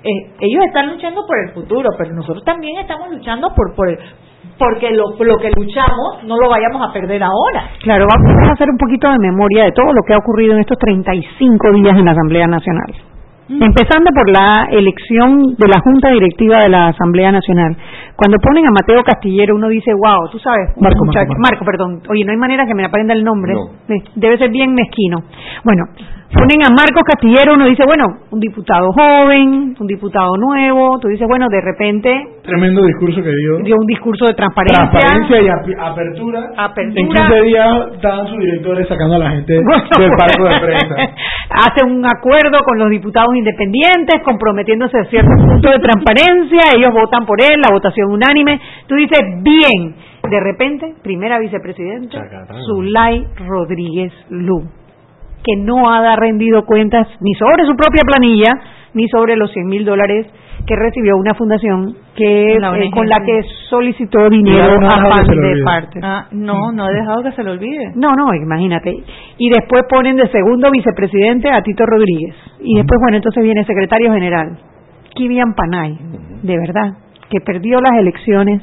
eh, 0.04 0.34
ellos 0.40 0.64
están 0.66 0.90
luchando 0.90 1.22
por 1.28 1.38
el 1.46 1.54
futuro 1.54 1.88
pero 1.96 2.16
nosotros 2.16 2.44
también 2.44 2.80
estamos 2.80 3.10
luchando 3.12 3.54
por 3.56 3.76
por 3.76 3.90
el- 3.90 4.00
porque 4.58 4.90
lo, 4.92 5.10
lo 5.24 5.38
que 5.38 5.52
luchamos 5.56 6.24
no 6.24 6.38
lo 6.38 6.50
vayamos 6.50 6.90
a 6.90 6.92
perder 6.92 7.22
ahora 7.22 7.70
Claro, 7.84 8.06
vamos 8.12 8.50
a 8.50 8.54
hacer 8.54 8.68
un 8.68 8.78
poquito 8.78 9.08
de 9.12 9.18
memoria 9.20 9.66
de 9.66 9.72
todo 9.74 9.94
lo 9.94 10.02
que 10.08 10.14
ha 10.14 10.18
ocurrido 10.18 10.54
en 10.56 10.62
estos 10.62 10.78
35 10.80 11.72
días 11.74 11.96
en 11.98 12.06
la 12.06 12.12
Asamblea 12.12 12.48
Nacional. 12.48 12.94
Empezando 13.50 14.12
por 14.14 14.30
la 14.30 14.68
elección 14.72 15.56
de 15.58 15.68
la 15.68 15.80
Junta 15.82 16.10
Directiva 16.10 16.60
de 16.60 16.70
la 16.70 16.88
Asamblea 16.88 17.32
Nacional. 17.32 17.78
Cuando 18.16 18.38
ponen 18.40 18.66
a 18.66 18.72
Mateo 18.72 19.04
Castillero, 19.04 19.56
uno 19.56 19.70
dice, 19.70 19.92
wow, 19.94 20.30
tú 20.32 20.40
sabes, 20.40 20.76
Marco, 20.82 21.06
Marco, 21.06 21.34
Marco, 21.40 21.66
perdón. 21.66 22.02
Oye, 22.10 22.26
no 22.26 22.32
hay 22.32 22.38
manera 22.38 22.66
que 22.66 22.76
me 22.76 22.84
aprenda 22.84 23.14
el 23.14 23.24
nombre. 23.24 23.54
No. 23.54 23.96
Debe 24.16 24.38
ser 24.38 24.50
bien 24.52 24.74
mezquino. 24.74 25.24
Bueno, 25.64 25.84
ponen 26.34 26.60
a 26.62 26.70
Marcos 26.70 27.04
Castillero, 27.06 27.54
uno 27.56 27.66
dice, 27.66 27.84
bueno, 27.86 28.06
un 28.32 28.40
diputado 28.40 28.92
joven, 28.92 29.76
un 29.80 29.88
diputado 29.88 30.36
nuevo. 30.38 31.00
Tú 31.00 31.08
dices, 31.08 31.28
bueno, 31.28 31.48
de 31.50 31.62
repente 31.62 32.12
Tremendo 32.44 32.84
discurso 32.84 33.22
que 33.22 33.30
dio. 33.30 33.58
dio 33.64 33.76
un 33.80 33.86
discurso 33.88 34.26
de 34.26 34.34
transparencia. 34.34 34.90
Transparencia 34.90 35.42
y 35.42 35.74
apertura. 35.80 36.52
Apertura. 36.58 37.02
En 37.02 37.10
15 37.10 37.42
días 37.44 37.68
estaban 37.96 38.28
sus 38.28 38.40
directores 38.40 38.88
sacando 38.88 39.16
a 39.16 39.20
la 39.20 39.32
gente 39.32 39.54
del 40.00 40.12
palco 40.18 40.44
de 40.48 40.60
prensa. 40.60 40.96
Hace 41.50 41.86
un 41.86 42.06
acuerdo 42.06 42.60
con 42.66 42.78
los 42.80 42.90
diputados 42.90 43.36
independientes, 43.36 44.22
comprometiéndose 44.24 44.98
a 45.00 45.06
ciertos 45.06 45.36
puntos 45.40 45.72
de 45.72 45.80
transparencia, 45.80 46.62
ellos 46.76 46.92
votan 46.94 47.26
por 47.26 47.42
él, 47.42 47.60
la 47.62 47.74
votación 47.74 48.12
unánime. 48.12 48.60
Tú 48.88 48.96
dices, 48.96 49.20
bien, 49.42 49.96
de 50.30 50.40
repente, 50.40 50.94
primera 51.04 51.40
vicepresidenta. 51.40 52.22
Zulay 52.66 53.26
Rodríguez 53.48 54.12
Lu, 54.30 54.64
que 55.48 55.56
no 55.64 55.90
ha 55.90 56.16
rendido 56.18 56.66
cuentas 56.66 57.08
ni 57.22 57.34
sobre 57.36 57.66
su 57.66 57.76
propia 57.76 58.02
planilla, 58.06 58.50
ni 58.94 59.08
sobre 59.08 59.38
los 59.38 59.52
100 59.54 59.66
mil 59.68 59.86
dólares 59.86 60.28
que 60.66 60.76
recibió 60.76 61.16
una 61.16 61.34
fundación 61.34 61.96
que 62.16 62.58
La 62.60 62.78
eh, 62.78 62.90
con 62.92 63.08
la 63.08 63.20
que 63.24 63.42
solicitó 63.70 64.30
dinero 64.30 64.82
no 64.82 64.90
ha 64.90 64.96
a 64.96 65.24
lo 65.24 65.26
de 65.26 65.48
olvide. 65.48 65.64
parte. 65.64 66.00
Ah, 66.04 66.26
no 66.32 66.74
no 66.74 66.90
he 66.90 66.94
dejado 66.94 67.24
que 67.24 67.32
se 67.32 67.44
lo 67.44 67.52
olvide 67.52 67.94
No, 67.96 68.14
no, 68.16 68.34
imagínate. 68.34 68.92
Y 69.38 69.50
después 69.50 69.84
ponen 69.90 70.18
de 70.18 70.28
segundo 70.30 70.70
vicepresidente 70.70 71.50
a 71.50 71.62
Tito 71.62 71.86
Rodríguez. 71.86 72.36
Y 72.60 72.76
después, 72.76 73.00
bueno, 73.02 73.18
entonces 73.18 73.42
viene 73.44 73.64
secretario 73.64 74.12
general, 74.12 74.58
Kivian 75.16 75.54
Panay, 75.54 75.98
de 76.44 76.58
verdad, 76.58 76.98
que 77.30 77.40
perdió 77.40 77.80
las 77.80 78.00
elecciones 78.00 78.62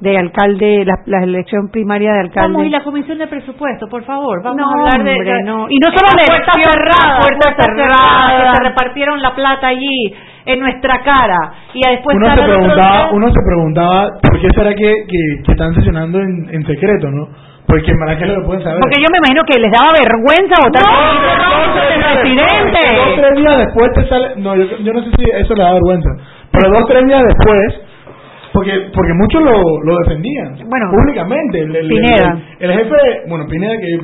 de 0.00 0.16
alcalde, 0.16 0.84
la, 0.86 0.94
la 1.06 1.24
elección 1.24 1.70
primaria 1.70 2.12
de 2.12 2.20
alcalde. 2.20 2.52
Vamos, 2.52 2.66
y 2.66 2.70
la 2.70 2.84
comisión 2.84 3.18
de 3.18 3.26
presupuesto, 3.26 3.88
por 3.88 4.04
favor, 4.04 4.42
vamos 4.44 4.60
No, 4.60 4.68
a 4.68 4.72
hablar 4.92 5.02
de, 5.04 5.10
hombre, 5.12 5.32
de- 5.34 5.42
no. 5.42 5.66
Y 5.68 5.76
no 5.78 5.90
solo 5.90 6.06
la 6.14 6.22
de 6.22 6.26
puerta 6.28 6.52
cerrada, 6.54 7.14
la 7.14 7.20
puerta 7.20 7.40
puerta 7.56 7.64
cerrada. 7.64 8.28
cerrada, 8.28 8.50
que 8.52 8.56
se 8.56 8.62
repartieron 8.68 9.20
la 9.22 9.34
plata 9.34 9.66
allí 9.68 10.14
en 10.46 10.60
nuestra 10.60 11.02
cara 11.02 11.36
y 11.74 11.80
después 11.90 12.16
uno 12.16 12.34
se 12.34 12.42
preguntaba 12.42 13.10
uno 13.12 13.26
se 13.28 13.40
preguntaba 13.46 14.06
por 14.22 14.40
qué 14.40 14.48
será 14.54 14.70
que, 14.74 14.94
que, 15.08 15.42
que 15.44 15.52
están 15.52 15.74
sesionando 15.74 16.18
en, 16.20 16.48
en 16.54 16.64
secreto 16.64 17.10
no 17.10 17.28
porque 17.66 17.90
en 17.90 17.98
verdad 18.00 18.16
que 18.18 18.26
lo 18.32 18.46
pueden 18.46 18.62
saber 18.62 18.78
Porque 18.80 18.96
yo 19.02 19.08
me 19.12 19.18
imagino 19.18 19.42
que 19.44 19.60
les 19.60 19.70
daba 19.70 19.92
vergüenza 19.92 20.54
votar 20.64 20.80
No, 20.80 20.88
por 20.88 21.76
no, 21.76 21.82
el 21.84 22.00
no, 22.00 22.20
presidente. 22.22 22.80
dos 22.96 23.14
tres 23.16 23.34
días 23.36 23.58
después 23.58 23.92
te 23.92 24.08
sale 24.08 24.26
no 24.40 24.56
yo, 24.56 24.64
yo 24.78 24.92
no 24.94 25.02
sé 25.02 25.10
si 25.18 25.24
eso 25.36 25.54
le 25.54 25.62
da 25.64 25.72
vergüenza 25.74 26.10
pero 26.50 26.70
dos 26.72 26.88
tres 26.88 27.04
días 27.04 27.22
después 27.28 27.80
porque 28.58 28.90
porque 28.94 29.12
muchos 29.14 29.42
lo, 29.42 29.62
lo 29.84 29.98
defendían 30.04 30.54
Bueno, 30.68 30.86
públicamente 30.90 31.60
el, 31.60 31.74
el- 31.76 31.88
Pineda. 31.88 32.38
el, 32.60 32.70
el 32.70 32.78
jefe 32.78 32.96
bueno 33.28 33.46
Pineda 33.48 33.74
que 33.80 34.00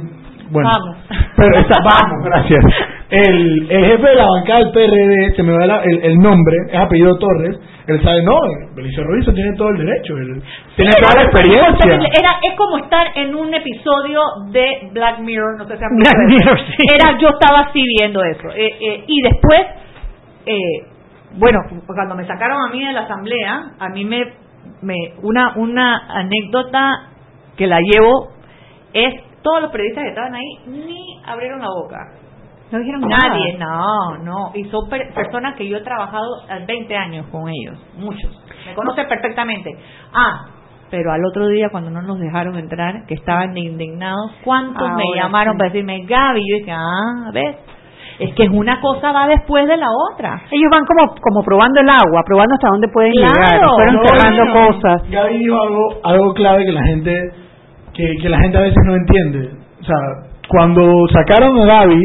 bueno 0.51 0.71
Vamos. 0.71 0.97
pero 1.37 1.59
está, 1.59 1.77
vamos 1.83 2.25
gracias 2.25 2.65
el, 3.11 3.67
el 3.71 3.85
jefe 3.87 4.09
de 4.09 4.15
la 4.15 4.25
bancada 4.39 4.59
del 4.61 4.73
PRD 4.73 5.35
se 5.37 5.43
me 5.43 5.53
da 5.53 5.67
la- 5.67 5.83
el, 5.85 6.03
el 6.05 6.19
nombre 6.19 6.57
es 6.73 6.79
apellido 6.81 7.17
Torres 7.19 7.59
él 7.87 8.01
sabe 8.03 8.23
no 8.23 8.33
Belicio 8.75 9.05
Ruiz 9.05 9.25
tiene 9.35 9.53
todo 9.57 9.69
el 9.71 9.79
derecho 9.79 10.17
él 10.17 10.43
tiene 10.77 10.91
Era 10.97 11.07
toda 11.09 11.15
la 11.17 11.23
experiencia 11.31 11.95
Era, 12.19 12.33
es 12.43 12.57
como 12.57 12.79
estar 12.79 13.07
en 13.17 13.35
un 13.35 13.53
episodio 13.53 14.21
de 14.53 14.89
Black 14.93 15.19
Mirror, 15.21 15.59
no 15.59 15.67
sé 15.67 15.77
si 15.77 15.85
han 15.85 15.97
visto 15.97 16.11
Black. 16.17 16.29
Mirror, 16.29 16.59
sí. 16.59 16.83
Era, 16.95 17.19
yo 17.19 17.29
estaba 17.29 17.61
así 17.69 17.83
viendo 17.99 18.23
eso. 18.25 18.49
Eh, 18.57 18.75
eh, 18.81 19.05
y 19.07 19.21
después, 19.23 19.61
eh, 20.47 20.87
bueno, 21.37 21.59
cuando 21.87 22.15
me 22.15 22.27
sacaron 22.27 22.57
a 22.69 22.73
mí 22.73 22.85
de 22.85 22.93
la 22.93 23.01
asamblea, 23.03 23.63
a 23.79 23.89
mí 23.91 24.05
me, 24.05 24.23
me 24.85 24.95
una, 25.23 25.55
una 25.57 26.07
anécdota 26.21 27.09
que 27.57 27.67
la 27.67 27.81
llevo 27.81 28.29
es 28.93 29.15
todos 29.43 29.63
los 29.63 29.71
periodistas 29.71 30.05
que 30.05 30.11
estaban 30.11 30.35
ahí 30.35 30.59
ni 30.67 31.21
abrieron 31.27 31.61
la 31.61 31.69
boca. 31.69 31.99
No 32.71 32.79
dijeron 32.79 33.03
Nadie, 33.03 33.59
nada. 33.59 33.77
no, 34.19 34.19
no. 34.25 34.51
Y 34.55 34.65
son 34.65 34.89
per- 34.89 35.13
personas 35.15 35.55
que 35.55 35.69
yo 35.69 35.77
he 35.77 35.83
trabajado 35.83 36.25
hace 36.49 36.65
20 36.67 36.97
años 36.97 37.27
con 37.31 37.49
ellos, 37.49 37.79
muchos. 37.97 38.31
Me 38.67 38.75
conocen 38.75 39.07
perfectamente. 39.07 39.71
Ah, 40.13 40.47
pero 40.91 41.13
al 41.13 41.25
otro 41.25 41.47
día 41.49 41.69
cuando 41.71 41.91
no 41.91 42.03
nos 42.03 42.19
dejaron 42.19 42.57
entrar, 42.57 43.05
que 43.07 43.15
estaban 43.15 43.57
indignados, 43.57 44.33
¿cuántos 44.45 44.89
me 44.97 45.03
Ahora 45.05 45.23
llamaron 45.23 45.55
sí. 45.55 45.59
para 45.59 45.71
decirme, 45.71 46.05
Gaby? 46.07 46.41
Yo 46.51 46.57
dije, 46.59 46.73
ah, 46.73 47.31
ves, 47.33 47.57
es 48.19 48.35
que 48.35 48.49
una 48.49 48.81
cosa 48.81 49.13
va 49.13 49.27
después 49.29 49.67
de 49.67 49.77
la 49.77 49.87
otra. 50.13 50.43
Ellos 50.51 50.71
van 50.71 50.85
como 50.87 51.15
como 51.21 51.43
probando 51.45 51.81
el 51.81 51.89
agua, 51.89 52.23
probando 52.27 52.55
hasta 52.55 52.69
dónde 52.69 52.89
pueden 52.89 53.13
Claro. 53.13 53.35
llegar. 53.35 53.71
Fueron 53.75 54.07
cerrando 54.07 54.45
no, 54.45 54.53
cosas. 54.67 55.11
Gaby 55.11 55.39
dijo 55.39 55.61
algo, 55.63 55.89
algo 56.05 56.35
clave 56.35 56.65
que 56.65 56.73
la 56.73 56.85
gente 56.85 57.31
que, 57.95 58.17
que 58.21 58.29
la 58.29 58.39
gente 58.41 58.59
a 58.59 58.63
veces 58.63 58.83
no 58.87 58.95
entiende. 58.97 59.51
O 59.81 59.85
sea, 59.85 59.97
cuando 60.49 61.07
sacaron 61.13 61.59
a 61.61 61.65
Gaby, 61.65 62.01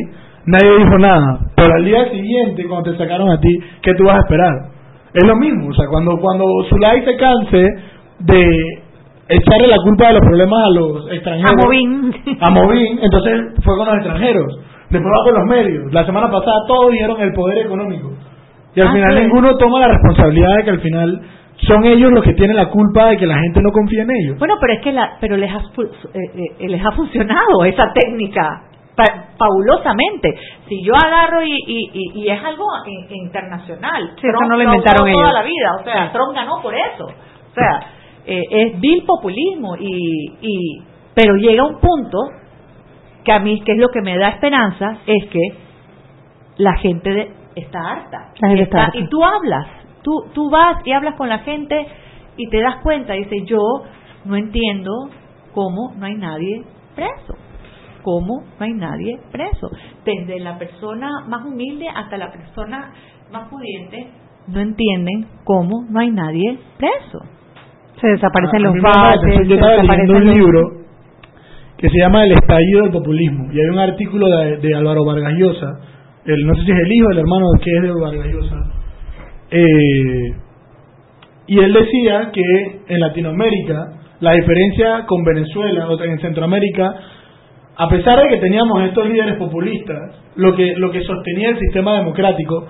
nadie 0.45 0.77
dijo 0.77 0.97
nada. 0.97 1.39
Pero 1.55 1.73
al 1.75 1.85
día 1.85 2.09
siguiente, 2.09 2.65
cuando 2.67 2.91
te 2.91 2.97
sacaron 2.97 3.29
a 3.31 3.39
ti, 3.39 3.49
¿qué 3.81 3.93
tú 3.95 4.05
vas 4.05 4.15
a 4.17 4.19
esperar? 4.19 4.53
Es 5.13 5.25
lo 5.25 5.35
mismo. 5.35 5.69
O 5.69 5.73
sea, 5.73 5.87
cuando, 5.87 6.17
cuando 6.21 6.45
Zulay 6.69 7.03
se 7.03 7.17
canse 7.17 7.65
de 8.19 8.78
echarle 9.29 9.67
la 9.67 9.77
culpa 9.77 10.07
de 10.07 10.13
los 10.13 10.21
problemas 10.21 10.59
a 10.65 10.69
los 10.71 11.11
extranjeros. 11.11 11.51
A 11.51 11.65
Movín. 11.65 12.13
A 12.41 12.49
Movín, 12.49 12.99
entonces 13.01 13.41
fue 13.63 13.77
con 13.77 13.85
los 13.85 13.95
extranjeros. 13.95 14.59
Después 14.89 15.03
va 15.13 15.23
con 15.23 15.33
los 15.35 15.45
medios. 15.45 15.93
La 15.93 16.03
semana 16.05 16.29
pasada 16.31 16.55
todos 16.67 16.91
dijeron 16.91 17.21
el 17.21 17.31
poder 17.33 17.59
económico. 17.65 18.09
Y 18.75 18.81
al 18.81 18.87
Ah, 18.87 18.91
final 18.93 19.15
sí. 19.17 19.21
ninguno 19.23 19.57
toma 19.57 19.79
la 19.79 19.87
responsabilidad 19.89 20.55
de 20.57 20.63
que 20.63 20.69
al 20.71 20.79
final 20.81 21.21
son 21.67 21.83
ellos 21.85 22.11
los 22.11 22.23
que 22.23 22.33
tienen 22.33 22.55
la 22.55 22.69
culpa 22.69 23.07
de 23.07 23.17
que 23.17 23.25
la 23.27 23.37
gente 23.37 23.61
no 23.61 23.71
confía 23.71 24.03
en 24.03 24.09
ellos. 24.11 24.39
Bueno, 24.39 24.55
pero 24.59 24.73
es 24.73 24.81
que 24.81 24.91
la, 24.93 25.17
pero 25.21 25.37
les 25.37 25.51
ha, 25.51 25.57
eh, 25.57 26.53
eh, 26.59 26.67
les 26.69 26.83
ha 26.85 26.91
funcionado 26.93 27.65
esa 27.65 27.85
técnica 27.93 28.63
fabulosamente. 29.37 30.29
Si 30.67 30.83
yo 30.83 30.93
agarro 30.95 31.41
y, 31.43 31.51
y, 31.53 32.21
y, 32.23 32.29
es 32.29 32.43
algo 32.43 32.65
internacional, 33.09 34.11
sí, 34.15 34.21
Trump, 34.21 34.49
no 34.49 34.57
lo 34.57 34.63
inventaron 34.63 35.07
ellos. 35.07 35.21
toda 35.21 35.33
la 35.33 35.43
vida, 35.43 35.75
o 35.79 35.83
sea, 35.83 36.11
Trump 36.11 36.35
ganó 36.35 36.61
por 36.61 36.73
eso. 36.73 37.05
O 37.05 37.53
sea, 37.53 37.79
eh, 38.29 38.43
es 38.49 38.79
vil 38.79 39.03
populismo 39.05 39.75
y, 39.77 40.37
y 40.41 40.81
pero 41.13 41.35
llega 41.35 41.65
un 41.65 41.79
punto 41.79 42.17
que 43.23 43.31
a 43.31 43.39
mí 43.39 43.61
que 43.61 43.73
es 43.73 43.77
lo 43.77 43.89
que 43.89 44.01
me 44.01 44.17
da 44.17 44.29
esperanza 44.29 44.99
es 45.05 45.29
que 45.29 45.39
la 46.57 46.75
gente 46.77 47.31
está 47.55 47.79
harta. 47.79 48.31
Y 48.97 49.07
tú 49.07 49.23
hablas, 49.23 49.67
tú 50.01 50.11
tú 50.33 50.49
vas 50.49 50.85
y 50.85 50.91
hablas 50.91 51.15
con 51.15 51.29
la 51.29 51.39
gente 51.39 51.87
y 52.37 52.49
te 52.49 52.61
das 52.61 52.77
cuenta, 52.83 53.13
dice, 53.13 53.43
yo 53.45 53.59
no 54.25 54.35
entiendo 54.35 54.91
cómo 55.53 55.93
no 55.97 56.05
hay 56.05 56.15
nadie 56.15 56.63
preso 56.95 57.35
cómo 58.01 58.43
no 58.59 58.65
hay 58.65 58.73
nadie 58.73 59.19
preso. 59.31 59.69
Desde 60.05 60.39
la 60.39 60.57
persona 60.57 61.09
más 61.27 61.45
humilde 61.45 61.87
hasta 61.93 62.17
la 62.17 62.31
persona 62.31 62.93
más 63.31 63.49
pudiente 63.49 64.11
no 64.47 64.59
entienden 64.59 65.27
cómo 65.43 65.85
no 65.89 65.99
hay 65.99 66.09
nadie 66.09 66.59
preso. 66.77 67.19
Se 68.01 68.07
desaparecen 68.07 68.63
los 68.63 68.81
bases. 68.81 69.47
Yo 69.47 69.55
estaba 69.55 69.83
leyendo 69.83 70.13
un 70.15 70.33
libro 70.33 70.79
que 71.77 71.89
se 71.89 71.97
llama 71.97 72.25
El 72.25 72.33
estallido 72.33 72.83
del 72.83 72.91
populismo 72.91 73.47
y 73.53 73.59
hay 73.59 73.67
un 73.67 73.79
artículo 73.79 74.27
de, 74.27 74.75
Álvaro 74.75 75.05
Vargas 75.05 75.33
Llosa, 75.37 75.79
el, 76.25 76.45
no 76.45 76.53
sé 76.55 76.63
si 76.65 76.71
es 76.71 76.77
el 76.77 76.91
hijo 76.91 77.07
o 77.07 77.11
el 77.11 77.19
hermano 77.19 77.45
que 77.63 77.71
es 77.77 77.81
de 77.81 77.91
Vargas 77.91 78.27
Llosa, 78.27 78.55
eh, 79.51 80.33
y 81.47 81.59
él 81.59 81.73
decía 81.73 82.31
que 82.33 82.81
en 82.87 82.99
Latinoamérica 82.99 83.93
la 84.19 84.33
diferencia 84.33 85.05
con 85.05 85.23
Venezuela 85.23 85.87
o 85.87 86.03
en 86.03 86.19
Centroamérica 86.19 86.95
a 87.77 87.87
pesar 87.87 88.21
de 88.21 88.27
que 88.27 88.41
teníamos 88.41 88.83
estos 88.83 89.07
líderes 89.07 89.37
populistas, 89.37 90.13
lo 90.35 90.53
que, 90.53 90.73
lo 90.75 90.91
que 90.91 91.01
sostenía 91.01 91.51
el 91.51 91.59
sistema 91.59 91.95
democrático 91.95 92.67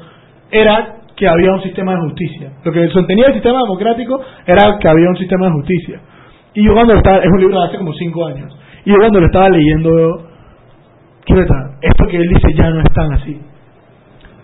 era 0.52 0.99
que 1.20 1.28
había 1.28 1.52
un 1.52 1.62
sistema 1.62 1.92
de 1.92 2.00
justicia. 2.00 2.52
Lo 2.64 2.72
que 2.72 2.88
sostenía 2.88 3.28
el 3.28 3.34
sistema 3.34 3.60
democrático 3.60 4.22
era 4.48 4.78
que 4.80 4.88
había 4.88 5.10
un 5.10 5.18
sistema 5.18 5.48
de 5.48 5.52
justicia. 5.52 6.02
Y 6.54 6.64
yo 6.64 6.74
cuando 6.74 6.94
lo 6.94 7.00
estaba, 7.00 7.18
es 7.18 7.30
un 7.30 7.42
libro 7.42 7.60
de 7.60 7.68
hace 7.68 7.78
como 7.78 7.94
cinco 7.94 8.26
años, 8.26 8.58
y 8.86 8.90
yo 8.90 8.96
cuando 8.98 9.20
lo 9.20 9.26
estaba 9.26 9.50
leyendo, 9.50 10.24
¿qué 11.26 11.34
Esto 11.82 12.08
que 12.10 12.18
él 12.18 12.30
dice 12.30 12.54
ya 12.56 12.70
no 12.70 12.80
es 12.80 12.94
tan 12.94 13.14
así. 13.14 13.38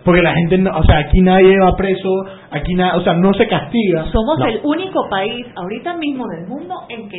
Porque 0.04 0.22
la 0.22 0.34
gente, 0.34 0.62
o 0.70 0.84
sea, 0.84 1.00
aquí 1.00 1.22
nadie 1.22 1.58
va 1.58 1.76
preso, 1.78 2.10
aquí 2.52 2.76
nada, 2.76 2.98
o 2.98 3.02
sea, 3.02 3.14
no 3.14 3.34
se 3.34 3.48
castiga. 3.48 4.06
Somos 4.12 4.38
el 4.46 4.60
único 4.64 5.08
país 5.10 5.48
ahorita 5.56 5.96
mismo 5.96 6.28
del 6.28 6.46
mundo 6.46 6.76
en 6.90 7.08
que, 7.10 7.18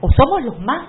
o 0.00 0.08
somos 0.10 0.44
los 0.44 0.60
más 0.60 0.86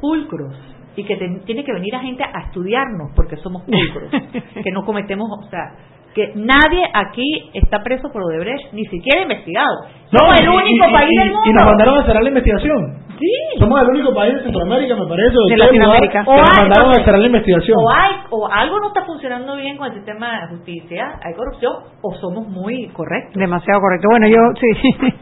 pulcros 0.00 0.54
y 0.96 1.02
que 1.02 1.16
tiene 1.44 1.64
que 1.64 1.72
venir 1.72 1.96
a 1.96 1.98
gente 1.98 2.22
a 2.22 2.46
estudiarnos 2.46 3.10
porque 3.16 3.36
somos 3.38 3.62
pulcros, 3.64 4.10
que 4.62 4.70
no 4.70 4.84
cometemos, 4.84 5.28
o 5.36 5.50
sea, 5.50 5.72
que 6.14 6.32
nadie 6.36 6.82
aquí 6.94 7.50
está 7.54 7.82
preso 7.82 8.08
por 8.12 8.22
Odebrecht, 8.22 8.72
ni 8.72 8.84
siquiera 8.86 9.22
investigado. 9.22 9.86
Somos 10.10 10.40
el 10.40 10.48
único 10.48 10.86
país 10.92 11.10
del 11.10 11.32
mundo. 11.32 11.50
Y 11.50 11.52
nos 11.52 11.64
mandaron 11.64 11.98
a 11.98 12.06
cerrar 12.06 12.22
la 12.22 12.28
investigación. 12.28 13.04
Sí. 13.18 13.58
Somos 13.58 13.80
el 13.82 13.88
único 13.88 14.14
país 14.14 14.34
de 14.34 14.42
Centroamérica, 14.42 14.94
me 14.94 15.06
parece, 15.08 15.36
de, 15.48 15.56
Latinoamérica. 15.56 16.24
o 16.26 16.36
nos 16.36 16.58
mandaron 16.60 16.90
a 16.90 17.04
cerrar 17.04 17.20
la 17.20 17.26
investigación. 17.26 17.78
O, 17.78 17.90
hay, 17.90 18.12
o 18.30 18.48
algo 18.50 18.80
no 18.80 18.88
está 18.88 19.04
funcionando 19.04 19.56
bien 19.56 19.76
con 19.76 19.88
el 19.88 19.94
sistema 19.94 20.40
de 20.42 20.56
justicia, 20.56 21.18
hay 21.22 21.34
corrupción, 21.34 21.72
o 22.00 22.14
somos 22.14 22.46
muy 22.48 22.88
correctos. 22.88 23.34
Demasiado 23.34 23.80
correcto. 23.80 24.08
Bueno, 24.10 24.28
yo, 24.28 24.38
sí. 24.60 25.12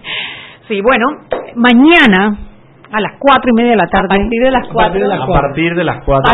sí, 0.69 0.81
bueno, 0.83 1.07
mañana 1.55 2.52
a 2.93 3.01
las 3.01 3.13
cuatro 3.19 3.51
y 3.51 3.57
media 3.57 3.71
de 3.73 3.77
la 3.77 3.87
tarde. 3.89 4.07
A 4.07 4.17
partir 4.17 4.43
de 4.43 4.51
las 4.51 4.69
cuatro. 4.69 4.81
A 4.81 4.85
partir 4.85 5.03
de 5.03 5.09
las 5.09 5.21
cuatro. 5.25 5.43
A 5.43 5.43
partir 5.45 5.75
de 5.75 5.85
las 5.85 6.05
cuatro. 6.05 6.27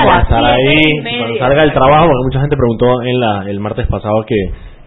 Vamos 0.00 0.16
a 0.16 0.22
estar 0.22 0.44
ahí 0.44 1.18
cuando 1.18 1.38
salga 1.38 1.62
el 1.64 1.72
trabajo, 1.72 2.06
porque 2.08 2.24
mucha 2.24 2.40
gente 2.40 2.56
preguntó 2.56 3.02
en 3.02 3.20
la, 3.20 3.44
el 3.50 3.60
martes 3.60 3.86
pasado 3.86 4.24
que 4.26 4.36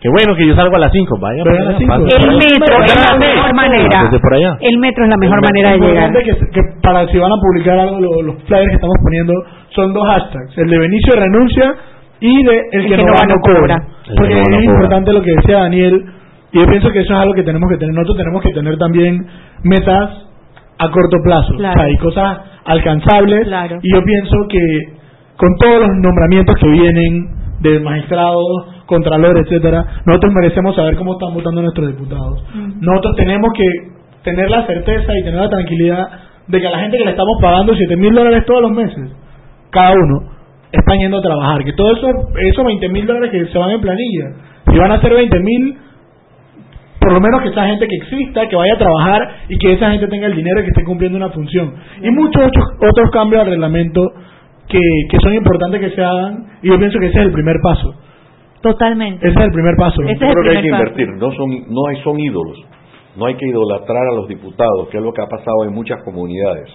que 0.05 0.09
bueno 0.11 0.35
que 0.35 0.45
yo 0.45 0.53
salgo 0.53 0.75
a 0.75 0.79
las 0.79 0.91
5, 0.91 1.17
vaya. 1.19 1.41
Pero 1.43 1.57
a 1.57 1.71
las 1.71 1.77
5. 1.79 1.93
El 1.95 2.37
metro 2.37 2.83
es 2.83 3.09
la 3.09 3.17
mejor 3.17 3.55
manera. 3.55 4.09
El 4.61 4.77
metro 4.77 5.03
es 5.03 5.09
la 5.09 5.17
mejor 5.17 5.41
manera 5.41 5.71
de 5.71 5.79
llegar. 5.79 6.11
Que, 6.13 6.21
que 6.21 6.61
para 6.83 7.07
si 7.07 7.17
van 7.17 7.31
a 7.31 7.35
publicar 7.41 7.79
algo, 7.79 8.21
los, 8.21 8.35
flyers 8.43 8.69
que 8.69 8.75
estamos 8.75 8.95
poniendo 9.01 9.33
son 9.69 9.93
dos 9.93 10.03
hashtags, 10.05 10.57
el 10.59 10.69
de 10.69 10.77
Benicio 10.77 11.13
renuncia 11.15 11.75
y 12.19 12.43
de 12.43 12.61
el, 12.73 12.87
que, 12.87 12.97
no 12.97 13.13
va 13.13 13.25
no 13.25 13.35
cobra. 13.41 13.81
Porque 14.15 14.39
es 14.39 14.63
importante 14.63 15.11
lo 15.11 15.23
que 15.23 15.31
decía 15.37 15.61
Daniel 15.61 16.05
y 16.51 16.59
yo 16.59 16.67
pienso 16.67 16.91
que 16.91 16.99
eso 16.99 17.13
es 17.13 17.19
algo 17.19 17.33
que 17.33 17.43
tenemos 17.43 17.67
que 17.69 17.77
tener. 17.77 17.95
Nosotros 17.95 18.17
tenemos 18.17 18.43
que 18.43 18.51
tener 18.51 18.77
también 18.77 19.25
metas 19.63 20.24
a 20.77 20.91
corto 20.91 21.17
plazo. 21.23 21.53
O 21.55 21.57
sea, 21.59 21.73
hay 21.77 21.97
cosas 21.97 22.39
alcanzables. 22.65 23.47
Y 23.81 23.93
yo 23.93 24.01
pienso 24.03 24.35
que 24.49 24.59
con 25.37 25.55
todos 25.59 25.79
los 25.81 25.89
nombramientos 26.01 26.55
que 26.59 26.69
vienen 26.69 27.27
de 27.61 27.79
magistrados, 27.79 28.45
contralores, 28.85 29.43
etcétera, 29.45 29.85
nosotros 30.05 30.33
merecemos 30.33 30.75
saber 30.75 30.95
cómo 30.97 31.13
están 31.13 31.33
votando 31.33 31.61
nuestros 31.61 31.87
diputados. 31.87 32.43
Nosotros 32.79 33.15
tenemos 33.15 33.51
que 33.55 33.65
tener 34.23 34.49
la 34.49 34.65
certeza 34.65 35.13
y 35.17 35.23
tener 35.23 35.39
la 35.39 35.49
tranquilidad 35.49 36.09
de 36.47 36.61
que 36.61 36.67
a 36.67 36.71
la 36.71 36.79
gente 36.79 36.97
que 36.97 37.05
le 37.05 37.11
estamos 37.11 37.37
pagando 37.41 37.73
7 37.73 37.95
mil 37.97 38.13
dólares 38.13 38.43
todos 38.45 38.61
los 38.61 38.71
meses, 38.71 39.11
cada 39.71 39.93
uno, 39.93 40.31
están 40.71 40.99
yendo 40.99 41.17
a 41.17 41.21
trabajar. 41.21 41.63
Que 41.63 41.73
todos 41.73 41.97
esos, 41.97 42.11
esos 42.51 42.65
20 42.65 42.89
mil 42.89 43.07
dólares 43.07 43.31
que 43.31 43.45
se 43.45 43.57
van 43.57 43.71
en 43.71 43.81
planilla, 43.81 44.25
si 44.71 44.77
van 44.77 44.91
a 44.91 45.01
ser 45.01 45.13
20 45.13 45.39
mil 45.39 45.77
por 47.05 47.13
lo 47.13 47.21
menos 47.21 47.43
que 47.43 47.49
esa 47.49 47.67
gente 47.67 47.87
que 47.87 47.95
exista, 47.97 48.49
que 48.49 48.55
vaya 48.55 48.73
a 48.73 48.77
trabajar 48.79 49.29
y 49.47 49.59
que 49.59 49.73
esa 49.73 49.91
gente 49.91 50.07
tenga 50.07 50.25
el 50.25 50.35
dinero 50.35 50.59
y 50.59 50.63
que 50.63 50.69
esté 50.69 50.83
cumpliendo 50.83 51.17
una 51.17 51.29
función. 51.29 51.75
Y 52.01 52.09
muchos 52.09 52.47
otros, 52.47 52.65
otros 52.81 53.11
cambios 53.11 53.43
al 53.43 53.47
reglamento 53.47 54.01
que, 54.67 54.79
que 55.11 55.17
son 55.21 55.35
importantes 55.35 55.81
que 55.81 55.91
se 55.91 56.03
hagan 56.03 56.47
y 56.63 56.69
yo 56.69 56.79
pienso 56.79 56.97
que 56.99 57.05
ese 57.05 57.19
es 57.19 57.25
el 57.27 57.31
primer 57.31 57.57
paso. 57.61 57.93
Totalmente. 58.59 59.27
Ese 59.27 59.37
es 59.37 59.45
el 59.45 59.51
primer 59.51 59.75
paso. 59.77 60.01
yo 60.01 60.17
creo 60.17 60.43
que 60.43 60.49
hay 60.49 60.61
que 60.63 60.67
invertir, 60.67 61.09
no 61.19 61.31
son, 61.33 61.49
no 61.69 61.87
hay, 61.89 62.01
son 62.01 62.19
ídolos. 62.19 62.57
No 63.15 63.27
hay 63.27 63.35
que 63.35 63.45
idolatrar 63.45 64.07
a 64.11 64.15
los 64.15 64.27
diputados, 64.27 64.89
que 64.89 64.97
es 64.97 65.03
lo 65.03 65.13
que 65.13 65.21
ha 65.21 65.27
pasado 65.27 65.63
en 65.65 65.73
muchas 65.73 66.01
comunidades 66.03 66.71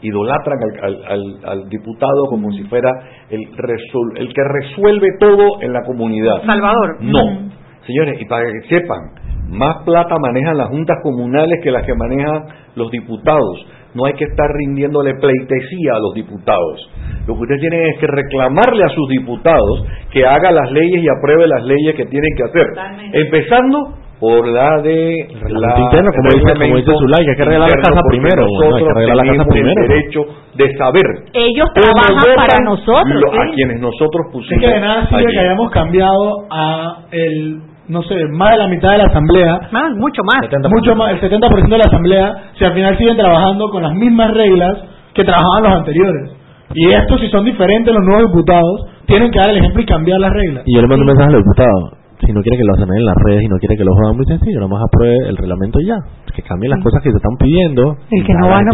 idolatran 0.00 0.58
al, 0.80 1.40
al, 1.44 1.68
diputado 1.68 2.26
como 2.28 2.52
si 2.52 2.62
fuera 2.64 2.88
el, 3.30 3.40
el 3.40 4.32
que 4.32 4.42
resuelve 4.44 5.08
todo 5.18 5.60
en 5.60 5.72
la 5.72 5.82
comunidad. 5.82 6.40
Salvador. 6.46 6.98
No. 7.00 7.50
Señores, 7.84 8.20
y 8.20 8.24
para 8.26 8.44
que 8.44 8.68
sepan, 8.68 9.00
más 9.48 9.82
plata 9.84 10.16
manejan 10.20 10.58
las 10.58 10.68
juntas 10.68 10.98
comunales 11.02 11.60
que 11.62 11.70
las 11.70 11.84
que 11.84 11.94
manejan 11.94 12.44
los 12.74 12.90
diputados. 12.90 13.66
No 13.94 14.04
hay 14.04 14.12
que 14.12 14.24
estar 14.24 14.46
rindiéndole 14.52 15.14
pleitesía 15.14 15.94
a 15.94 15.98
los 15.98 16.14
diputados. 16.14 16.90
Lo 17.26 17.34
que 17.34 17.40
ustedes 17.40 17.60
tienen 17.60 17.90
es 17.90 17.98
que 17.98 18.06
reclamarle 18.06 18.84
a 18.84 18.88
sus 18.88 19.08
diputados 19.08 19.84
que 20.12 20.26
haga 20.26 20.50
las 20.52 20.70
leyes 20.70 21.02
y 21.02 21.08
apruebe 21.08 21.48
las 21.48 21.64
leyes 21.64 21.94
que 21.96 22.04
tienen 22.04 22.30
que 22.36 22.44
hacer. 22.44 22.66
Empezando 23.12 23.94
por 24.20 24.46
la 24.48 24.82
de 24.82 25.28
la 25.48 25.80
interno, 25.80 26.10
como 26.10 26.28
dice, 26.34 26.52
como 26.58 26.76
dice 26.76 26.92
Zulay, 26.98 27.24
que 27.24 27.30
hay 27.30 27.36
que 27.36 27.42
arreglar 27.42 27.70
la 27.70 27.82
casa 27.82 28.00
primero. 28.08 28.46
Nosotros 28.46 28.96
hay 28.96 29.06
que 29.06 29.14
la 29.14 29.24
casa 29.24 29.44
primero. 29.48 29.80
el 29.80 29.88
derecho 29.88 30.20
de 30.56 30.76
saber. 30.76 31.06
Ellos 31.32 31.68
trabajan 31.72 32.36
para 32.36 32.64
nosotros. 32.64 33.22
A 33.32 33.54
quienes 33.54 33.80
nosotros 33.80 34.26
pusimos. 34.32 34.62
Es 34.62 34.68
que 34.68 34.74
de 34.74 34.80
nada 34.80 35.08
sirve 35.08 35.32
que 35.32 35.40
hayamos 35.40 35.70
cambiado 35.70 36.46
a 36.50 37.04
el 37.12 37.62
no 37.88 38.02
sé, 38.02 38.16
más 38.32 38.52
de 38.52 38.58
la 38.58 38.68
mitad 38.68 38.92
de 38.92 38.98
la 38.98 39.04
asamblea. 39.04 39.60
Más, 39.72 39.92
mucho 39.96 40.22
más. 40.24 40.40
Mucho 40.70 40.94
más, 40.94 41.12
el 41.12 41.20
70% 41.20 41.68
de 41.68 41.78
la 41.78 41.84
asamblea, 41.84 42.36
si 42.58 42.64
al 42.64 42.74
final 42.74 42.96
siguen 42.98 43.16
trabajando 43.16 43.70
con 43.70 43.82
las 43.82 43.94
mismas 43.94 44.32
reglas 44.32 44.78
que 45.14 45.24
trabajaban 45.24 45.62
los 45.64 45.72
anteriores. 45.72 46.32
Y 46.74 46.90
estos, 46.90 47.20
si 47.20 47.28
son 47.28 47.44
diferentes, 47.44 47.92
los 47.94 48.04
nuevos 48.04 48.30
diputados, 48.30 48.86
tienen 49.06 49.30
que 49.30 49.38
dar 49.38 49.50
el 49.50 49.56
ejemplo 49.56 49.82
y 49.82 49.86
cambiar 49.86 50.20
las 50.20 50.32
reglas. 50.32 50.64
Y 50.66 50.74
yo 50.74 50.82
le 50.82 50.88
mando 50.88 51.02
un 51.02 51.08
mensaje 51.08 51.30
al 51.34 51.42
diputado 51.42 51.98
si 52.26 52.32
no 52.32 52.42
quiere 52.42 52.58
que 52.58 52.64
lo 52.64 52.74
hacen 52.74 52.88
en 52.90 53.04
las 53.04 53.14
redes 53.24 53.42
y 53.44 53.48
no 53.48 53.56
quiere 53.58 53.76
que 53.76 53.84
lo 53.84 53.94
hagan 53.94 54.16
muy 54.16 54.26
sencillo, 54.26 54.60
nomás 54.60 54.82
apruebe 54.82 55.28
el 55.28 55.36
reglamento 55.36 55.78
ya. 55.80 55.96
Que 56.34 56.42
cambien 56.42 56.70
las 56.70 56.82
cosas 56.82 57.02
que 57.02 57.10
se 57.10 57.16
están 57.16 57.36
pidiendo. 57.38 57.96
El 58.10 58.24
que 58.26 58.34
no 58.34 58.48
va, 58.48 58.62
no 58.62 58.72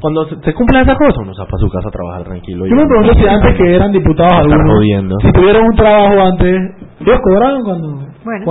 Cuando 0.00 0.28
se, 0.28 0.52
cumplen 0.52 0.82
esas 0.82 0.98
cosas, 0.98 1.16
uno 1.18 1.32
se 1.34 1.40
va 1.40 1.48
para 1.48 1.58
su 1.58 1.68
casa 1.68 1.88
a 1.88 1.90
trabajar 1.90 2.24
tranquilo. 2.24 2.66
Yo 2.66 2.76
me 2.76 2.86
pregunto 2.86 3.14
si 3.14 3.26
antes 3.26 3.56
que 3.56 3.74
eran 3.74 3.92
diputados 3.92 4.32
algunos, 4.32 5.22
si 5.22 5.32
tuvieron 5.32 5.64
un 5.64 5.76
trabajo 5.76 6.20
antes, 6.20 6.52
¿ellos 7.00 7.20
cobraron 7.22 7.62
cuando 7.64 8.14
bueno, 8.24 8.44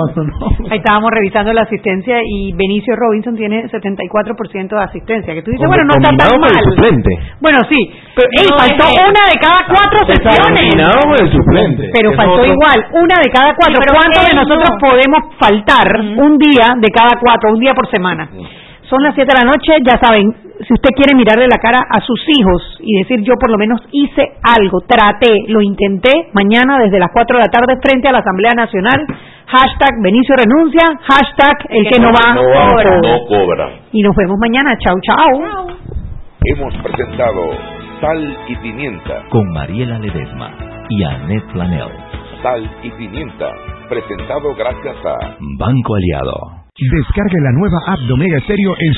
ahí 0.69 0.77
estábamos 0.77 1.09
revisando 1.09 1.51
la 1.51 1.63
asistencia 1.63 2.17
y 2.23 2.53
Benicio 2.53 2.95
Robinson 2.95 3.35
tiene 3.35 3.65
74% 3.69 4.69
de 4.69 4.83
asistencia. 4.83 5.33
Que 5.33 5.41
tú 5.41 5.51
dices, 5.51 5.65
bueno, 5.67 5.83
no 5.85 5.93
está 5.97 6.15
tan 6.15 6.39
mal. 6.39 6.51
suplente. 6.63 7.09
Bueno, 7.41 7.57
sí, 7.69 7.91
pero 8.15 8.53
faltó 8.57 8.85
una 8.85 9.23
de 9.25 9.37
cada 9.41 9.65
cuatro 9.65 9.99
sesiones. 10.05 10.61
el 11.19 11.31
suplente. 11.31 11.89
Pero 11.93 12.13
faltó 12.13 12.45
igual, 12.45 12.79
una 12.93 13.15
de 13.17 13.29
cada 13.33 13.55
cuatro. 13.55 13.81
¿Cuántos 13.81 14.23
de 14.29 14.35
nosotros 14.35 14.69
podemos 14.79 15.35
faltar 15.39 15.87
un 16.21 16.37
día 16.37 16.75
de 16.77 16.87
cada 16.93 17.19
cuatro, 17.19 17.51
un 17.51 17.59
día 17.59 17.73
por 17.73 17.89
semana? 17.89 18.29
Son 18.89 19.01
las 19.01 19.15
7 19.15 19.27
de 19.27 19.39
la 19.45 19.49
noche, 19.49 19.73
ya 19.83 19.97
saben, 20.01 20.33
si 20.67 20.73
usted 20.73 20.89
quiere 20.95 21.15
mirarle 21.15 21.47
la 21.47 21.57
cara 21.57 21.79
a 21.89 21.99
sus 22.01 22.19
hijos 22.27 22.77
y 22.79 22.99
decir 22.99 23.21
yo 23.23 23.33
por 23.39 23.49
lo 23.49 23.57
menos 23.57 23.81
hice 23.91 24.33
algo, 24.43 24.81
traté, 24.87 25.45
lo 25.47 25.61
intenté, 25.61 26.29
mañana 26.33 26.79
desde 26.79 26.99
las 26.99 27.09
4 27.11 27.37
de 27.37 27.43
la 27.43 27.51
tarde 27.51 27.79
frente 27.81 28.07
a 28.07 28.11
la 28.11 28.19
Asamblea 28.19 28.51
Nacional, 28.55 29.05
hashtag 29.47 30.01
Benicio 30.01 30.35
renuncia, 30.35 30.83
hashtag 31.01 31.57
el 31.69 31.87
que 31.89 31.99
no 31.99 32.09
va, 32.09 32.35
cobra. 32.35 32.99
no 33.01 33.25
cobra. 33.27 33.69
Y 33.91 34.01
nos 34.01 34.15
vemos 34.15 34.37
mañana, 34.39 34.77
chau 34.77 34.99
chau. 35.01 35.67
Hemos 36.45 36.75
presentado 36.83 37.51
Sal 38.01 38.37
y 38.49 38.55
Pimienta. 38.57 39.23
Con 39.29 39.49
Mariela 39.53 39.97
Ledesma 39.97 40.51
y 40.89 41.03
Annette 41.03 41.51
Planel. 41.53 41.89
Sal 42.41 42.69
y 42.83 42.91
Pimienta. 42.91 43.49
Presentado 43.87 44.53
gracias 44.55 44.97
a 45.05 45.37
Banco 45.57 45.95
Aliado. 45.95 46.62
Descargue 46.89 47.39
la 47.39 47.53
nueva 47.53 47.79
app 47.87 47.99
de 48.07 48.13
Omega 48.13 48.39
Stereo 48.43 48.73
en 48.75 48.91